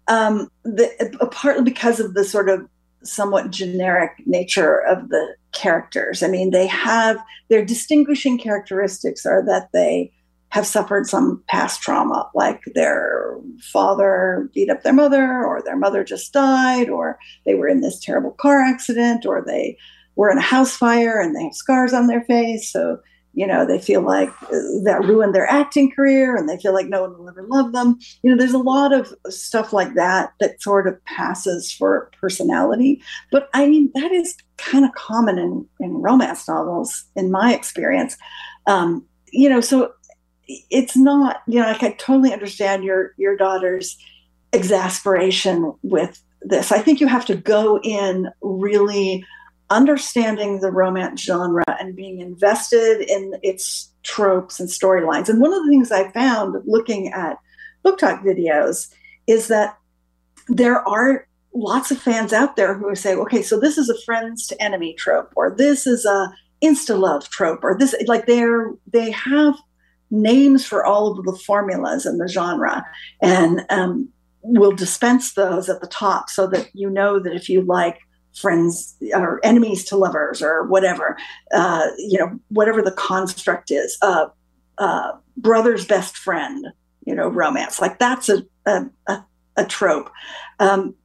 Um, 0.08 0.50
the, 0.64 1.30
partly 1.32 1.64
because 1.64 2.00
of 2.00 2.14
the 2.14 2.24
sort 2.24 2.50
of 2.50 2.68
somewhat 3.04 3.52
generic 3.52 4.12
nature 4.26 4.80
of 4.82 5.10
the 5.10 5.36
characters. 5.52 6.24
I 6.24 6.28
mean, 6.28 6.52
they 6.52 6.68
have 6.68 7.18
their 7.50 7.66
distinguishing 7.66 8.38
characteristics 8.38 9.26
are 9.26 9.44
that 9.46 9.70
they 9.74 10.12
have 10.50 10.68
suffered 10.68 11.08
some 11.08 11.42
past 11.48 11.82
trauma, 11.82 12.30
like 12.36 12.62
their 12.76 13.38
father 13.72 14.50
beat 14.54 14.70
up 14.70 14.84
their 14.84 14.94
mother, 14.94 15.44
or 15.46 15.62
their 15.62 15.78
mother 15.78 16.04
just 16.04 16.34
died, 16.34 16.90
or 16.90 17.18
they 17.46 17.56
were 17.56 17.70
in 17.70 17.82
this 17.82 18.00
terrible 18.00 18.32
car 18.32 18.62
accident, 18.62 19.26
or 19.26 19.44
they 19.46 19.78
were 20.22 20.30
in 20.30 20.38
a 20.38 20.42
house 20.42 20.78
fire 20.78 21.20
and 21.20 21.36
they 21.36 21.46
have 21.46 21.56
scars 21.56 21.94
on 21.94 22.06
their 22.06 22.22
face. 22.26 22.72
So, 22.72 23.00
you 23.34 23.48
know, 23.48 23.66
they 23.66 23.80
feel 23.80 24.02
like 24.02 24.30
uh, 24.44 24.84
that 24.84 25.02
ruined 25.04 25.34
their 25.34 25.50
acting 25.50 25.92
career 25.92 26.36
and 26.36 26.48
they 26.48 26.58
feel 26.58 26.76
like 26.76 26.86
no 26.86 27.02
one 27.02 27.18
will 27.18 27.28
ever 27.28 27.42
love 27.42 27.72
them. 27.72 27.98
You 28.22 28.30
know, 28.30 28.38
there's 28.38 28.54
a 28.54 28.60
lot 28.60 28.94
of 28.94 29.12
stuff 29.30 29.74
like 29.74 29.96
that 29.96 30.34
that 30.40 30.62
sort 30.62 30.88
of 30.88 31.04
passes 31.06 31.72
for 31.72 32.12
personality. 32.22 33.02
But 33.32 33.50
I 33.56 33.66
mean, 33.66 33.90
that 33.96 34.12
is 34.12 34.38
kind 34.58 34.86
of 34.86 34.92
common 34.94 35.40
in, 35.40 35.66
in 35.80 36.04
romance 36.04 36.48
novels, 36.48 37.04
in 37.16 37.32
my 37.32 37.56
experience. 37.56 38.16
Um, 38.68 39.04
you 39.32 39.50
know, 39.50 39.60
so 39.60 39.92
it's 40.70 40.96
not, 40.96 41.42
you 41.48 41.60
know, 41.60 41.66
like 41.66 41.82
I 41.82 41.94
totally 41.94 42.32
understand 42.32 42.84
your 42.84 43.16
your 43.18 43.36
daughter's 43.36 43.98
exasperation 44.54 45.74
with 45.82 46.22
this. 46.44 46.72
I 46.72 46.78
think 46.78 47.00
you 47.00 47.08
have 47.08 47.26
to 47.26 47.36
go 47.36 47.80
in 47.82 48.30
really 48.44 49.26
understanding 49.72 50.60
the 50.60 50.72
romance 50.72 51.24
genre 51.24 51.64
and 51.80 51.96
being 51.96 52.20
invested 52.20 53.02
in 53.10 53.40
its 53.42 53.92
tropes 54.04 54.60
and 54.60 54.70
storylines. 54.70 55.30
And 55.30 55.42
one 55.42 55.54
of 55.54 55.64
the 55.64 55.70
things 55.70 55.92
I 55.92 56.12
found 56.12 56.56
looking 56.66 57.12
at 57.14 57.38
BookTok 57.86 58.24
videos 58.24 58.94
is 59.28 59.48
that 59.48 59.78
there 60.48 60.88
are 60.88 61.26
lots 61.54 61.90
of 61.92 61.98
fans 61.98 62.34
out 62.34 62.56
there 62.56 62.74
who 62.74 62.94
say, 62.96 63.16
okay, 63.16 63.42
so 63.42 63.60
this 63.60 63.78
is 63.78 63.90
a 63.90 64.02
friends 64.04 64.46
to 64.48 64.62
enemy 64.62 64.94
trope, 64.94 65.32
or 65.36 65.56
this 65.56 65.88
is 65.88 66.06
a 66.06 66.32
insta 66.64 67.00
love 67.00 67.28
trope, 67.30 67.64
or 67.64 67.78
this 67.78 67.96
like 68.08 68.28
they're 68.28 68.72
they 68.92 69.10
have 69.12 69.56
names 70.12 70.66
for 70.66 70.86
all 70.86 71.18
of 71.18 71.26
the 71.26 71.42
formulas 71.46 72.06
in 72.06 72.18
the 72.18 72.28
genre 72.28 72.86
and 73.22 73.66
um, 73.70 74.10
will 74.44 74.74
dispense 74.74 75.34
those 75.34 75.70
at 75.70 75.80
the 75.80 75.88
top 75.88 76.30
so 76.30 76.46
that 76.48 76.70
you 76.74 76.90
know 76.90 77.18
that 77.18 77.34
if 77.34 77.48
you 77.48 77.62
like 77.62 78.00
friends 78.36 78.96
or 79.14 79.40
enemies 79.44 79.84
to 79.86 79.98
lovers 79.98 80.42
or 80.42 80.64
whatever, 80.68 81.18
uh, 81.54 81.88
you 81.98 82.18
know, 82.18 82.40
whatever 82.50 82.82
the 82.82 82.92
construct 82.92 83.72
is, 83.72 83.98
uh, 84.02 84.28
uh, 84.78 85.12
brother's 85.38 85.86
best 85.86 86.18
friend, 86.18 86.68
you 87.06 87.14
know, 87.14 87.28
romance. 87.28 87.82
Like 87.82 88.00
that's 88.00 88.30
a, 88.30 88.44
a, 88.66 88.86
a, 89.08 89.26
a 89.58 89.66
trope. 89.66 90.10
Um, 90.60 90.96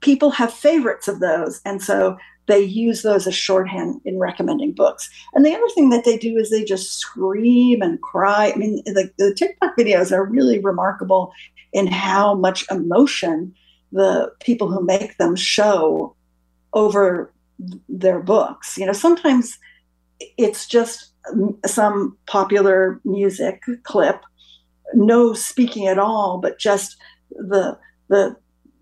people 0.00 0.30
have 0.30 0.52
favorites 0.52 1.08
of 1.08 1.20
those. 1.20 1.60
And 1.64 1.82
so 1.82 2.18
they 2.46 2.60
use 2.60 3.02
those 3.02 3.26
as 3.26 3.34
shorthand 3.34 4.00
in 4.04 4.18
recommending 4.18 4.72
books. 4.72 5.08
And 5.32 5.46
the 5.46 5.54
other 5.54 5.68
thing 5.74 5.88
that 5.90 6.04
they 6.04 6.18
do 6.18 6.36
is 6.36 6.50
they 6.50 6.62
just 6.62 6.98
scream 6.98 7.80
and 7.80 8.00
cry. 8.02 8.52
I 8.54 8.56
mean, 8.56 8.82
the, 8.84 9.10
the 9.16 9.34
TikTok 9.34 9.76
videos 9.78 10.12
are 10.12 10.24
really 10.26 10.58
remarkable 10.58 11.32
in 11.72 11.86
how 11.86 12.34
much 12.34 12.66
emotion 12.70 13.54
the 13.92 14.30
people 14.40 14.70
who 14.70 14.84
make 14.84 15.16
them 15.16 15.36
show 15.36 16.14
over 16.74 17.32
their 17.88 18.20
books. 18.20 18.76
You 18.76 18.86
know, 18.86 18.92
sometimes 18.92 19.58
it's 20.36 20.66
just 20.66 21.12
some 21.64 22.16
popular 22.26 23.00
music 23.04 23.62
clip, 23.84 24.20
no 24.92 25.32
speaking 25.32 25.86
at 25.86 25.98
all, 25.98 26.38
but 26.38 26.58
just 26.58 26.96
the 27.30 27.78
the 28.08 28.36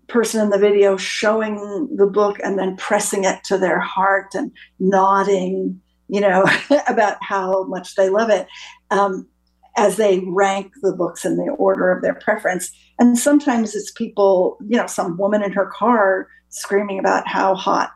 person 0.07 0.41
in 0.41 0.49
the 0.49 0.57
video 0.57 0.97
showing 0.97 1.87
the 1.95 2.05
book 2.05 2.37
and 2.43 2.59
then 2.59 2.75
pressing 2.75 3.23
it 3.23 3.43
to 3.45 3.57
their 3.57 3.79
heart 3.79 4.35
and 4.35 4.51
nodding, 4.79 5.79
you 6.09 6.19
know, 6.19 6.45
about 6.87 7.17
how 7.21 7.63
much 7.65 7.95
they 7.95 8.09
love 8.09 8.29
it. 8.29 8.47
Um, 8.91 9.27
as 9.75 9.97
they 9.97 10.19
rank 10.27 10.71
the 10.81 10.91
books 10.91 11.25
in 11.25 11.37
the 11.37 11.51
order 11.53 11.91
of 11.91 12.03
their 12.03 12.13
preference. 12.13 12.71
And 12.99 13.17
sometimes 13.17 13.73
it's 13.73 13.91
people, 13.91 14.57
you 14.67 14.77
know, 14.77 14.85
some 14.85 15.17
woman 15.17 15.43
in 15.43 15.51
her 15.51 15.65
car 15.65 16.27
screaming 16.53 16.99
about 16.99 17.27
how 17.27 17.55
hot 17.55 17.91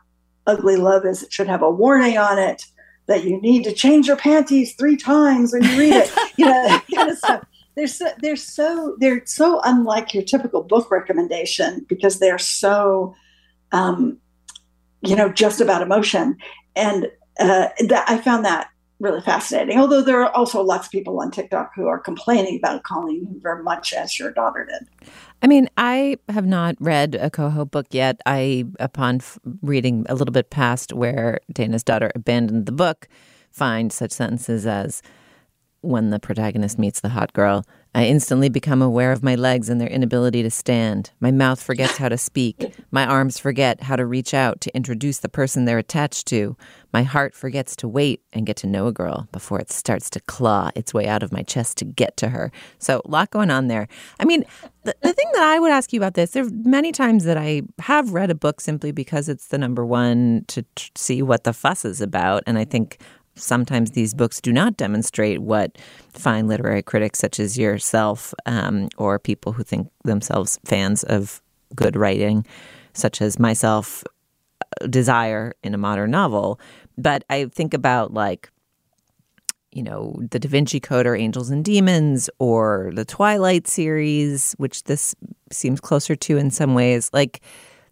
ugly 0.46 0.76
love 0.76 1.06
is. 1.06 1.22
It 1.22 1.32
should 1.32 1.46
have 1.46 1.62
a 1.62 1.70
warning 1.70 2.18
on 2.18 2.38
it 2.38 2.64
that 3.06 3.24
you 3.24 3.40
need 3.40 3.64
to 3.64 3.72
change 3.72 4.06
your 4.06 4.16
panties 4.16 4.74
three 4.74 4.96
times 4.96 5.52
when 5.52 5.62
you 5.62 5.78
read 5.78 5.94
it. 5.94 6.12
you 6.36 6.44
know, 6.44 6.80
kind 6.94 7.10
of 7.10 7.18
stuff. 7.18 7.44
They're 7.76 7.86
so, 7.86 8.10
they're 8.20 8.36
so 8.36 8.96
they're 8.98 9.22
so 9.24 9.60
unlike 9.64 10.12
your 10.12 10.24
typical 10.24 10.64
book 10.64 10.90
recommendation 10.90 11.86
because 11.88 12.18
they're 12.18 12.38
so 12.38 13.14
um, 13.70 14.18
you 15.02 15.14
know 15.14 15.30
just 15.30 15.60
about 15.60 15.82
emotion 15.82 16.36
and 16.74 17.06
uh, 17.38 17.68
that 17.86 18.04
I 18.08 18.18
found 18.18 18.44
that 18.44 18.68
really 19.00 19.20
fascinating. 19.20 19.78
Although 19.78 20.02
there 20.02 20.20
are 20.24 20.34
also 20.34 20.60
lots 20.60 20.86
of 20.86 20.92
people 20.92 21.20
on 21.20 21.30
TikTok 21.30 21.70
who 21.76 21.86
are 21.86 22.00
complaining 22.00 22.56
about 22.56 22.82
Colleen 22.82 23.26
Hoover 23.26 23.62
much 23.62 23.92
as 23.92 24.18
your 24.18 24.32
daughter 24.32 24.66
did. 24.68 25.10
I 25.42 25.46
mean, 25.46 25.68
I 25.76 26.16
have 26.28 26.46
not 26.46 26.74
read 26.80 27.14
a 27.14 27.30
Coho 27.30 27.64
book 27.64 27.86
yet. 27.90 28.20
I, 28.26 28.64
upon 28.80 29.16
f- 29.16 29.38
reading 29.62 30.04
a 30.08 30.14
little 30.14 30.32
bit 30.32 30.50
past 30.50 30.92
where 30.92 31.38
Dana's 31.52 31.84
daughter 31.84 32.10
abandoned 32.14 32.66
the 32.66 32.72
book, 32.72 33.08
find 33.50 33.92
such 33.92 34.10
sentences 34.10 34.66
as 34.66 35.00
when 35.80 36.10
the 36.10 36.18
protagonist 36.18 36.78
meets 36.78 37.00
the 37.00 37.10
hot 37.10 37.32
girl, 37.32 37.64
I 37.94 38.06
instantly 38.06 38.48
become 38.48 38.82
aware 38.82 39.12
of 39.12 39.22
my 39.22 39.36
legs 39.36 39.68
and 39.68 39.80
their 39.80 39.88
inability 39.88 40.42
to 40.42 40.50
stand. 40.50 41.12
My 41.20 41.30
mouth 41.30 41.62
forgets 41.62 41.96
how 41.96 42.08
to 42.08 42.18
speak. 42.18 42.74
My 42.90 43.06
arms 43.06 43.38
forget 43.38 43.82
how 43.82 43.96
to 43.96 44.04
reach 44.04 44.34
out 44.34 44.60
to 44.62 44.76
introduce 44.76 45.18
the 45.18 45.28
person 45.28 45.64
they're 45.64 45.78
attached 45.78 46.26
to. 46.28 46.56
My 46.92 47.02
heart 47.02 47.34
forgets 47.34 47.76
to 47.76 47.88
wait 47.88 48.22
and 48.32 48.46
get 48.46 48.56
to 48.58 48.66
know 48.66 48.86
a 48.86 48.92
girl 48.92 49.28
before 49.30 49.58
it 49.60 49.70
starts 49.70 50.08
to 50.10 50.20
claw 50.20 50.70
its 50.74 50.94
way 50.94 51.06
out 51.06 51.22
of 51.22 51.32
my 51.32 51.42
chest 51.42 51.76
to 51.78 51.84
get 51.84 52.16
to 52.18 52.28
her. 52.30 52.50
So, 52.78 53.02
a 53.04 53.10
lot 53.10 53.30
going 53.30 53.50
on 53.50 53.68
there. 53.68 53.88
I 54.18 54.24
mean, 54.24 54.44
the, 54.84 54.94
the 55.02 55.12
thing 55.12 55.28
that 55.34 55.42
I 55.42 55.58
would 55.58 55.70
ask 55.70 55.92
you 55.92 56.00
about 56.00 56.14
this, 56.14 56.30
there 56.30 56.44
are 56.44 56.50
many 56.50 56.92
times 56.92 57.24
that 57.24 57.36
I 57.36 57.62
have 57.80 58.12
read 58.12 58.30
a 58.30 58.34
book 58.34 58.60
simply 58.60 58.92
because 58.92 59.28
it's 59.28 59.48
the 59.48 59.58
number 59.58 59.84
one 59.84 60.44
to 60.48 60.64
see 60.94 61.22
what 61.22 61.44
the 61.44 61.52
fuss 61.52 61.84
is 61.84 62.00
about. 62.00 62.42
And 62.46 62.58
I 62.58 62.64
think 62.64 62.98
sometimes 63.34 63.92
these 63.92 64.14
books 64.14 64.40
do 64.40 64.52
not 64.52 64.76
demonstrate 64.76 65.40
what 65.40 65.78
fine 66.12 66.48
literary 66.48 66.82
critics 66.82 67.18
such 67.18 67.38
as 67.38 67.58
yourself 67.58 68.34
um, 68.46 68.88
or 68.96 69.18
people 69.18 69.52
who 69.52 69.62
think 69.62 69.88
themselves 70.04 70.58
fans 70.64 71.04
of 71.04 71.40
good 71.74 71.96
writing, 71.96 72.46
such 72.94 73.20
as 73.20 73.38
myself, 73.38 74.04
desire 74.88 75.54
in 75.62 75.74
a 75.74 75.78
modern 75.78 76.10
novel. 76.10 76.60
But 76.96 77.24
I 77.30 77.46
think 77.46 77.74
about 77.74 78.12
like 78.12 78.50
you 79.70 79.82
know, 79.82 80.18
the 80.30 80.38
Da 80.38 80.48
Vinci 80.48 80.80
Code 80.80 81.06
or 81.06 81.14
Angels 81.14 81.50
and 81.50 81.64
Demons 81.64 82.30
or 82.38 82.90
the 82.94 83.04
Twilight 83.04 83.68
series, 83.68 84.54
which 84.58 84.84
this 84.84 85.14
seems 85.52 85.80
closer 85.80 86.16
to 86.16 86.38
in 86.38 86.50
some 86.50 86.74
ways. 86.74 87.10
Like 87.12 87.42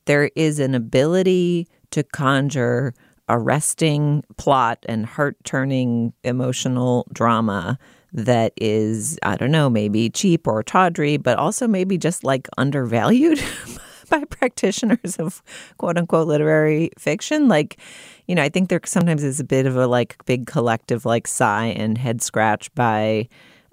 there 0.07 0.31
is 0.35 0.59
an 0.59 0.75
ability 0.75 1.69
to 1.91 2.03
conjure 2.03 2.95
arresting 3.29 4.25
plot 4.37 4.79
and 4.89 5.05
heart 5.05 5.37
turning 5.45 6.12
emotional 6.25 7.07
drama 7.12 7.79
that 8.12 8.53
is, 8.57 9.19
I 9.23 9.37
don't 9.37 9.51
know, 9.51 9.69
maybe 9.69 10.09
cheap 10.09 10.47
or 10.47 10.62
tawdry, 10.62 11.19
but 11.19 11.39
also 11.39 11.67
maybe 11.69 11.99
just 11.99 12.25
like 12.25 12.49
undervalued 12.57 13.39
by 14.11 14.24
practitioners 14.24 15.16
of 15.16 15.42
quote 15.78 15.98
unquote 15.98 16.28
literary 16.28 16.90
fiction. 16.98 17.48
Like, 17.48 17.78
you 18.26 18.34
know, 18.34 18.42
I 18.42 18.48
think 18.48 18.68
there 18.68 18.80
sometimes 18.84 19.22
is 19.24 19.40
a 19.40 19.44
bit 19.44 19.66
of 19.66 19.76
a 19.76 19.86
like 19.86 20.16
big 20.26 20.46
collective 20.46 21.04
like 21.04 21.26
sigh 21.26 21.66
and 21.66 21.98
head 21.98 22.22
scratch 22.22 22.72
by 22.74 23.28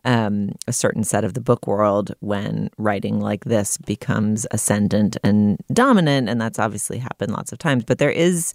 um, 0.05 0.51
a 0.67 0.73
certain 0.73 1.03
set 1.03 1.23
of 1.23 1.33
the 1.33 1.41
book 1.41 1.65
world 1.65 2.13
when 2.19 2.69
writing 2.77 3.19
like 3.19 3.45
this 3.45 3.77
becomes 3.77 4.45
ascendant 4.51 5.17
and 5.23 5.57
dominant. 5.71 6.29
And 6.29 6.41
that's 6.41 6.59
obviously 6.59 6.97
happened 6.97 7.31
lots 7.31 7.51
of 7.51 7.57
times. 7.59 7.83
But 7.85 7.99
there 7.99 8.11
is, 8.11 8.53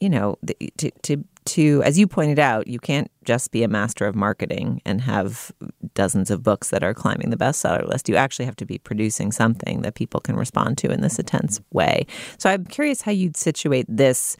you 0.00 0.08
know, 0.08 0.38
to, 0.78 0.90
to, 0.90 1.24
to, 1.44 1.82
as 1.84 1.98
you 1.98 2.06
pointed 2.06 2.38
out, 2.38 2.66
you 2.66 2.78
can't 2.78 3.10
just 3.24 3.50
be 3.50 3.62
a 3.62 3.68
master 3.68 4.06
of 4.06 4.14
marketing 4.14 4.80
and 4.84 5.00
have 5.00 5.52
dozens 5.94 6.30
of 6.30 6.42
books 6.42 6.70
that 6.70 6.82
are 6.82 6.94
climbing 6.94 7.30
the 7.30 7.36
bestseller 7.36 7.86
list. 7.86 8.08
You 8.08 8.16
actually 8.16 8.44
have 8.44 8.56
to 8.56 8.66
be 8.66 8.78
producing 8.78 9.32
something 9.32 9.82
that 9.82 9.94
people 9.94 10.20
can 10.20 10.36
respond 10.36 10.78
to 10.78 10.90
in 10.90 11.00
this 11.00 11.18
intense 11.18 11.60
way. 11.72 12.06
So 12.38 12.50
I'm 12.50 12.64
curious 12.64 13.02
how 13.02 13.12
you'd 13.12 13.36
situate 13.36 13.86
this 13.88 14.36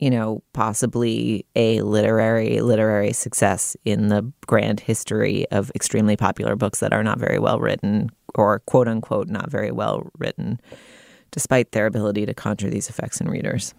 you 0.00 0.10
know, 0.10 0.42
possibly 0.52 1.46
a 1.54 1.80
literary 1.82 2.60
literary 2.60 3.12
success 3.12 3.76
in 3.84 4.08
the 4.08 4.30
grand 4.46 4.80
history 4.80 5.46
of 5.50 5.70
extremely 5.74 6.16
popular 6.16 6.56
books 6.56 6.80
that 6.80 6.92
are 6.92 7.04
not 7.04 7.18
very 7.18 7.38
well 7.38 7.60
written 7.60 8.10
or 8.34 8.58
quote 8.60 8.88
unquote 8.88 9.28
not 9.28 9.50
very 9.50 9.70
well 9.70 10.10
written, 10.18 10.60
despite 11.30 11.72
their 11.72 11.86
ability 11.86 12.26
to 12.26 12.34
conjure 12.34 12.70
these 12.70 12.88
effects 12.88 13.20
in 13.20 13.28
readers. 13.28 13.72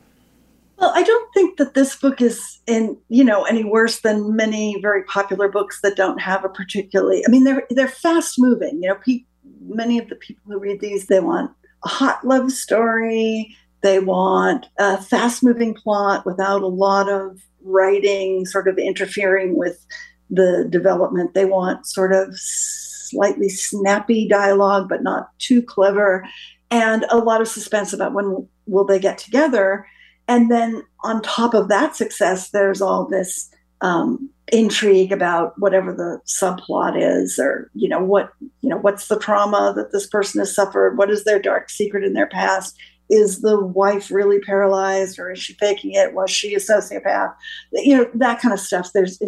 Well, 0.77 0.91
I 0.93 1.03
don't 1.03 1.33
think 1.33 1.57
that 1.57 1.73
this 1.73 1.95
book 1.95 2.21
is 2.21 2.59
in, 2.67 2.97
you 3.07 3.23
know, 3.23 3.43
any 3.43 3.63
worse 3.63 4.01
than 4.01 4.35
many 4.35 4.79
very 4.81 5.03
popular 5.03 5.47
books 5.47 5.79
that 5.81 5.95
don't 5.95 6.19
have 6.19 6.43
a 6.43 6.49
particularly. 6.49 7.23
I 7.25 7.31
mean, 7.31 7.43
they're 7.43 7.65
they're 7.69 7.87
fast 7.87 8.35
moving. 8.37 8.81
You 8.81 8.89
know, 8.89 8.95
pe- 8.95 9.25
many 9.61 9.97
of 9.97 10.09
the 10.09 10.15
people 10.15 10.43
who 10.47 10.59
read 10.59 10.81
these 10.81 11.07
they 11.07 11.19
want 11.19 11.51
a 11.83 11.87
hot 11.87 12.25
love 12.25 12.51
story 12.51 13.55
they 13.85 13.99
want 13.99 14.65
a 14.79 14.99
fast 14.99 15.43
moving 15.43 15.75
plot 15.75 16.25
without 16.25 16.63
a 16.63 16.67
lot 16.67 17.07
of 17.07 17.39
writing 17.61 18.43
sort 18.43 18.67
of 18.67 18.79
interfering 18.79 19.55
with 19.55 19.85
the 20.31 20.65
development. 20.71 21.35
They 21.35 21.45
want 21.45 21.85
sort 21.85 22.11
of 22.11 22.29
slightly 22.33 23.47
snappy 23.47 24.27
dialogue, 24.27 24.89
but 24.89 25.03
not 25.03 25.37
too 25.37 25.61
clever, 25.61 26.25
and 26.71 27.05
a 27.11 27.17
lot 27.17 27.41
of 27.41 27.47
suspense 27.47 27.93
about 27.93 28.13
when 28.13 28.47
will 28.65 28.85
they 28.85 28.97
get 28.97 29.19
together. 29.19 29.85
And 30.27 30.49
then 30.49 30.83
on 31.03 31.21
top 31.21 31.53
of 31.53 31.67
that 31.69 31.95
success, 31.95 32.49
there's 32.49 32.81
all 32.81 33.05
this 33.05 33.49
um, 33.81 34.29
intrigue 34.51 35.11
about 35.11 35.53
whatever 35.59 35.93
the 35.93 36.19
subplot 36.25 36.93
is, 36.95 37.39
or 37.39 37.69
you 37.73 37.89
know 37.89 38.03
what 38.03 38.31
you 38.61 38.69
know 38.69 38.77
what's 38.77 39.07
the 39.07 39.19
trauma 39.19 39.73
that 39.75 39.91
this 39.91 40.07
person 40.07 40.39
has 40.39 40.53
suffered, 40.53 40.97
what 40.97 41.11
is 41.11 41.23
their 41.23 41.39
dark 41.39 41.69
secret 41.69 42.03
in 42.03 42.13
their 42.13 42.27
past, 42.27 42.77
is 43.09 43.41
the 43.41 43.59
wife 43.59 44.09
really 44.11 44.39
paralyzed 44.39 45.19
or 45.19 45.31
is 45.31 45.39
she 45.39 45.53
faking 45.53 45.93
it? 45.93 46.13
Was 46.13 46.31
she 46.31 46.55
a 46.55 46.59
sociopath? 46.59 47.33
You 47.71 47.97
know 47.97 48.09
that 48.15 48.41
kind 48.41 48.53
of 48.53 48.59
stuff. 48.59 48.91
There's 48.93 49.21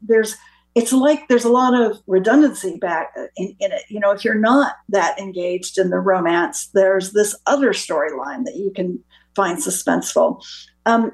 there's 0.00 0.36
it's 0.74 0.92
like 0.92 1.28
there's 1.28 1.44
a 1.44 1.50
lot 1.50 1.78
of 1.78 2.00
redundancy 2.06 2.78
back 2.78 3.12
in, 3.36 3.54
in 3.60 3.72
it. 3.72 3.82
You 3.88 4.00
know 4.00 4.10
if 4.10 4.24
you're 4.24 4.34
not 4.34 4.76
that 4.88 5.18
engaged 5.18 5.78
in 5.78 5.90
the 5.90 5.98
romance 5.98 6.68
there's 6.74 7.12
this 7.12 7.34
other 7.46 7.72
storyline 7.72 8.44
that 8.44 8.56
you 8.56 8.72
can 8.74 9.02
find 9.34 9.58
suspenseful. 9.58 10.44
Um, 10.86 11.12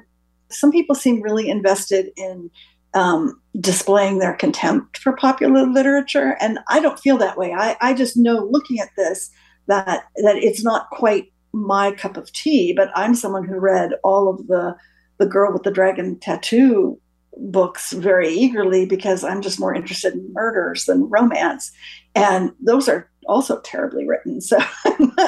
some 0.49 0.71
people 0.71 0.95
seem 0.95 1.21
really 1.21 1.49
invested 1.49 2.11
in 2.17 2.49
um, 2.93 3.39
displaying 3.59 4.17
their 4.17 4.33
contempt 4.33 4.97
for 4.97 5.15
popular 5.15 5.67
literature 5.67 6.35
and 6.41 6.57
i 6.69 6.79
don't 6.79 6.99
feel 6.99 7.17
that 7.17 7.37
way. 7.37 7.53
I, 7.53 7.77
I 7.81 7.93
just 7.93 8.17
know 8.17 8.47
looking 8.49 8.79
at 8.79 8.89
this 8.97 9.29
that 9.67 10.05
that 10.15 10.35
it's 10.35 10.63
not 10.63 10.89
quite 10.89 11.31
my 11.53 11.91
cup 11.91 12.17
of 12.17 12.31
tea, 12.31 12.73
but 12.73 12.91
I'm 12.95 13.15
someone 13.15 13.43
who 13.43 13.59
read 13.59 13.93
all 14.03 14.27
of 14.27 14.47
the 14.47 14.75
the 15.17 15.25
girl 15.25 15.53
with 15.53 15.63
the 15.63 15.71
dragon 15.71 16.19
tattoo 16.19 16.99
books 17.37 17.93
very 17.93 18.29
eagerly 18.29 18.85
because 18.85 19.23
I'm 19.23 19.41
just 19.41 19.59
more 19.59 19.73
interested 19.73 20.13
in 20.13 20.33
murders 20.33 20.85
than 20.85 21.09
romance. 21.09 21.71
And 22.15 22.51
those 22.59 22.89
are 22.89 23.09
also 23.27 23.59
terribly 23.61 24.07
written. 24.07 24.41
So 24.41 24.57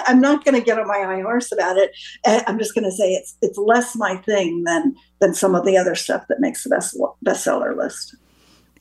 I'm 0.08 0.20
not 0.20 0.44
going 0.44 0.56
to 0.56 0.66
get 0.66 0.80
on 0.80 0.88
my 0.88 1.00
high 1.00 1.22
horse 1.22 1.52
about 1.52 1.78
it. 1.78 1.92
I'm 2.26 2.58
just 2.58 2.74
going 2.74 2.84
to 2.84 2.92
say 2.92 3.12
it's 3.12 3.38
it's 3.42 3.58
less 3.58 3.96
my 3.96 4.18
thing 4.18 4.64
than 4.64 4.96
than 5.20 5.34
some 5.34 5.56
of 5.56 5.66
the 5.66 5.78
other 5.78 5.96
stuff 5.96 6.26
that 6.28 6.40
makes 6.40 6.64
the 6.64 6.70
best 6.70 6.98
bestseller 7.26 7.78
list. 7.78 8.16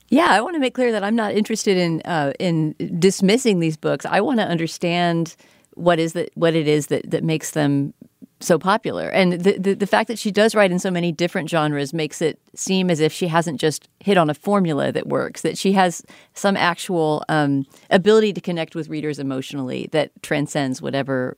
Yeah, 0.09 0.27
I 0.29 0.41
want 0.41 0.55
to 0.55 0.59
make 0.59 0.73
clear 0.73 0.91
that 0.91 1.03
I'm 1.05 1.15
not 1.15 1.33
interested 1.33 1.77
in 1.77 2.01
uh, 2.03 2.33
in 2.39 2.75
dismissing 2.99 3.59
these 3.59 3.77
books. 3.77 4.05
I 4.05 4.19
want 4.19 4.39
to 4.39 4.45
understand 4.45 5.35
what 5.75 5.99
is 5.99 6.13
that 6.13 6.31
what 6.33 6.53
it 6.53 6.67
is 6.67 6.87
that 6.87 7.09
that 7.09 7.23
makes 7.23 7.51
them 7.51 7.93
so 8.41 8.57
popular. 8.59 9.09
And 9.09 9.33
the, 9.33 9.57
the, 9.57 9.73
the 9.73 9.87
fact 9.87 10.07
that 10.07 10.19
she 10.19 10.31
does 10.31 10.55
write 10.55 10.71
in 10.71 10.79
so 10.79 10.91
many 10.91 11.11
different 11.11 11.49
genres 11.49 11.93
makes 11.93 12.21
it 12.21 12.39
seem 12.55 12.89
as 12.89 12.99
if 12.99 13.13
she 13.13 13.27
hasn't 13.27 13.59
just 13.59 13.87
hit 13.99 14.17
on 14.17 14.29
a 14.29 14.33
formula 14.33 14.91
that 14.91 15.07
works. 15.07 15.41
That 15.41 15.57
she 15.57 15.73
has 15.73 16.03
some 16.33 16.57
actual 16.57 17.23
um, 17.29 17.65
ability 17.89 18.33
to 18.33 18.41
connect 18.41 18.75
with 18.75 18.89
readers 18.89 19.19
emotionally 19.19 19.89
that 19.91 20.11
transcends 20.21 20.81
whatever 20.81 21.37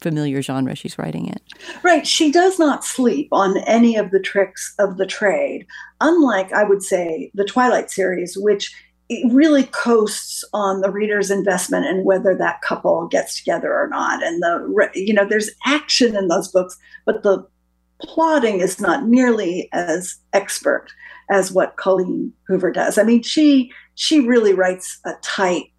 familiar 0.00 0.42
genre 0.42 0.74
she's 0.74 0.98
writing 0.98 1.26
in. 1.28 1.38
Right. 1.82 2.06
She 2.06 2.30
does 2.30 2.58
not 2.58 2.84
sleep 2.84 3.28
on 3.32 3.56
any 3.58 3.96
of 3.96 4.10
the 4.10 4.20
tricks 4.20 4.74
of 4.78 4.98
the 4.98 5.06
trade, 5.06 5.66
unlike, 6.00 6.52
I 6.52 6.64
would 6.64 6.82
say, 6.82 7.30
the 7.34 7.44
Twilight 7.44 7.90
series, 7.90 8.36
which 8.36 8.74
it 9.08 9.32
really 9.32 9.64
coasts 9.64 10.44
on 10.52 10.80
the 10.80 10.90
reader's 10.90 11.30
investment 11.30 11.86
and 11.86 12.04
whether 12.04 12.34
that 12.34 12.60
couple 12.62 13.06
gets 13.06 13.36
together 13.38 13.72
or 13.72 13.88
not. 13.88 14.22
And 14.22 14.42
the 14.42 14.90
you 14.94 15.14
know 15.14 15.24
there's 15.24 15.50
action 15.64 16.16
in 16.16 16.28
those 16.28 16.48
books, 16.48 16.76
but 17.04 17.22
the 17.22 17.46
plotting 18.00 18.60
is 18.60 18.80
not 18.80 19.06
nearly 19.06 19.68
as 19.72 20.16
expert 20.32 20.88
as 21.30 21.52
what 21.52 21.76
Colleen 21.76 22.32
Hoover 22.46 22.70
does. 22.70 22.98
I 22.98 23.04
mean, 23.04 23.22
she 23.22 23.70
she 23.94 24.20
really 24.20 24.54
writes 24.54 24.98
a 25.04 25.12
tight 25.22 25.72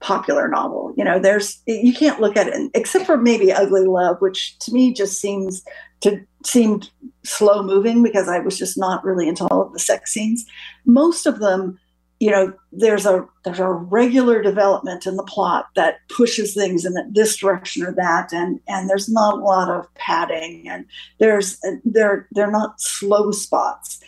popular 0.00 0.48
novel. 0.48 0.92
You 0.96 1.04
know, 1.04 1.18
there's 1.18 1.62
you 1.66 1.94
can't 1.94 2.20
look 2.20 2.36
at 2.36 2.48
it 2.48 2.70
except 2.74 3.06
for 3.06 3.16
maybe 3.16 3.52
Ugly 3.52 3.86
Love, 3.86 4.16
which 4.20 4.58
to 4.60 4.72
me 4.72 4.92
just 4.92 5.20
seems 5.20 5.62
to 6.00 6.20
seemed 6.44 6.90
slow 7.24 7.62
moving 7.62 8.02
because 8.02 8.28
I 8.28 8.38
was 8.38 8.58
just 8.58 8.78
not 8.78 9.04
really 9.04 9.28
into 9.28 9.46
all 9.46 9.62
of 9.62 9.72
the 9.72 9.78
sex 9.78 10.12
scenes. 10.12 10.44
Most 10.84 11.26
of 11.26 11.38
them 11.38 11.78
you 12.20 12.30
know 12.30 12.52
there's 12.70 13.06
a 13.06 13.26
there's 13.44 13.58
a 13.58 13.68
regular 13.68 14.42
development 14.42 15.06
in 15.06 15.16
the 15.16 15.24
plot 15.24 15.68
that 15.74 16.06
pushes 16.08 16.54
things 16.54 16.84
in 16.84 16.94
this 17.10 17.36
direction 17.36 17.82
or 17.82 17.92
that 17.92 18.32
and 18.32 18.60
and 18.68 18.88
there's 18.88 19.08
not 19.08 19.34
a 19.34 19.42
lot 19.42 19.70
of 19.70 19.92
padding 19.94 20.68
and 20.68 20.84
there's 21.18 21.58
they're 21.84 22.28
they're 22.32 22.50
not 22.50 22.80
slow 22.80 23.32
spots. 23.32 24.00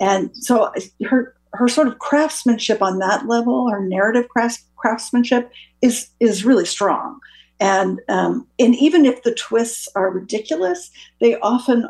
And 0.00 0.36
so 0.36 0.72
her 1.04 1.34
her 1.54 1.68
sort 1.68 1.86
of 1.86 2.00
craftsmanship 2.00 2.82
on 2.82 2.98
that 2.98 3.26
level 3.26 3.70
her 3.70 3.86
narrative 3.86 4.28
crafts, 4.28 4.64
craftsmanship 4.76 5.50
is 5.80 6.10
is 6.18 6.44
really 6.44 6.66
strong. 6.66 7.20
And 7.60 8.00
um, 8.08 8.48
and 8.58 8.74
even 8.74 9.06
if 9.06 9.22
the 9.22 9.34
twists 9.34 9.88
are 9.94 10.10
ridiculous 10.10 10.90
they 11.20 11.36
often 11.38 11.88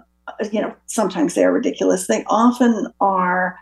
you 0.53 0.61
know 0.61 0.75
sometimes 0.87 1.35
they 1.35 1.45
are 1.45 1.53
ridiculous. 1.53 2.07
They 2.07 2.25
often 2.27 2.93
are 3.01 3.59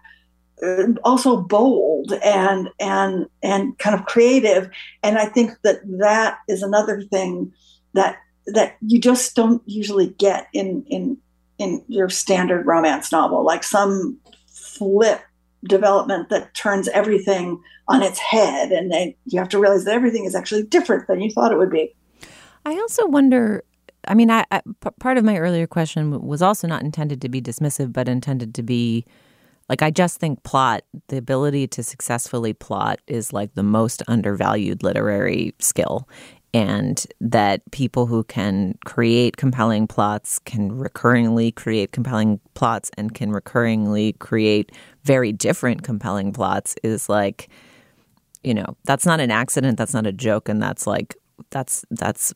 Uh, 0.63 0.93
also 1.05 1.41
bold 1.41 2.13
and 2.25 2.69
and 2.79 3.27
and 3.43 3.79
kind 3.79 3.99
of 3.99 4.07
creative. 4.07 4.69
And 5.03 5.19
i 5.19 5.27
think 5.27 5.53
that 5.63 5.81
that 5.99 6.39
is 6.49 6.63
another 6.63 7.03
thing 7.03 7.53
that 7.95 8.19
that 8.47 8.77
you 8.81 9.01
just 9.01 9.35
don't 9.35 9.63
usually 9.67 10.09
get 10.09 10.49
in 10.53 10.85
in 10.89 11.17
in 11.59 11.85
your 11.89 12.09
standard 12.09 12.67
romance 12.67 13.13
novel 13.13 13.45
like 13.45 13.63
some 13.63 14.19
flip 14.49 15.21
development 15.65 16.31
that 16.31 16.55
turns 16.55 16.89
everything 16.89 17.61
on 17.89 18.03
its 18.03 18.19
head 18.19 18.73
and 18.73 18.91
then 18.91 19.15
you 19.27 19.39
have 19.39 19.49
to 19.49 19.59
realize 19.59 19.85
that 19.85 19.95
everything 19.95 20.25
is 20.25 20.35
actually 20.35 20.63
different 20.63 21.07
than 21.07 21.21
you 21.21 21.31
thought 21.31 21.53
it 21.53 21.59
would 21.59 21.71
be. 21.71 21.95
I 22.65 22.75
also 22.79 23.07
wonder 23.07 23.63
i 24.09 24.15
mean 24.15 24.31
I, 24.31 24.47
I 24.51 24.63
p- 24.81 24.91
part 24.99 25.19
of 25.19 25.25
my 25.25 25.37
earlier 25.37 25.67
question 25.67 26.27
was 26.27 26.41
also 26.41 26.67
not 26.67 26.83
intended 26.83 27.21
to 27.23 27.29
be 27.29 27.43
dismissive 27.43 27.93
but 27.93 28.09
intended 28.09 28.55
to 28.55 28.63
be 28.63 29.05
like, 29.71 29.83
I 29.83 29.91
just 29.91 30.19
think 30.19 30.43
plot, 30.43 30.83
the 31.09 31.17
ability 31.17 31.69
to 31.69 31.85
successfully 31.85 32.53
plot 32.53 32.99
is 33.07 33.33
like 33.33 33.55
the 33.55 33.63
most 33.63 34.03
undervalued 34.09 34.83
literary 34.83 35.55
skill. 35.61 36.09
and 36.53 37.07
that 37.21 37.63
people 37.71 38.07
who 38.07 38.25
can 38.25 38.77
create 38.85 39.37
compelling 39.37 39.87
plots 39.87 40.41
can 40.41 40.73
recurringly 40.73 41.55
create 41.55 41.93
compelling 41.93 42.41
plots 42.55 42.91
and 42.99 43.15
can 43.15 43.31
recurringly 43.31 44.19
create 44.19 44.73
very 45.05 45.31
different 45.31 45.85
compelling 45.85 46.33
plots 46.33 46.75
is 46.83 47.09
like 47.09 47.49
you 48.43 48.53
know 48.53 48.77
that's 48.85 49.07
not 49.07 49.21
an 49.21 49.31
accident 49.31 49.79
that's 49.79 49.95
not 49.95 50.09
a 50.09 50.13
joke 50.13 50.49
and 50.49 50.61
that's 50.61 50.89
like 50.89 51.15
that's 51.51 51.85
that's 51.93 52.35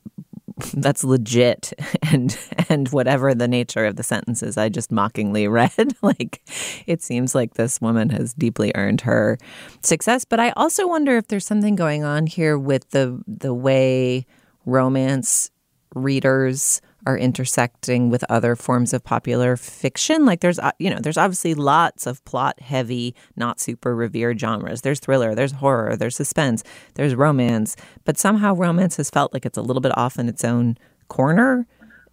that's 0.74 1.02
legit 1.02 1.72
and 2.12 2.38
and 2.68 2.88
whatever 2.88 3.34
the 3.34 3.48
nature 3.48 3.84
of 3.86 3.96
the 3.96 4.02
sentences 4.02 4.56
i 4.56 4.68
just 4.68 4.92
mockingly 4.92 5.48
read 5.48 5.94
like 6.02 6.40
it 6.86 7.02
seems 7.02 7.34
like 7.34 7.54
this 7.54 7.80
woman 7.80 8.08
has 8.10 8.34
deeply 8.34 8.72
earned 8.74 9.00
her 9.00 9.38
success. 9.82 10.24
But 10.24 10.40
i 10.40 10.50
also 10.50 10.86
wonder 10.86 11.16
if 11.16 11.28
there's 11.28 11.46
something 11.46 11.74
going 11.74 12.04
on 12.04 12.26
here 12.26 12.58
with 12.58 12.90
the 12.90 13.20
the 13.26 13.54
way 13.54 14.26
romance 14.66 15.50
readers 15.94 16.80
are 17.06 17.18
intersecting 17.18 18.10
with 18.10 18.24
other 18.28 18.56
forms 18.56 18.92
of 18.92 19.04
popular 19.04 19.56
fiction. 19.56 20.24
Like 20.24 20.40
there's, 20.40 20.58
uh, 20.58 20.72
you 20.78 20.90
know, 20.90 20.98
there's 21.00 21.18
obviously 21.18 21.54
lots 21.54 22.06
of 22.06 22.24
plot 22.24 22.60
heavy, 22.60 23.14
not 23.36 23.60
super 23.60 23.94
revered 23.94 24.40
genres. 24.40 24.82
There's 24.82 25.00
thriller, 25.00 25.34
there's 25.34 25.52
horror, 25.52 25.96
there's 25.96 26.16
suspense, 26.16 26.64
there's 26.94 27.14
romance, 27.14 27.76
but 28.04 28.18
somehow 28.18 28.54
romance 28.54 28.96
has 28.96 29.10
felt 29.10 29.34
like 29.34 29.44
it's 29.44 29.58
a 29.58 29.62
little 29.62 29.82
bit 29.82 29.96
off 29.96 30.18
in 30.18 30.28
its 30.28 30.44
own 30.44 30.78
corner. 31.08 31.66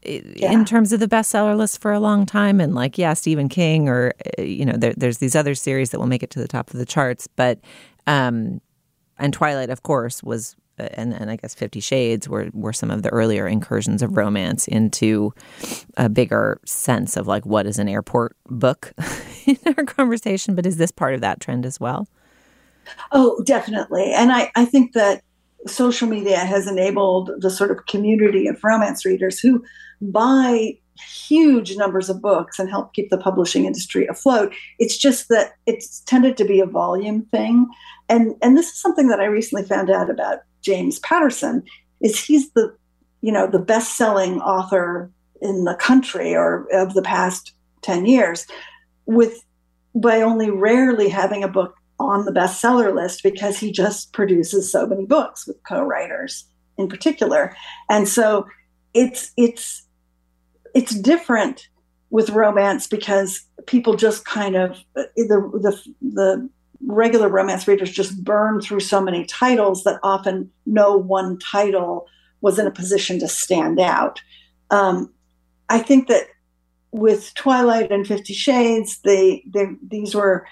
Yeah. 0.03 0.51
In 0.51 0.65
terms 0.65 0.91
of 0.93 0.99
the 0.99 1.07
bestseller 1.07 1.55
list 1.55 1.79
for 1.79 1.91
a 1.91 1.99
long 1.99 2.25
time, 2.25 2.59
and 2.59 2.73
like, 2.73 2.97
yeah, 2.97 3.13
Stephen 3.13 3.49
King, 3.49 3.87
or 3.87 4.13
uh, 4.39 4.41
you 4.41 4.65
know, 4.65 4.73
there, 4.75 4.95
there's 4.97 5.19
these 5.19 5.35
other 5.35 5.53
series 5.53 5.91
that 5.91 5.99
will 5.99 6.07
make 6.07 6.23
it 6.23 6.31
to 6.31 6.39
the 6.39 6.47
top 6.47 6.71
of 6.71 6.79
the 6.79 6.87
charts, 6.87 7.27
but 7.27 7.59
um, 8.07 8.61
and 9.19 9.31
Twilight, 9.31 9.69
of 9.69 9.83
course, 9.83 10.23
was 10.23 10.55
and, 10.93 11.13
and 11.13 11.29
I 11.29 11.35
guess 11.35 11.55
Fifty 11.55 11.79
Shades 11.79 12.27
were, 12.27 12.49
were 12.53 12.73
some 12.73 12.91
of 12.91 13.03
the 13.03 13.09
earlier 13.09 13.47
incursions 13.47 14.01
of 14.01 14.17
romance 14.17 14.67
into 14.67 15.33
a 15.97 16.09
bigger 16.09 16.59
sense 16.65 17.17
of 17.17 17.27
like 17.27 17.45
what 17.45 17.65
is 17.65 17.79
an 17.79 17.89
airport 17.89 18.35
book 18.47 18.93
in 19.45 19.57
our 19.77 19.85
conversation. 19.85 20.55
But 20.55 20.65
is 20.65 20.77
this 20.77 20.91
part 20.91 21.13
of 21.13 21.21
that 21.21 21.39
trend 21.39 21.65
as 21.65 21.79
well? 21.79 22.07
Oh, 23.11 23.41
definitely. 23.45 24.11
And 24.13 24.31
I, 24.31 24.51
I 24.55 24.65
think 24.65 24.93
that 24.93 25.23
social 25.67 26.07
media 26.07 26.39
has 26.39 26.67
enabled 26.67 27.31
the 27.39 27.49
sort 27.49 27.71
of 27.71 27.85
community 27.85 28.47
of 28.47 28.63
romance 28.63 29.05
readers 29.05 29.39
who 29.39 29.63
buy 30.01 30.77
huge 30.97 31.75
numbers 31.77 32.09
of 32.09 32.21
books 32.21 32.59
and 32.59 32.69
help 32.69 32.93
keep 32.93 33.09
the 33.09 33.17
publishing 33.17 33.65
industry 33.65 34.07
afloat. 34.07 34.53
It's 34.79 34.97
just 34.97 35.29
that 35.29 35.53
it's 35.65 36.01
tended 36.01 36.37
to 36.37 36.45
be 36.45 36.59
a 36.59 36.65
volume 36.65 37.23
thing. 37.23 37.67
And 38.09 38.35
and 38.41 38.57
this 38.57 38.67
is 38.67 38.81
something 38.81 39.07
that 39.07 39.19
I 39.19 39.25
recently 39.25 39.65
found 39.65 39.89
out 39.89 40.09
about 40.09 40.39
James 40.61 40.99
Patterson 40.99 41.63
is 42.01 42.23
he's 42.23 42.51
the 42.51 42.75
you 43.21 43.31
know 43.31 43.47
the 43.47 43.59
best 43.59 43.97
selling 43.97 44.41
author 44.41 45.11
in 45.41 45.63
the 45.63 45.75
country 45.75 46.35
or 46.35 46.67
of 46.71 46.93
the 46.93 47.01
past 47.01 47.53
10 47.81 48.05
years 48.05 48.45
with 49.05 49.43
by 49.95 50.21
only 50.21 50.49
rarely 50.49 51.09
having 51.09 51.43
a 51.43 51.47
book 51.47 51.75
on 51.99 52.25
the 52.25 52.31
bestseller 52.31 52.93
list 52.95 53.21
because 53.23 53.59
he 53.59 53.71
just 53.71 54.13
produces 54.13 54.71
so 54.71 54.87
many 54.87 55.05
books 55.05 55.45
with 55.47 55.57
co-writers 55.67 56.45
in 56.77 56.87
particular. 56.87 57.55
And 57.89 58.07
so 58.07 58.47
it's 58.93 59.31
it's 59.37 59.83
it's 60.73 60.95
different 60.95 61.67
with 62.09 62.29
romance 62.29 62.87
because 62.87 63.41
people 63.67 63.95
just 63.95 64.25
kind 64.25 64.55
of 64.55 64.77
the 64.95 65.09
the 65.15 65.83
the 66.01 66.49
regular 66.87 67.29
romance 67.29 67.67
readers 67.67 67.91
just 67.91 68.23
burn 68.23 68.61
through 68.61 68.79
so 68.79 69.01
many 69.01 69.25
titles 69.25 69.83
that 69.83 69.99
often 70.03 70.49
no 70.65 70.97
one 70.97 71.37
title 71.39 72.07
was 72.41 72.57
in 72.57 72.67
a 72.67 72.71
position 72.71 73.19
to 73.19 73.27
stand 73.27 73.79
out. 73.79 74.21
Um, 74.69 75.13
I 75.69 75.79
think 75.79 76.07
that 76.07 76.27
with 76.91 77.33
Twilight 77.35 77.91
and 77.91 78.07
Fifty 78.07 78.33
Shades, 78.33 78.99
they, 79.03 79.43
they 79.53 79.67
these 79.87 80.15
were 80.15 80.45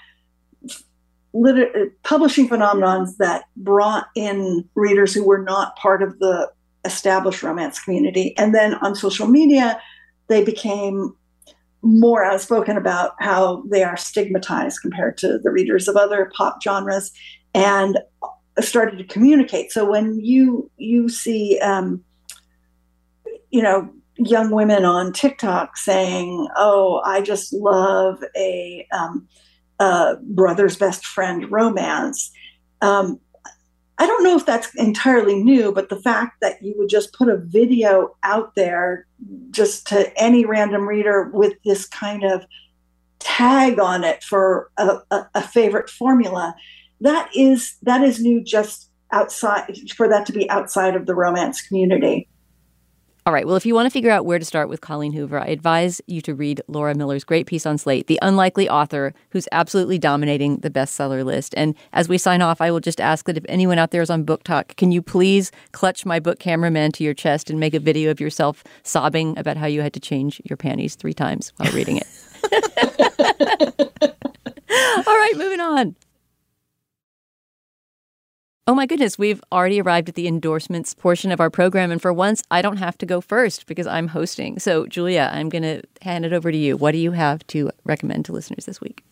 liter- 1.32 1.92
publishing 2.02 2.48
phenomenons 2.48 3.16
that 3.18 3.44
brought 3.56 4.06
in 4.14 4.68
readers 4.74 5.12
who 5.12 5.24
were 5.24 5.42
not 5.42 5.76
part 5.76 6.02
of 6.02 6.18
the 6.18 6.50
established 6.84 7.42
romance 7.42 7.78
community, 7.78 8.34
and 8.38 8.54
then 8.54 8.74
on 8.74 8.94
social 8.94 9.26
media, 9.26 9.80
they 10.28 10.42
became 10.44 11.14
more 11.82 12.24
outspoken 12.24 12.76
about 12.76 13.12
how 13.20 13.62
they 13.70 13.82
are 13.82 13.96
stigmatized 13.96 14.80
compared 14.82 15.16
to 15.18 15.38
the 15.38 15.50
readers 15.50 15.88
of 15.88 15.96
other 15.96 16.30
pop 16.36 16.62
genres 16.62 17.10
and 17.54 17.98
started 18.58 18.98
to 18.98 19.04
communicate. 19.04 19.72
So 19.72 19.90
when 19.90 20.20
you 20.20 20.70
you 20.76 21.08
see 21.08 21.58
um, 21.60 22.04
you 23.50 23.62
know 23.62 23.90
young 24.16 24.50
women 24.50 24.84
on 24.84 25.12
tiktok 25.12 25.76
saying 25.76 26.46
oh 26.56 27.00
i 27.06 27.22
just 27.22 27.52
love 27.54 28.22
a, 28.36 28.86
um, 28.92 29.26
a 29.78 30.16
brother's 30.22 30.76
best 30.76 31.06
friend 31.06 31.50
romance 31.50 32.30
um, 32.82 33.18
I 34.00 34.06
don't 34.06 34.24
know 34.24 34.34
if 34.34 34.46
that's 34.46 34.74
entirely 34.76 35.42
new, 35.42 35.72
but 35.72 35.90
the 35.90 36.00
fact 36.00 36.40
that 36.40 36.62
you 36.62 36.74
would 36.78 36.88
just 36.88 37.12
put 37.12 37.28
a 37.28 37.36
video 37.36 38.16
out 38.22 38.54
there 38.54 39.06
just 39.50 39.86
to 39.88 40.10
any 40.18 40.46
random 40.46 40.88
reader 40.88 41.24
with 41.34 41.52
this 41.66 41.86
kind 41.86 42.24
of 42.24 42.46
tag 43.18 43.78
on 43.78 44.02
it 44.02 44.24
for 44.24 44.70
a, 44.78 45.00
a, 45.10 45.28
a 45.34 45.42
favorite 45.42 45.90
formula, 45.90 46.54
that 47.02 47.28
is 47.36 47.76
that 47.82 48.02
is 48.02 48.22
new 48.22 48.42
just 48.42 48.90
outside 49.12 49.76
for 49.94 50.08
that 50.08 50.24
to 50.24 50.32
be 50.32 50.48
outside 50.48 50.96
of 50.96 51.04
the 51.04 51.14
romance 51.14 51.60
community. 51.60 52.26
All 53.26 53.34
right. 53.34 53.46
Well, 53.46 53.56
if 53.56 53.66
you 53.66 53.74
want 53.74 53.84
to 53.84 53.90
figure 53.90 54.10
out 54.10 54.24
where 54.24 54.38
to 54.38 54.44
start 54.46 54.70
with 54.70 54.80
Colleen 54.80 55.12
Hoover, 55.12 55.38
I 55.38 55.48
advise 55.48 56.00
you 56.06 56.22
to 56.22 56.34
read 56.34 56.62
Laura 56.68 56.94
Miller's 56.94 57.22
great 57.22 57.46
piece 57.46 57.66
on 57.66 57.76
Slate, 57.76 58.06
The 58.06 58.18
Unlikely 58.22 58.66
Author, 58.66 59.12
who's 59.30 59.46
absolutely 59.52 59.98
dominating 59.98 60.56
the 60.58 60.70
bestseller 60.70 61.22
list. 61.22 61.52
And 61.56 61.74
as 61.92 62.08
we 62.08 62.16
sign 62.16 62.40
off, 62.40 62.62
I 62.62 62.70
will 62.70 62.80
just 62.80 63.00
ask 63.00 63.26
that 63.26 63.36
if 63.36 63.44
anyone 63.46 63.78
out 63.78 63.90
there 63.90 64.00
is 64.00 64.08
on 64.08 64.24
BookTok, 64.24 64.76
can 64.76 64.90
you 64.90 65.02
please 65.02 65.52
clutch 65.72 66.06
my 66.06 66.18
book 66.18 66.38
Camera 66.38 66.70
Man 66.70 66.92
to 66.92 67.04
your 67.04 67.12
chest 67.12 67.50
and 67.50 67.60
make 67.60 67.74
a 67.74 67.80
video 67.80 68.10
of 68.10 68.20
yourself 68.20 68.64
sobbing 68.84 69.38
about 69.38 69.58
how 69.58 69.66
you 69.66 69.82
had 69.82 69.92
to 69.92 70.00
change 70.00 70.40
your 70.44 70.56
panties 70.56 70.94
three 70.94 71.14
times 71.14 71.52
while 71.58 71.70
reading 71.72 71.98
it? 71.98 72.06
All 75.06 75.16
right, 75.16 75.34
moving 75.36 75.60
on. 75.60 75.94
Oh 78.66 78.74
my 78.74 78.86
goodness, 78.86 79.18
we've 79.18 79.42
already 79.50 79.80
arrived 79.80 80.08
at 80.10 80.14
the 80.14 80.28
endorsements 80.28 80.94
portion 80.94 81.32
of 81.32 81.40
our 81.40 81.50
program. 81.50 81.90
And 81.90 82.00
for 82.00 82.12
once, 82.12 82.42
I 82.50 82.62
don't 82.62 82.76
have 82.76 82.96
to 82.98 83.06
go 83.06 83.20
first 83.20 83.66
because 83.66 83.86
I'm 83.86 84.08
hosting. 84.08 84.58
So, 84.58 84.86
Julia, 84.86 85.30
I'm 85.32 85.48
going 85.48 85.62
to 85.62 85.82
hand 86.02 86.24
it 86.24 86.32
over 86.32 86.52
to 86.52 86.58
you. 86.58 86.76
What 86.76 86.92
do 86.92 86.98
you 86.98 87.12
have 87.12 87.44
to 87.48 87.70
recommend 87.84 88.26
to 88.26 88.32
listeners 88.32 88.66
this 88.66 88.80
week? 88.80 89.02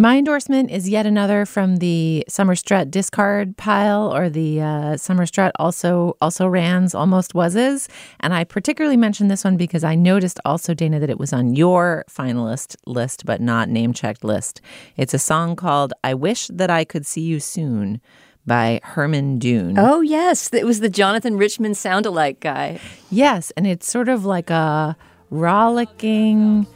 My 0.00 0.16
endorsement 0.16 0.70
is 0.70 0.88
yet 0.88 1.06
another 1.06 1.44
from 1.44 1.78
the 1.78 2.24
Summer 2.28 2.54
Strut 2.54 2.88
discard 2.88 3.56
pile, 3.56 4.14
or 4.14 4.30
the 4.30 4.60
uh, 4.60 4.96
Summer 4.96 5.26
Strut 5.26 5.50
also 5.58 6.16
also 6.20 6.46
rans 6.46 6.94
almost 6.94 7.34
wases, 7.34 7.88
and 8.20 8.32
I 8.32 8.44
particularly 8.44 8.96
mentioned 8.96 9.28
this 9.28 9.42
one 9.42 9.56
because 9.56 9.82
I 9.82 9.96
noticed 9.96 10.38
also 10.44 10.72
Dana 10.72 11.00
that 11.00 11.10
it 11.10 11.18
was 11.18 11.32
on 11.32 11.56
your 11.56 12.04
finalist 12.08 12.76
list, 12.86 13.26
but 13.26 13.40
not 13.40 13.68
name 13.70 13.92
checked 13.92 14.22
list. 14.22 14.60
It's 14.96 15.14
a 15.14 15.18
song 15.18 15.56
called 15.56 15.92
"I 16.04 16.14
Wish 16.14 16.46
That 16.46 16.70
I 16.70 16.84
Could 16.84 17.04
See 17.04 17.22
You 17.22 17.40
Soon." 17.40 18.00
By 18.46 18.80
Herman 18.82 19.38
Dune. 19.38 19.78
Oh, 19.78 20.00
yes. 20.00 20.52
It 20.52 20.64
was 20.64 20.80
the 20.80 20.88
Jonathan 20.88 21.36
Richman 21.36 21.74
sound 21.74 22.06
alike 22.06 22.40
guy. 22.40 22.80
Yes. 23.10 23.50
And 23.56 23.66
it's 23.66 23.90
sort 23.90 24.08
of 24.08 24.24
like 24.24 24.50
a 24.50 24.96
rollicking, 25.30 26.66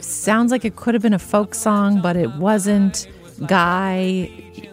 sounds 0.00 0.50
like 0.50 0.64
it 0.64 0.76
could 0.76 0.94
have 0.94 1.02
been 1.02 1.14
a 1.14 1.18
folk 1.18 1.54
song, 1.54 2.00
but 2.00 2.16
it 2.16 2.34
wasn't 2.34 3.08
guy. 3.46 4.30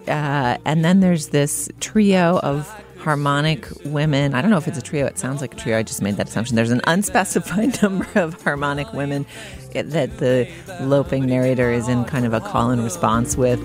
Uh, 0.07 0.57
and 0.65 0.83
then 0.83 0.99
there's 0.99 1.29
this 1.29 1.69
trio 1.79 2.39
of 2.39 2.73
harmonic 3.03 3.67
women. 3.83 4.33
I 4.33 4.41
don't 4.41 4.49
know 4.49 4.57
if 4.57 4.67
it's 4.67 4.77
a 4.77 4.81
trio. 4.81 5.05
It 5.05 5.19
sounds 5.19 5.41
like 5.41 5.53
a 5.53 5.57
trio. 5.57 5.77
I 5.77 5.83
just 5.83 6.01
made 6.01 6.15
that 6.15 6.29
assumption. 6.29 6.55
There's 6.55 6.71
an 6.71 6.81
unspecified 6.85 7.81
number 7.81 8.07
of 8.15 8.41
harmonic 8.41 8.91
women 8.93 9.25
that 9.73 10.17
the 10.17 10.49
loping 10.81 11.25
narrator 11.25 11.71
is 11.71 11.87
in 11.87 12.05
kind 12.05 12.25
of 12.25 12.33
a 12.33 12.39
call 12.39 12.69
and 12.69 12.83
response 12.83 13.35
with. 13.35 13.59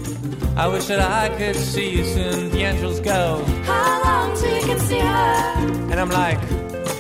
I 0.59 0.67
wish 0.67 0.87
that 0.87 1.01
I 1.01 1.37
could 1.37 1.55
see 1.55 1.99
you 1.99 2.05
soon. 2.05 2.51
The 2.51 2.63
angels 2.63 3.01
go. 3.01 3.45
How 3.65 4.03
long 4.03 4.37
till 4.37 4.55
you 4.55 4.63
can 4.63 4.79
see 4.81 4.99
her? 4.99 5.93
And 5.93 6.01
I'm 6.01 6.11
like, 6.11 6.41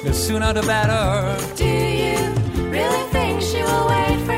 the 0.04 0.12
sooner 0.12 0.52
the 0.52 0.62
better. 0.62 1.56
Do 1.56 1.64
you 1.64 2.70
really 2.70 3.10
think 3.10 3.42
she 3.42 3.62
will 3.62 3.88
wait 3.88 4.18
for 4.26 4.32
you? 4.32 4.37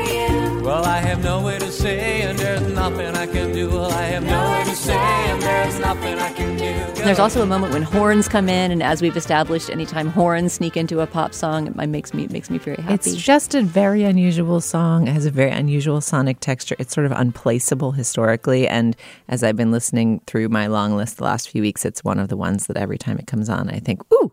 have 1.01 1.23
no 1.23 1.41
way 1.41 1.59
to 1.59 1.71
say, 1.71 2.21
and 2.21 2.37
there's 2.39 2.61
nothing 2.73 3.15
I 3.15 3.25
can 3.27 3.51
do. 3.51 3.69
Well, 3.69 3.91
I 3.91 4.03
have 4.03 4.23
no 4.23 4.51
way 4.51 4.63
to 4.63 4.75
say, 4.75 4.93
and 4.95 5.41
there's 5.41 5.79
nothing 5.79 6.17
I 6.19 6.31
can 6.33 6.57
do. 6.57 7.03
There's 7.03 7.19
also 7.19 7.41
a 7.41 7.45
moment 7.45 7.73
when 7.73 7.81
horns 7.81 8.27
come 8.27 8.47
in, 8.49 8.71
and 8.71 8.81
as 8.81 9.01
we've 9.01 9.17
established, 9.17 9.69
anytime 9.69 10.07
horns 10.07 10.53
sneak 10.53 10.77
into 10.77 10.99
a 10.99 11.07
pop 11.07 11.33
song, 11.33 11.67
it 11.67 11.75
makes 11.89 12.13
me 12.13 12.23
it 12.23 12.31
makes 12.31 12.49
me 12.49 12.57
very 12.57 12.77
happy. 12.81 12.93
It's 12.93 13.15
just 13.15 13.55
a 13.55 13.61
very 13.61 14.03
unusual 14.03 14.61
song. 14.61 15.07
It 15.07 15.13
has 15.13 15.25
a 15.25 15.31
very 15.31 15.51
unusual 15.51 16.01
sonic 16.01 16.39
texture. 16.39 16.75
It's 16.79 16.93
sort 16.93 17.05
of 17.05 17.11
unplaceable 17.11 17.91
historically, 17.93 18.67
and 18.67 18.95
as 19.27 19.43
I've 19.43 19.57
been 19.57 19.71
listening 19.71 20.21
through 20.27 20.49
my 20.49 20.67
long 20.67 20.95
list 20.95 21.17
the 21.17 21.23
last 21.25 21.49
few 21.49 21.61
weeks, 21.61 21.85
it's 21.85 22.03
one 22.03 22.19
of 22.19 22.29
the 22.29 22.37
ones 22.37 22.67
that 22.67 22.77
every 22.77 22.97
time 22.97 23.17
it 23.19 23.27
comes 23.27 23.49
on, 23.49 23.69
I 23.69 23.79
think, 23.79 24.01
"Ooh, 24.13 24.31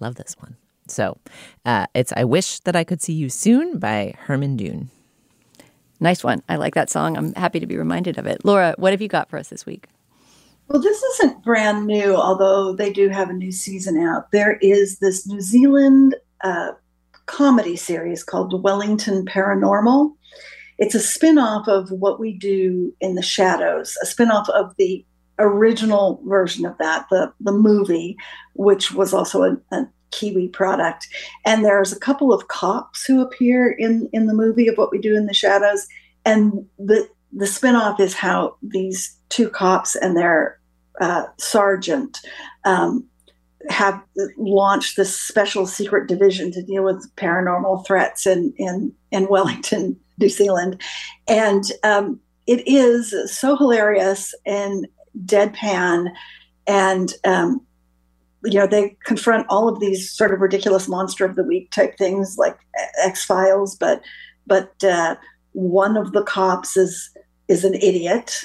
Love 0.00 0.16
this 0.16 0.36
one. 0.38 0.56
So 0.88 1.16
uh, 1.64 1.86
it's 1.94 2.12
I 2.16 2.24
Wish 2.24 2.60
That 2.60 2.76
I 2.76 2.84
Could 2.84 3.00
See 3.00 3.12
You 3.12 3.30
Soon 3.30 3.78
by 3.78 4.14
Herman 4.18 4.56
Dune. 4.56 4.90
Nice 6.00 6.24
one. 6.24 6.42
I 6.48 6.56
like 6.56 6.74
that 6.74 6.90
song. 6.90 7.16
I'm 7.16 7.34
happy 7.34 7.60
to 7.60 7.66
be 7.66 7.76
reminded 7.76 8.18
of 8.18 8.26
it. 8.26 8.44
Laura, 8.44 8.74
what 8.78 8.92
have 8.92 9.00
you 9.00 9.08
got 9.08 9.30
for 9.30 9.38
us 9.38 9.48
this 9.48 9.64
week? 9.64 9.86
Well, 10.68 10.80
this 10.80 11.02
isn't 11.02 11.44
brand 11.44 11.86
new, 11.86 12.14
although 12.16 12.74
they 12.74 12.90
do 12.90 13.08
have 13.08 13.30
a 13.30 13.34
new 13.34 13.52
season 13.52 13.98
out. 13.98 14.30
There 14.32 14.56
is 14.62 14.98
this 14.98 15.26
New 15.26 15.40
Zealand 15.40 16.16
uh, 16.42 16.72
comedy 17.26 17.76
series 17.76 18.24
called 18.24 18.62
Wellington 18.62 19.26
Paranormal. 19.26 20.14
It's 20.78 20.94
a 20.94 21.00
spin 21.00 21.38
off 21.38 21.68
of 21.68 21.90
What 21.90 22.18
We 22.18 22.32
Do 22.32 22.92
in 23.00 23.14
the 23.14 23.22
Shadows, 23.22 23.96
a 24.02 24.06
spin 24.06 24.30
off 24.30 24.48
of 24.48 24.74
the 24.78 25.04
original 25.38 26.20
version 26.26 26.64
of 26.64 26.76
that, 26.78 27.06
the, 27.10 27.32
the 27.40 27.52
movie, 27.52 28.16
which 28.54 28.92
was 28.92 29.12
also 29.12 29.42
a, 29.42 29.56
a 29.70 29.86
Kiwi 30.14 30.48
product. 30.48 31.08
And 31.44 31.64
there's 31.64 31.92
a 31.92 31.98
couple 31.98 32.32
of 32.32 32.48
cops 32.48 33.04
who 33.04 33.20
appear 33.20 33.70
in, 33.70 34.08
in 34.12 34.26
the 34.26 34.34
movie 34.34 34.68
of 34.68 34.76
What 34.76 34.92
We 34.92 34.98
Do 34.98 35.16
in 35.16 35.26
the 35.26 35.34
Shadows. 35.34 35.86
And 36.24 36.66
the, 36.78 37.08
the 37.32 37.46
spinoff 37.46 38.00
is 38.00 38.14
how 38.14 38.56
these 38.62 39.16
two 39.28 39.48
cops 39.48 39.96
and 39.96 40.16
their 40.16 40.58
uh, 41.00 41.24
sergeant 41.38 42.20
um, 42.64 43.04
have 43.68 44.00
launched 44.36 44.96
this 44.96 45.18
special 45.18 45.66
secret 45.66 46.06
division 46.06 46.52
to 46.52 46.62
deal 46.62 46.84
with 46.84 47.08
paranormal 47.16 47.86
threats 47.86 48.26
in 48.26 48.52
in, 48.56 48.92
in 49.10 49.28
Wellington, 49.28 49.98
New 50.18 50.28
Zealand, 50.28 50.80
and 51.26 51.64
um, 51.82 52.20
it 52.46 52.66
is 52.66 53.14
so 53.26 53.56
hilarious 53.56 54.34
and 54.46 54.86
deadpan, 55.24 56.10
and 56.66 57.14
um, 57.24 57.63
you 58.44 58.58
know 58.58 58.66
they 58.66 58.96
confront 59.04 59.46
all 59.48 59.68
of 59.68 59.80
these 59.80 60.10
sort 60.10 60.32
of 60.32 60.40
ridiculous 60.40 60.88
monster 60.88 61.24
of 61.24 61.36
the 61.36 61.44
week 61.44 61.70
type 61.70 61.96
things 61.96 62.36
like 62.38 62.58
X 63.02 63.24
Files, 63.24 63.76
but 63.76 64.02
but 64.46 64.82
uh, 64.84 65.16
one 65.52 65.96
of 65.96 66.12
the 66.12 66.22
cops 66.22 66.76
is 66.76 67.10
is 67.48 67.64
an 67.64 67.74
idiot, 67.74 68.44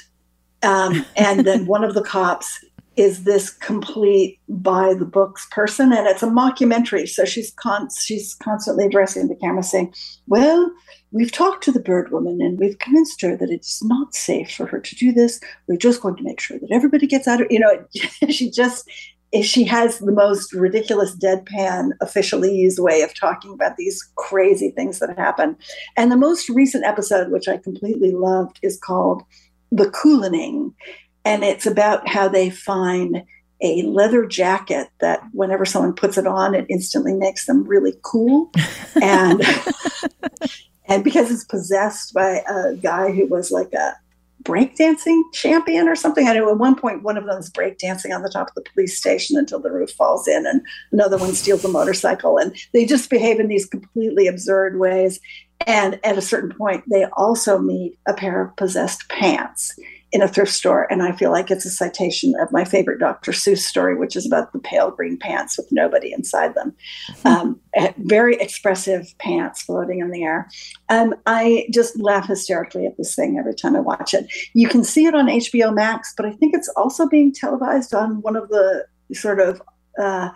um, 0.63 1.05
and 1.15 1.45
then 1.45 1.65
one 1.65 1.83
of 1.83 1.93
the 1.93 2.03
cops 2.03 2.65
is 2.95 3.23
this 3.23 3.49
complete 3.49 4.39
by 4.49 4.93
the 4.93 5.05
books 5.05 5.47
person 5.51 5.93
and 5.93 6.05
it's 6.05 6.23
a 6.23 6.27
mockumentary 6.27 7.07
so 7.07 7.23
she's 7.23 7.51
con- 7.51 7.87
she's 7.97 8.33
constantly 8.43 8.85
addressing 8.85 9.29
the 9.29 9.35
camera 9.35 9.63
saying 9.63 9.93
well 10.27 10.69
we've 11.11 11.31
talked 11.31 11.63
to 11.63 11.71
the 11.71 11.79
bird 11.79 12.11
woman 12.11 12.41
and 12.41 12.59
we've 12.59 12.79
convinced 12.79 13.21
her 13.21 13.35
that 13.35 13.49
it's 13.49 13.83
not 13.83 14.13
safe 14.13 14.51
for 14.51 14.65
her 14.65 14.79
to 14.79 14.95
do 14.95 15.11
this. 15.11 15.39
We're 15.67 15.77
just 15.77 16.01
going 16.01 16.15
to 16.17 16.23
make 16.23 16.39
sure 16.39 16.59
that 16.59 16.71
everybody 16.71 17.07
gets 17.07 17.27
out 17.27 17.41
of 17.41 17.47
you 17.49 17.59
know 17.59 17.85
she 18.29 18.49
just 18.49 18.89
she 19.43 19.63
has 19.63 19.99
the 19.99 20.11
most 20.11 20.53
ridiculous 20.53 21.15
deadpan 21.15 21.91
officialese 22.01 22.79
way 22.79 23.01
of 23.01 23.13
talking 23.13 23.53
about 23.53 23.77
these 23.77 24.01
crazy 24.15 24.71
things 24.71 24.99
that 24.99 25.17
happen. 25.17 25.55
And 25.95 26.11
the 26.11 26.17
most 26.17 26.49
recent 26.49 26.85
episode 26.85 27.31
which 27.31 27.47
i 27.47 27.57
completely 27.57 28.11
loved 28.11 28.59
is 28.61 28.79
called 28.79 29.23
the 29.71 29.89
coolining 29.91 30.73
and 31.25 31.43
it's 31.43 31.65
about 31.65 32.07
how 32.07 32.27
they 32.27 32.49
find 32.49 33.23
a 33.61 33.83
leather 33.83 34.25
jacket 34.25 34.87
that 34.99 35.21
whenever 35.33 35.65
someone 35.65 35.93
puts 35.93 36.17
it 36.17 36.25
on 36.25 36.55
it 36.55 36.65
instantly 36.69 37.13
makes 37.13 37.45
them 37.45 37.63
really 37.65 37.93
cool. 38.03 38.51
And 39.01 39.41
and 40.85 41.03
because 41.03 41.29
it's 41.29 41.45
possessed 41.45 42.13
by 42.13 42.41
a 42.49 42.75
guy 42.75 43.11
who 43.11 43.27
was 43.27 43.51
like 43.51 43.71
a 43.73 43.93
breakdancing 44.43 45.21
champion 45.33 45.87
or 45.87 45.95
something. 45.95 46.27
I 46.27 46.33
know 46.33 46.49
at 46.49 46.57
one 46.57 46.75
point 46.75 47.03
one 47.03 47.17
of 47.17 47.25
them 47.25 47.37
is 47.37 47.49
breakdancing 47.49 48.13
on 48.13 48.23
the 48.23 48.29
top 48.29 48.49
of 48.49 48.55
the 48.55 48.69
police 48.73 48.97
station 48.97 49.37
until 49.37 49.59
the 49.59 49.71
roof 49.71 49.91
falls 49.91 50.27
in, 50.27 50.45
and 50.45 50.61
another 50.91 51.17
one 51.17 51.33
steals 51.33 51.65
a 51.65 51.67
motorcycle. 51.67 52.37
And 52.37 52.55
they 52.73 52.85
just 52.85 53.09
behave 53.09 53.39
in 53.39 53.47
these 53.47 53.65
completely 53.65 54.27
absurd 54.27 54.79
ways. 54.79 55.19
And 55.67 55.99
at 56.03 56.17
a 56.17 56.21
certain 56.21 56.55
point, 56.55 56.83
they 56.89 57.05
also 57.13 57.59
meet 57.59 57.97
a 58.07 58.13
pair 58.13 58.41
of 58.41 58.55
possessed 58.55 59.09
pants 59.09 59.77
in 60.11 60.21
a 60.21 60.27
thrift 60.27 60.51
store, 60.51 60.91
and 60.91 61.03
I 61.03 61.11
feel 61.11 61.31
like 61.31 61.51
it's 61.51 61.65
a 61.65 61.69
citation 61.69 62.33
of 62.39 62.51
my 62.51 62.65
favorite 62.65 62.99
Dr. 62.99 63.31
Seuss 63.31 63.59
story, 63.59 63.95
which 63.95 64.15
is 64.15 64.25
about 64.25 64.51
the 64.53 64.59
pale 64.59 64.89
green 64.89 65.17
pants 65.17 65.57
with 65.57 65.67
nobody 65.71 66.11
inside 66.11 66.55
them. 66.55 66.73
Um, 67.25 67.59
eh, 67.75 67.93
very 67.97 68.35
expressive 68.35 69.13
pants 69.19 69.61
floating 69.61 69.99
in 69.99 70.09
the 70.09 70.23
air. 70.23 70.49
Um, 70.89 71.13
I 71.27 71.67
just 71.71 71.99
laugh 71.99 72.27
hysterically 72.27 72.87
at 72.87 72.97
this 72.97 73.15
thing 73.15 73.37
every 73.37 73.53
time 73.53 73.75
I 73.75 73.81
watch 73.81 74.13
it. 74.13 74.31
You 74.53 74.67
can 74.67 74.83
see 74.83 75.05
it 75.05 75.13
on 75.13 75.27
HBO 75.27 75.73
Max, 75.73 76.13
but 76.17 76.25
I 76.25 76.31
think 76.31 76.55
it's 76.55 76.69
also 76.69 77.07
being 77.07 77.31
televised 77.31 77.93
on 77.93 78.21
one 78.21 78.35
of 78.35 78.49
the 78.49 78.85
sort 79.13 79.39
of 79.39 79.61
uh, 80.01 80.29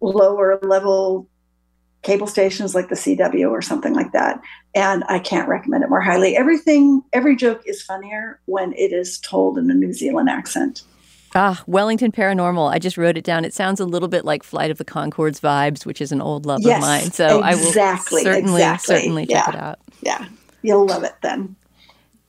lower 0.00 0.58
level 0.62 1.28
cable 2.04 2.26
stations 2.26 2.74
like 2.74 2.88
the 2.88 2.94
CW 2.94 3.50
or 3.50 3.60
something 3.60 3.94
like 3.94 4.12
that. 4.12 4.40
And 4.74 5.02
I 5.08 5.18
can't 5.18 5.48
recommend 5.48 5.82
it 5.82 5.90
more 5.90 6.00
highly. 6.00 6.36
Everything, 6.36 7.02
every 7.12 7.34
joke 7.34 7.62
is 7.66 7.82
funnier 7.82 8.40
when 8.44 8.72
it 8.74 8.92
is 8.92 9.18
told 9.18 9.58
in 9.58 9.70
a 9.70 9.74
New 9.74 9.92
Zealand 9.92 10.28
accent. 10.28 10.82
Ah, 11.34 11.64
Wellington 11.66 12.12
Paranormal. 12.12 12.70
I 12.70 12.78
just 12.78 12.96
wrote 12.96 13.16
it 13.16 13.24
down. 13.24 13.44
It 13.44 13.52
sounds 13.52 13.80
a 13.80 13.84
little 13.84 14.08
bit 14.08 14.24
like 14.24 14.44
Flight 14.44 14.70
of 14.70 14.78
the 14.78 14.84
Conchords 14.84 15.40
vibes, 15.40 15.84
which 15.84 16.00
is 16.00 16.12
an 16.12 16.20
old 16.20 16.46
love 16.46 16.60
yes, 16.62 16.76
of 16.76 16.82
mine. 16.82 17.10
So 17.10 17.42
exactly, 17.42 18.20
I 18.20 18.24
will 18.24 18.34
certainly, 18.34 18.62
exactly. 18.62 18.94
certainly 18.94 19.26
yeah. 19.28 19.44
check 19.44 19.54
it 19.54 19.60
out. 19.60 19.78
Yeah, 20.02 20.26
you'll 20.62 20.86
love 20.86 21.02
it 21.02 21.14
then. 21.22 21.56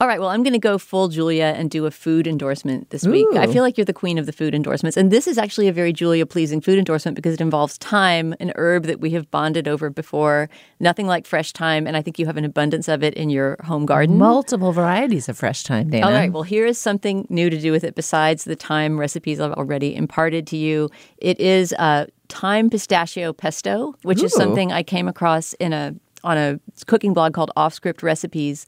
All 0.01 0.07
right, 0.09 0.19
well, 0.19 0.27
I'm 0.27 0.43
going 0.43 0.53
to 0.53 0.59
go 0.59 0.77
full 0.77 1.07
Julia 1.07 1.53
and 1.55 1.71
do 1.71 1.85
a 1.85 1.91
food 1.91 2.27
endorsement 2.27 2.89
this 2.89 3.07
week. 3.07 3.27
I 3.37 3.47
feel 3.47 3.63
like 3.63 3.77
you're 3.77 3.85
the 3.85 3.93
queen 3.93 4.17
of 4.17 4.25
the 4.25 4.33
food 4.33 4.53
endorsements. 4.53 4.97
And 4.97 5.09
this 5.09 5.25
is 5.25 5.37
actually 5.37 5.69
a 5.69 5.73
very 5.73 5.93
Julia 5.93 6.25
pleasing 6.25 6.59
food 6.59 6.77
endorsement 6.77 7.15
because 7.15 7.33
it 7.33 7.39
involves 7.39 7.77
thyme, 7.77 8.35
an 8.41 8.51
herb 8.57 8.83
that 8.87 8.99
we 8.99 9.11
have 9.11 9.31
bonded 9.31 9.69
over 9.69 9.89
before. 9.89 10.49
Nothing 10.81 11.07
like 11.07 11.25
fresh 11.25 11.53
thyme. 11.53 11.87
And 11.87 11.95
I 11.95 12.01
think 12.01 12.19
you 12.19 12.25
have 12.25 12.35
an 12.35 12.43
abundance 12.43 12.89
of 12.89 13.03
it 13.03 13.13
in 13.13 13.29
your 13.29 13.55
home 13.63 13.85
garden. 13.85 14.17
Multiple 14.17 14.73
varieties 14.73 15.29
of 15.29 15.37
fresh 15.37 15.63
thyme, 15.63 15.89
Dana. 15.89 16.05
All 16.05 16.11
right, 16.11 16.31
well, 16.31 16.43
here 16.43 16.65
is 16.65 16.77
something 16.77 17.25
new 17.29 17.49
to 17.49 17.57
do 17.57 17.71
with 17.71 17.85
it 17.85 17.95
besides 17.95 18.43
the 18.43 18.55
thyme 18.55 18.99
recipes 18.99 19.39
I've 19.39 19.53
already 19.53 19.95
imparted 19.95 20.45
to 20.47 20.57
you. 20.57 20.89
It 21.19 21.39
is 21.39 21.71
a 21.79 22.07
thyme 22.27 22.69
pistachio 22.69 23.31
pesto, 23.31 23.95
which 24.01 24.21
is 24.21 24.33
something 24.33 24.73
I 24.73 24.83
came 24.83 25.07
across 25.07 25.53
in 25.53 25.71
a 25.71 25.95
on 26.25 26.37
a 26.37 26.59
cooking 26.87 27.13
blog 27.13 27.33
called 27.33 27.51
Off 27.55 27.73
Script 27.73 28.01
Recipes 28.01 28.65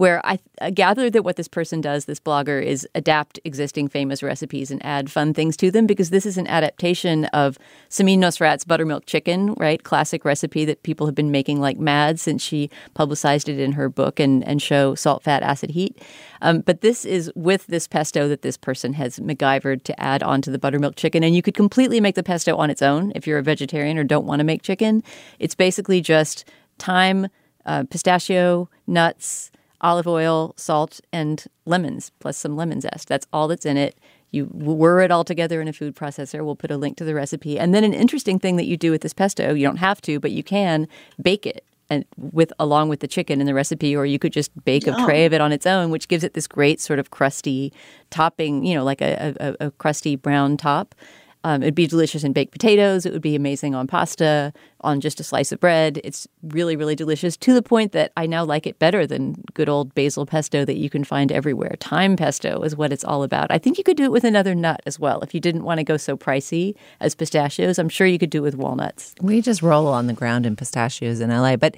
where 0.00 0.24
I, 0.24 0.38
I 0.62 0.70
gather 0.70 1.10
that 1.10 1.24
what 1.24 1.36
this 1.36 1.46
person 1.46 1.82
does, 1.82 2.06
this 2.06 2.18
blogger, 2.18 2.64
is 2.64 2.88
adapt 2.94 3.38
existing 3.44 3.88
famous 3.88 4.22
recipes 4.22 4.70
and 4.70 4.82
add 4.82 5.10
fun 5.10 5.34
things 5.34 5.58
to 5.58 5.70
them 5.70 5.86
because 5.86 6.08
this 6.08 6.24
is 6.24 6.38
an 6.38 6.46
adaptation 6.46 7.26
of 7.26 7.58
Samin 7.90 8.16
Nosrat's 8.16 8.64
buttermilk 8.64 9.04
chicken, 9.04 9.52
right? 9.58 9.82
Classic 9.82 10.24
recipe 10.24 10.64
that 10.64 10.82
people 10.84 11.04
have 11.04 11.14
been 11.14 11.30
making 11.30 11.60
like 11.60 11.78
mad 11.78 12.18
since 12.18 12.40
she 12.42 12.70
publicized 12.94 13.46
it 13.46 13.60
in 13.60 13.72
her 13.72 13.90
book 13.90 14.18
and, 14.18 14.42
and 14.44 14.62
show 14.62 14.94
Salt, 14.94 15.22
Fat, 15.22 15.42
Acid, 15.42 15.68
Heat. 15.72 16.00
Um, 16.40 16.60
but 16.60 16.80
this 16.80 17.04
is 17.04 17.30
with 17.36 17.66
this 17.66 17.86
pesto 17.86 18.26
that 18.26 18.40
this 18.40 18.56
person 18.56 18.94
has 18.94 19.18
MacGyvered 19.18 19.82
to 19.82 20.00
add 20.00 20.22
onto 20.22 20.50
the 20.50 20.58
buttermilk 20.58 20.96
chicken. 20.96 21.22
And 21.22 21.36
you 21.36 21.42
could 21.42 21.52
completely 21.52 22.00
make 22.00 22.14
the 22.14 22.22
pesto 22.22 22.56
on 22.56 22.70
its 22.70 22.80
own 22.80 23.12
if 23.14 23.26
you're 23.26 23.36
a 23.36 23.42
vegetarian 23.42 23.98
or 23.98 24.04
don't 24.04 24.24
want 24.24 24.40
to 24.40 24.44
make 24.44 24.62
chicken. 24.62 25.02
It's 25.38 25.54
basically 25.54 26.00
just 26.00 26.46
thyme, 26.78 27.28
uh, 27.66 27.84
pistachio, 27.90 28.70
nuts, 28.86 29.50
olive 29.80 30.06
oil, 30.06 30.54
salt, 30.56 31.00
and 31.12 31.44
lemons, 31.64 32.10
plus 32.20 32.36
some 32.36 32.56
lemon 32.56 32.80
zest. 32.80 33.08
That's 33.08 33.26
all 33.32 33.48
that's 33.48 33.66
in 33.66 33.76
it. 33.76 33.96
You 34.30 34.44
whir 34.46 35.00
it 35.00 35.10
all 35.10 35.24
together 35.24 35.60
in 35.60 35.68
a 35.68 35.72
food 35.72 35.96
processor. 35.96 36.44
We'll 36.44 36.54
put 36.56 36.70
a 36.70 36.76
link 36.76 36.96
to 36.98 37.04
the 37.04 37.14
recipe. 37.14 37.58
And 37.58 37.74
then 37.74 37.82
an 37.82 37.94
interesting 37.94 38.38
thing 38.38 38.56
that 38.56 38.66
you 38.66 38.76
do 38.76 38.90
with 38.90 39.00
this 39.00 39.12
pesto, 39.12 39.54
you 39.54 39.66
don't 39.66 39.76
have 39.78 40.00
to, 40.02 40.20
but 40.20 40.30
you 40.30 40.42
can 40.42 40.86
bake 41.20 41.46
it 41.46 41.64
and 41.90 42.04
with 42.16 42.52
along 42.60 42.88
with 42.88 43.00
the 43.00 43.08
chicken 43.08 43.40
in 43.40 43.46
the 43.46 43.54
recipe, 43.54 43.96
or 43.96 44.06
you 44.06 44.18
could 44.18 44.32
just 44.32 44.52
bake 44.64 44.86
a 44.86 44.92
tray 45.04 45.24
of 45.24 45.32
it 45.32 45.40
on 45.40 45.50
its 45.50 45.66
own, 45.66 45.90
which 45.90 46.06
gives 46.06 46.22
it 46.22 46.34
this 46.34 46.46
great 46.46 46.80
sort 46.80 47.00
of 47.00 47.10
crusty 47.10 47.72
topping, 48.10 48.64
you 48.64 48.76
know, 48.76 48.84
like 48.84 49.00
a, 49.00 49.34
a, 49.40 49.66
a 49.66 49.70
crusty 49.72 50.14
brown 50.14 50.56
top. 50.56 50.94
Um, 51.42 51.62
it'd 51.62 51.74
be 51.74 51.86
delicious 51.86 52.22
in 52.22 52.32
baked 52.32 52.52
potatoes. 52.52 53.06
It 53.06 53.12
would 53.12 53.22
be 53.22 53.34
amazing 53.34 53.74
on 53.74 53.86
pasta, 53.86 54.52
on 54.82 55.00
just 55.00 55.20
a 55.20 55.24
slice 55.24 55.52
of 55.52 55.60
bread. 55.60 56.00
It's 56.04 56.28
really, 56.42 56.76
really 56.76 56.94
delicious 56.94 57.36
to 57.38 57.54
the 57.54 57.62
point 57.62 57.92
that 57.92 58.12
I 58.16 58.26
now 58.26 58.44
like 58.44 58.66
it 58.66 58.78
better 58.78 59.06
than 59.06 59.42
good 59.54 59.68
old 59.68 59.94
basil 59.94 60.26
pesto 60.26 60.64
that 60.64 60.76
you 60.76 60.90
can 60.90 61.04
find 61.04 61.32
everywhere. 61.32 61.76
Thyme 61.80 62.16
pesto 62.16 62.60
is 62.62 62.76
what 62.76 62.92
it's 62.92 63.04
all 63.04 63.22
about. 63.22 63.50
I 63.50 63.58
think 63.58 63.78
you 63.78 63.84
could 63.84 63.96
do 63.96 64.04
it 64.04 64.12
with 64.12 64.24
another 64.24 64.54
nut 64.54 64.82
as 64.84 64.98
well. 64.98 65.20
If 65.20 65.34
you 65.34 65.40
didn't 65.40 65.64
want 65.64 65.78
to 65.78 65.84
go 65.84 65.96
so 65.96 66.16
pricey 66.16 66.74
as 67.00 67.14
pistachios, 67.14 67.78
I'm 67.78 67.88
sure 67.88 68.06
you 68.06 68.18
could 68.18 68.30
do 68.30 68.38
it 68.38 68.42
with 68.42 68.56
walnuts. 68.56 69.14
We 69.20 69.40
just 69.40 69.62
roll 69.62 69.88
on 69.88 70.06
the 70.06 70.12
ground 70.12 70.44
in 70.46 70.56
pistachios 70.56 71.20
in 71.20 71.30
LA. 71.30 71.56
But 71.56 71.76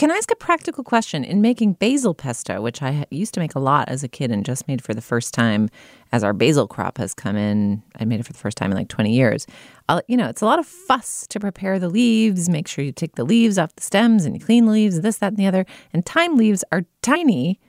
can 0.00 0.10
I 0.10 0.14
ask 0.14 0.30
a 0.30 0.36
practical 0.36 0.82
question? 0.82 1.24
In 1.24 1.42
making 1.42 1.74
basil 1.74 2.14
pesto, 2.14 2.62
which 2.62 2.80
I 2.80 3.04
used 3.10 3.34
to 3.34 3.40
make 3.40 3.54
a 3.54 3.58
lot 3.58 3.90
as 3.90 4.02
a 4.02 4.08
kid 4.08 4.30
and 4.30 4.46
just 4.46 4.66
made 4.66 4.82
for 4.82 4.94
the 4.94 5.02
first 5.02 5.34
time 5.34 5.68
as 6.10 6.24
our 6.24 6.32
basil 6.32 6.66
crop 6.66 6.96
has 6.96 7.12
come 7.12 7.36
in, 7.36 7.82
I 7.96 8.06
made 8.06 8.18
it 8.18 8.24
for 8.24 8.32
the 8.32 8.38
first 8.38 8.56
time 8.56 8.70
in 8.70 8.78
like 8.78 8.88
20 8.88 9.12
years. 9.12 9.46
I'll, 9.90 10.00
you 10.08 10.16
know, 10.16 10.30
it's 10.30 10.40
a 10.40 10.46
lot 10.46 10.58
of 10.58 10.64
fuss 10.64 11.26
to 11.26 11.38
prepare 11.38 11.78
the 11.78 11.90
leaves, 11.90 12.48
make 12.48 12.66
sure 12.66 12.82
you 12.82 12.92
take 12.92 13.16
the 13.16 13.24
leaves 13.24 13.58
off 13.58 13.76
the 13.76 13.82
stems 13.82 14.24
and 14.24 14.34
you 14.34 14.42
clean 14.42 14.64
the 14.64 14.72
leaves, 14.72 14.98
this, 15.02 15.18
that, 15.18 15.32
and 15.32 15.36
the 15.36 15.46
other. 15.46 15.66
And 15.92 16.06
thyme 16.06 16.38
leaves 16.38 16.64
are 16.72 16.84
tiny. 17.02 17.60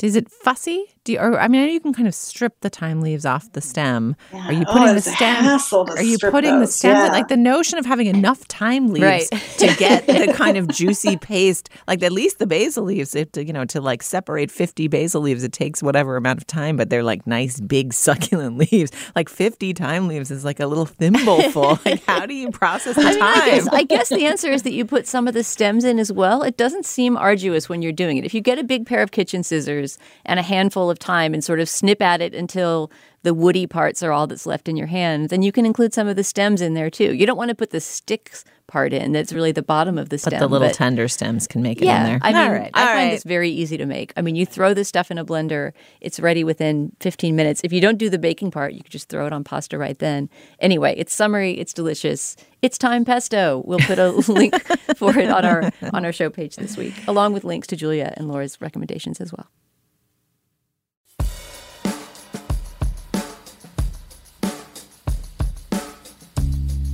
Is 0.00 0.14
it 0.14 0.30
fussy? 0.30 0.94
Do 1.10 1.16
Do 1.16 1.22
you, 1.24 1.34
or 1.34 1.40
I 1.40 1.48
mean, 1.48 1.62
I 1.62 1.66
know 1.66 1.72
you 1.72 1.80
can 1.80 1.92
kind 1.92 2.06
of 2.08 2.14
strip 2.14 2.60
the 2.60 2.68
thyme 2.70 3.00
leaves 3.00 3.26
off 3.26 3.50
the 3.52 3.60
stem. 3.60 4.14
Yeah. 4.32 4.46
Are 4.46 4.52
you 4.52 4.64
Oh, 4.68 4.72
putting 4.72 4.88
the 4.88 4.96
it's 4.98 5.06
a 5.08 5.10
stem? 5.12 5.44
to 5.44 5.92
Are 5.96 6.02
you 6.02 6.16
strip 6.16 6.30
putting 6.32 6.54
the 6.54 6.60
those, 6.60 6.74
stems? 6.74 6.98
in? 6.98 7.04
yeah. 7.06 7.12
Like 7.12 7.28
the 7.28 7.36
notion 7.36 7.78
of 7.78 7.86
having 7.86 8.06
enough 8.06 8.38
thyme 8.42 8.88
leaves 8.88 9.04
Right. 9.04 9.28
to 9.58 9.74
get 9.78 10.06
the 10.06 10.32
kind 10.34 10.56
of 10.56 10.68
juicy 10.68 11.16
paste, 11.16 11.68
like 11.88 12.02
at 12.02 12.12
least 12.12 12.38
the 12.38 12.46
basil 12.46 12.84
leaves, 12.84 13.14
if 13.16 13.32
to, 13.32 13.44
you 13.44 13.52
know, 13.52 13.64
to 13.66 13.80
like 13.80 14.02
separate 14.02 14.50
fifty 14.50 14.86
basil 14.88 15.20
leaves, 15.22 15.42
it 15.42 15.52
takes 15.52 15.82
whatever 15.82 16.16
amount 16.16 16.38
of 16.38 16.46
time, 16.46 16.76
but 16.76 16.90
they're 16.90 17.02
like 17.02 17.26
nice, 17.26 17.58
big, 17.60 17.92
succulent 18.06 18.56
leaves. 18.58 18.92
Like 19.16 19.28
fifty 19.28 19.72
thyme 19.72 20.06
leaves 20.08 20.30
is 20.30 20.44
like 20.44 20.60
a 20.60 20.66
little 20.66 20.86
thimbleful. 20.86 21.78
like, 21.84 22.04
how 22.04 22.26
do 22.26 22.34
you 22.34 22.50
process 22.50 22.94
the 22.96 23.02
I, 23.02 23.12
mean, 23.14 23.22
I, 23.22 23.46
guess, 23.50 23.68
I 23.68 23.82
guess 23.84 24.08
the 24.10 24.26
answer 24.26 24.50
is 24.50 24.62
that 24.62 24.72
you 24.72 24.84
put 24.84 25.08
some 25.08 25.26
of 25.26 25.34
the 25.34 25.42
stems 25.42 25.84
in 25.84 25.98
as 25.98 26.12
well. 26.12 26.42
It 26.42 26.56
doesn't 26.56 26.84
seem 26.86 27.16
arduous 27.16 27.68
when 27.68 27.82
you're 27.82 27.92
doing 27.92 28.16
it. 28.18 28.24
If 28.24 28.34
you 28.34 28.40
get 28.40 28.58
a 28.58 28.64
big 28.64 28.86
pair 28.86 29.02
of 29.02 29.10
kitchen 29.10 29.42
scissors 29.42 29.98
and 30.24 30.38
a 30.38 30.42
handful 30.42 30.90
of 30.90 30.98
thyme 31.00 31.34
and 31.34 31.42
sort 31.42 31.60
of 31.60 31.68
snip 31.68 32.00
at 32.02 32.20
it 32.20 32.34
until 32.34 32.90
the 33.22 33.34
woody 33.34 33.66
parts 33.66 34.02
are 34.02 34.12
all 34.12 34.26
that's 34.26 34.46
left 34.46 34.68
in 34.68 34.76
your 34.76 34.86
hand, 34.86 35.28
then 35.28 35.42
you 35.42 35.52
can 35.52 35.66
include 35.66 35.92
some 35.92 36.08
of 36.08 36.16
the 36.16 36.24
stems 36.24 36.60
in 36.60 36.74
there 36.74 36.90
too. 36.90 37.14
You 37.14 37.26
don't 37.26 37.36
want 37.36 37.50
to 37.50 37.54
put 37.54 37.70
the 37.70 37.80
sticks 37.80 38.44
part 38.70 38.92
in. 38.92 39.12
That's 39.12 39.32
really 39.32 39.52
the 39.52 39.62
bottom 39.62 39.98
of 39.98 40.08
the 40.08 40.16
stem. 40.16 40.30
but 40.30 40.38
the 40.38 40.48
little 40.48 40.70
tender 40.70 41.08
stems 41.08 41.46
can 41.46 41.60
make 41.60 41.82
it 41.82 41.86
yeah, 41.86 42.00
in 42.00 42.06
there. 42.06 42.18
I 42.22 42.32
mean, 42.32 42.42
all 42.42 42.52
right, 42.52 42.70
I 42.72 42.80
all 42.80 42.86
find 42.86 42.98
right. 42.98 43.10
this 43.10 43.24
very 43.24 43.50
easy 43.50 43.76
to 43.76 43.84
make. 43.84 44.12
I 44.16 44.22
mean, 44.22 44.36
you 44.36 44.46
throw 44.46 44.72
this 44.72 44.88
stuff 44.88 45.10
in 45.10 45.18
a 45.18 45.24
blender, 45.24 45.72
it's 46.00 46.20
ready 46.20 46.44
within 46.44 46.92
15 47.00 47.36
minutes. 47.36 47.60
If 47.64 47.72
you 47.72 47.80
don't 47.80 47.98
do 47.98 48.08
the 48.08 48.18
baking 48.18 48.52
part, 48.52 48.72
you 48.72 48.82
could 48.82 48.92
just 48.92 49.08
throw 49.08 49.26
it 49.26 49.32
on 49.32 49.44
pasta 49.44 49.76
right 49.76 49.98
then. 49.98 50.30
Anyway, 50.60 50.94
it's 50.96 51.12
summery, 51.12 51.52
it's 51.58 51.74
delicious. 51.74 52.36
It's 52.62 52.78
thyme 52.78 53.04
pesto. 53.04 53.62
We'll 53.66 53.80
put 53.80 53.98
a 53.98 54.10
link 54.32 54.54
for 54.96 55.18
it 55.18 55.28
on 55.28 55.44
our 55.44 55.70
on 55.92 56.04
our 56.04 56.12
show 56.12 56.30
page 56.30 56.56
this 56.56 56.76
week, 56.76 56.94
along 57.08 57.32
with 57.32 57.44
links 57.44 57.66
to 57.68 57.76
Julia 57.76 58.14
and 58.16 58.28
Laura's 58.28 58.60
recommendations 58.60 59.20
as 59.20 59.32
well. 59.32 59.48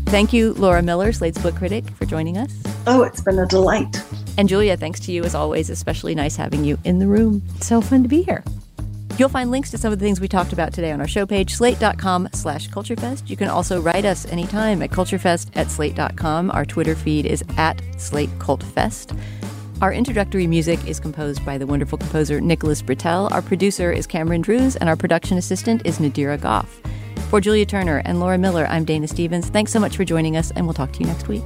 Thank 0.07 0.32
you, 0.32 0.54
Laura 0.54 0.82
Miller, 0.82 1.12
Slate's 1.12 1.38
book 1.42 1.57
critic, 1.57 1.84
for 1.90 2.07
joining 2.07 2.38
us. 2.38 2.52
Oh, 2.86 3.02
it's 3.02 3.20
been 3.20 3.38
a 3.38 3.46
delight. 3.46 4.02
And 4.38 4.48
Julia, 4.48 4.76
thanks 4.76 5.00
to 5.00 5.12
you 5.12 5.24
as 5.24 5.34
always, 5.34 5.68
especially 5.68 6.14
nice 6.14 6.36
having 6.36 6.64
you 6.64 6.78
in 6.84 7.00
the 7.00 7.09
room. 7.09 7.42
It's 7.57 7.66
so 7.66 7.80
fun 7.80 8.02
to 8.04 8.09
be 8.09 8.22
here. 8.22 8.44
You'll 9.18 9.30
find 9.30 9.50
links 9.50 9.70
to 9.70 9.78
some 9.78 9.92
of 9.92 9.98
the 9.98 10.04
things 10.04 10.20
we 10.20 10.28
talked 10.28 10.52
about 10.52 10.72
today 10.72 10.92
on 10.92 11.00
our 11.00 11.09
show 11.09 11.26
page, 11.26 11.54
slate.com 11.54 12.28
slash 12.34 12.68
culturefest. 12.68 13.28
You 13.28 13.36
can 13.36 13.48
also 13.48 13.80
write 13.80 14.04
us 14.04 14.26
anytime 14.26 14.82
at 14.82 14.90
culturefest 14.90 15.50
at 15.57 15.70
slate.com. 15.70 16.50
Our 16.50 16.64
Twitter 16.64 16.94
feed 16.94 17.26
is 17.26 17.42
at 17.57 17.78
slatecultfest. 17.96 19.18
Our 19.82 19.92
introductory 19.92 20.46
music 20.46 20.86
is 20.86 21.00
composed 21.00 21.44
by 21.44 21.59
the 21.59 21.66
wonderful 21.66 21.98
composer 21.98 22.40
Nicholas 22.40 22.80
Britell. 22.80 23.30
Our 23.32 23.42
producer 23.42 23.90
is 23.90 24.07
Cameron 24.07 24.42
Drews, 24.42 24.76
and 24.76 24.88
our 24.88 24.96
production 24.96 25.36
assistant 25.36 25.82
is 25.84 25.98
Nadira 25.98 26.40
Goff. 26.40 26.80
For 27.31 27.41
Julia 27.41 27.66
Turner 27.66 28.03
and 28.05 28.20
Laura 28.20 28.39
Miller, 28.39 28.66
I'm 28.68 28.85
Dana 28.85 29.09
Stevens. 29.09 29.49
Thanks 29.49 29.72
so 29.72 29.81
much 29.81 29.97
for 29.97 30.05
joining 30.05 30.37
us, 30.37 30.53
and 30.53 30.64
we'll 30.64 30.74
talk 30.74 30.93
to 30.93 31.01
you 31.01 31.07
next 31.07 31.27
week. 31.27 31.43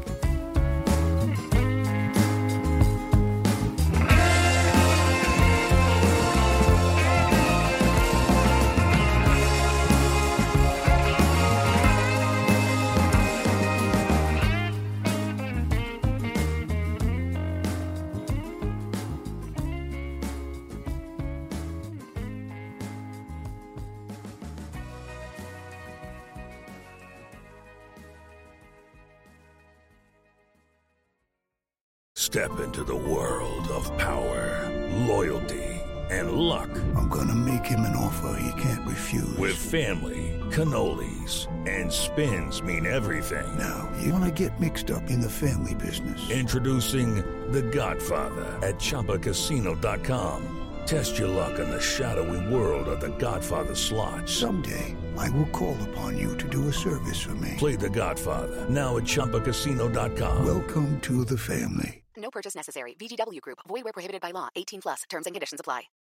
Cannolis, 41.31 41.47
and 41.69 41.93
spins 41.93 42.63
mean 42.63 42.87
everything. 42.87 43.47
Now, 43.59 43.91
you 44.03 44.13
wanna 44.13 44.31
get 44.31 44.59
mixed 44.61 44.91
up 44.91 45.11
in 45.11 45.21
the 45.21 45.31
family 45.31 45.75
business. 45.75 46.31
Introducing 46.31 47.17
The 47.53 47.63
Godfather 47.63 48.59
at 48.67 48.77
ChumbaCasino.com. 48.79 50.57
Test 50.87 51.19
your 51.19 51.29
luck 51.29 51.59
in 51.59 51.71
the 51.71 51.81
shadowy 51.81 52.53
world 52.53 52.89
of 52.89 53.01
The 53.01 53.17
Godfather 53.19 53.75
slot. 53.75 54.29
Someday, 54.29 54.97
I 55.19 55.29
will 55.31 55.49
call 55.49 55.77
upon 55.91 56.17
you 56.19 56.37
to 56.37 56.49
do 56.49 56.69
a 56.69 56.73
service 56.73 57.21
for 57.21 57.35
me. 57.35 57.55
Play 57.59 57.77
The 57.77 57.91
Godfather 57.91 58.67
now 58.69 58.97
at 58.97 59.05
ChumbaCasino.com. 59.05 60.45
Welcome 60.45 61.01
to 61.01 61.25
the 61.25 61.39
family. 61.39 62.03
No 62.17 62.31
purchase 62.31 62.55
necessary. 62.55 62.95
VGW 62.95 63.41
Group. 63.41 63.59
Void 63.67 63.85
where 63.85 63.93
prohibited 63.95 64.21
by 64.21 64.31
law. 64.33 64.49
18 64.55 64.83
plus. 64.83 65.03
Terms 65.09 65.27
and 65.27 65.35
conditions 65.35 65.61
apply. 65.61 65.91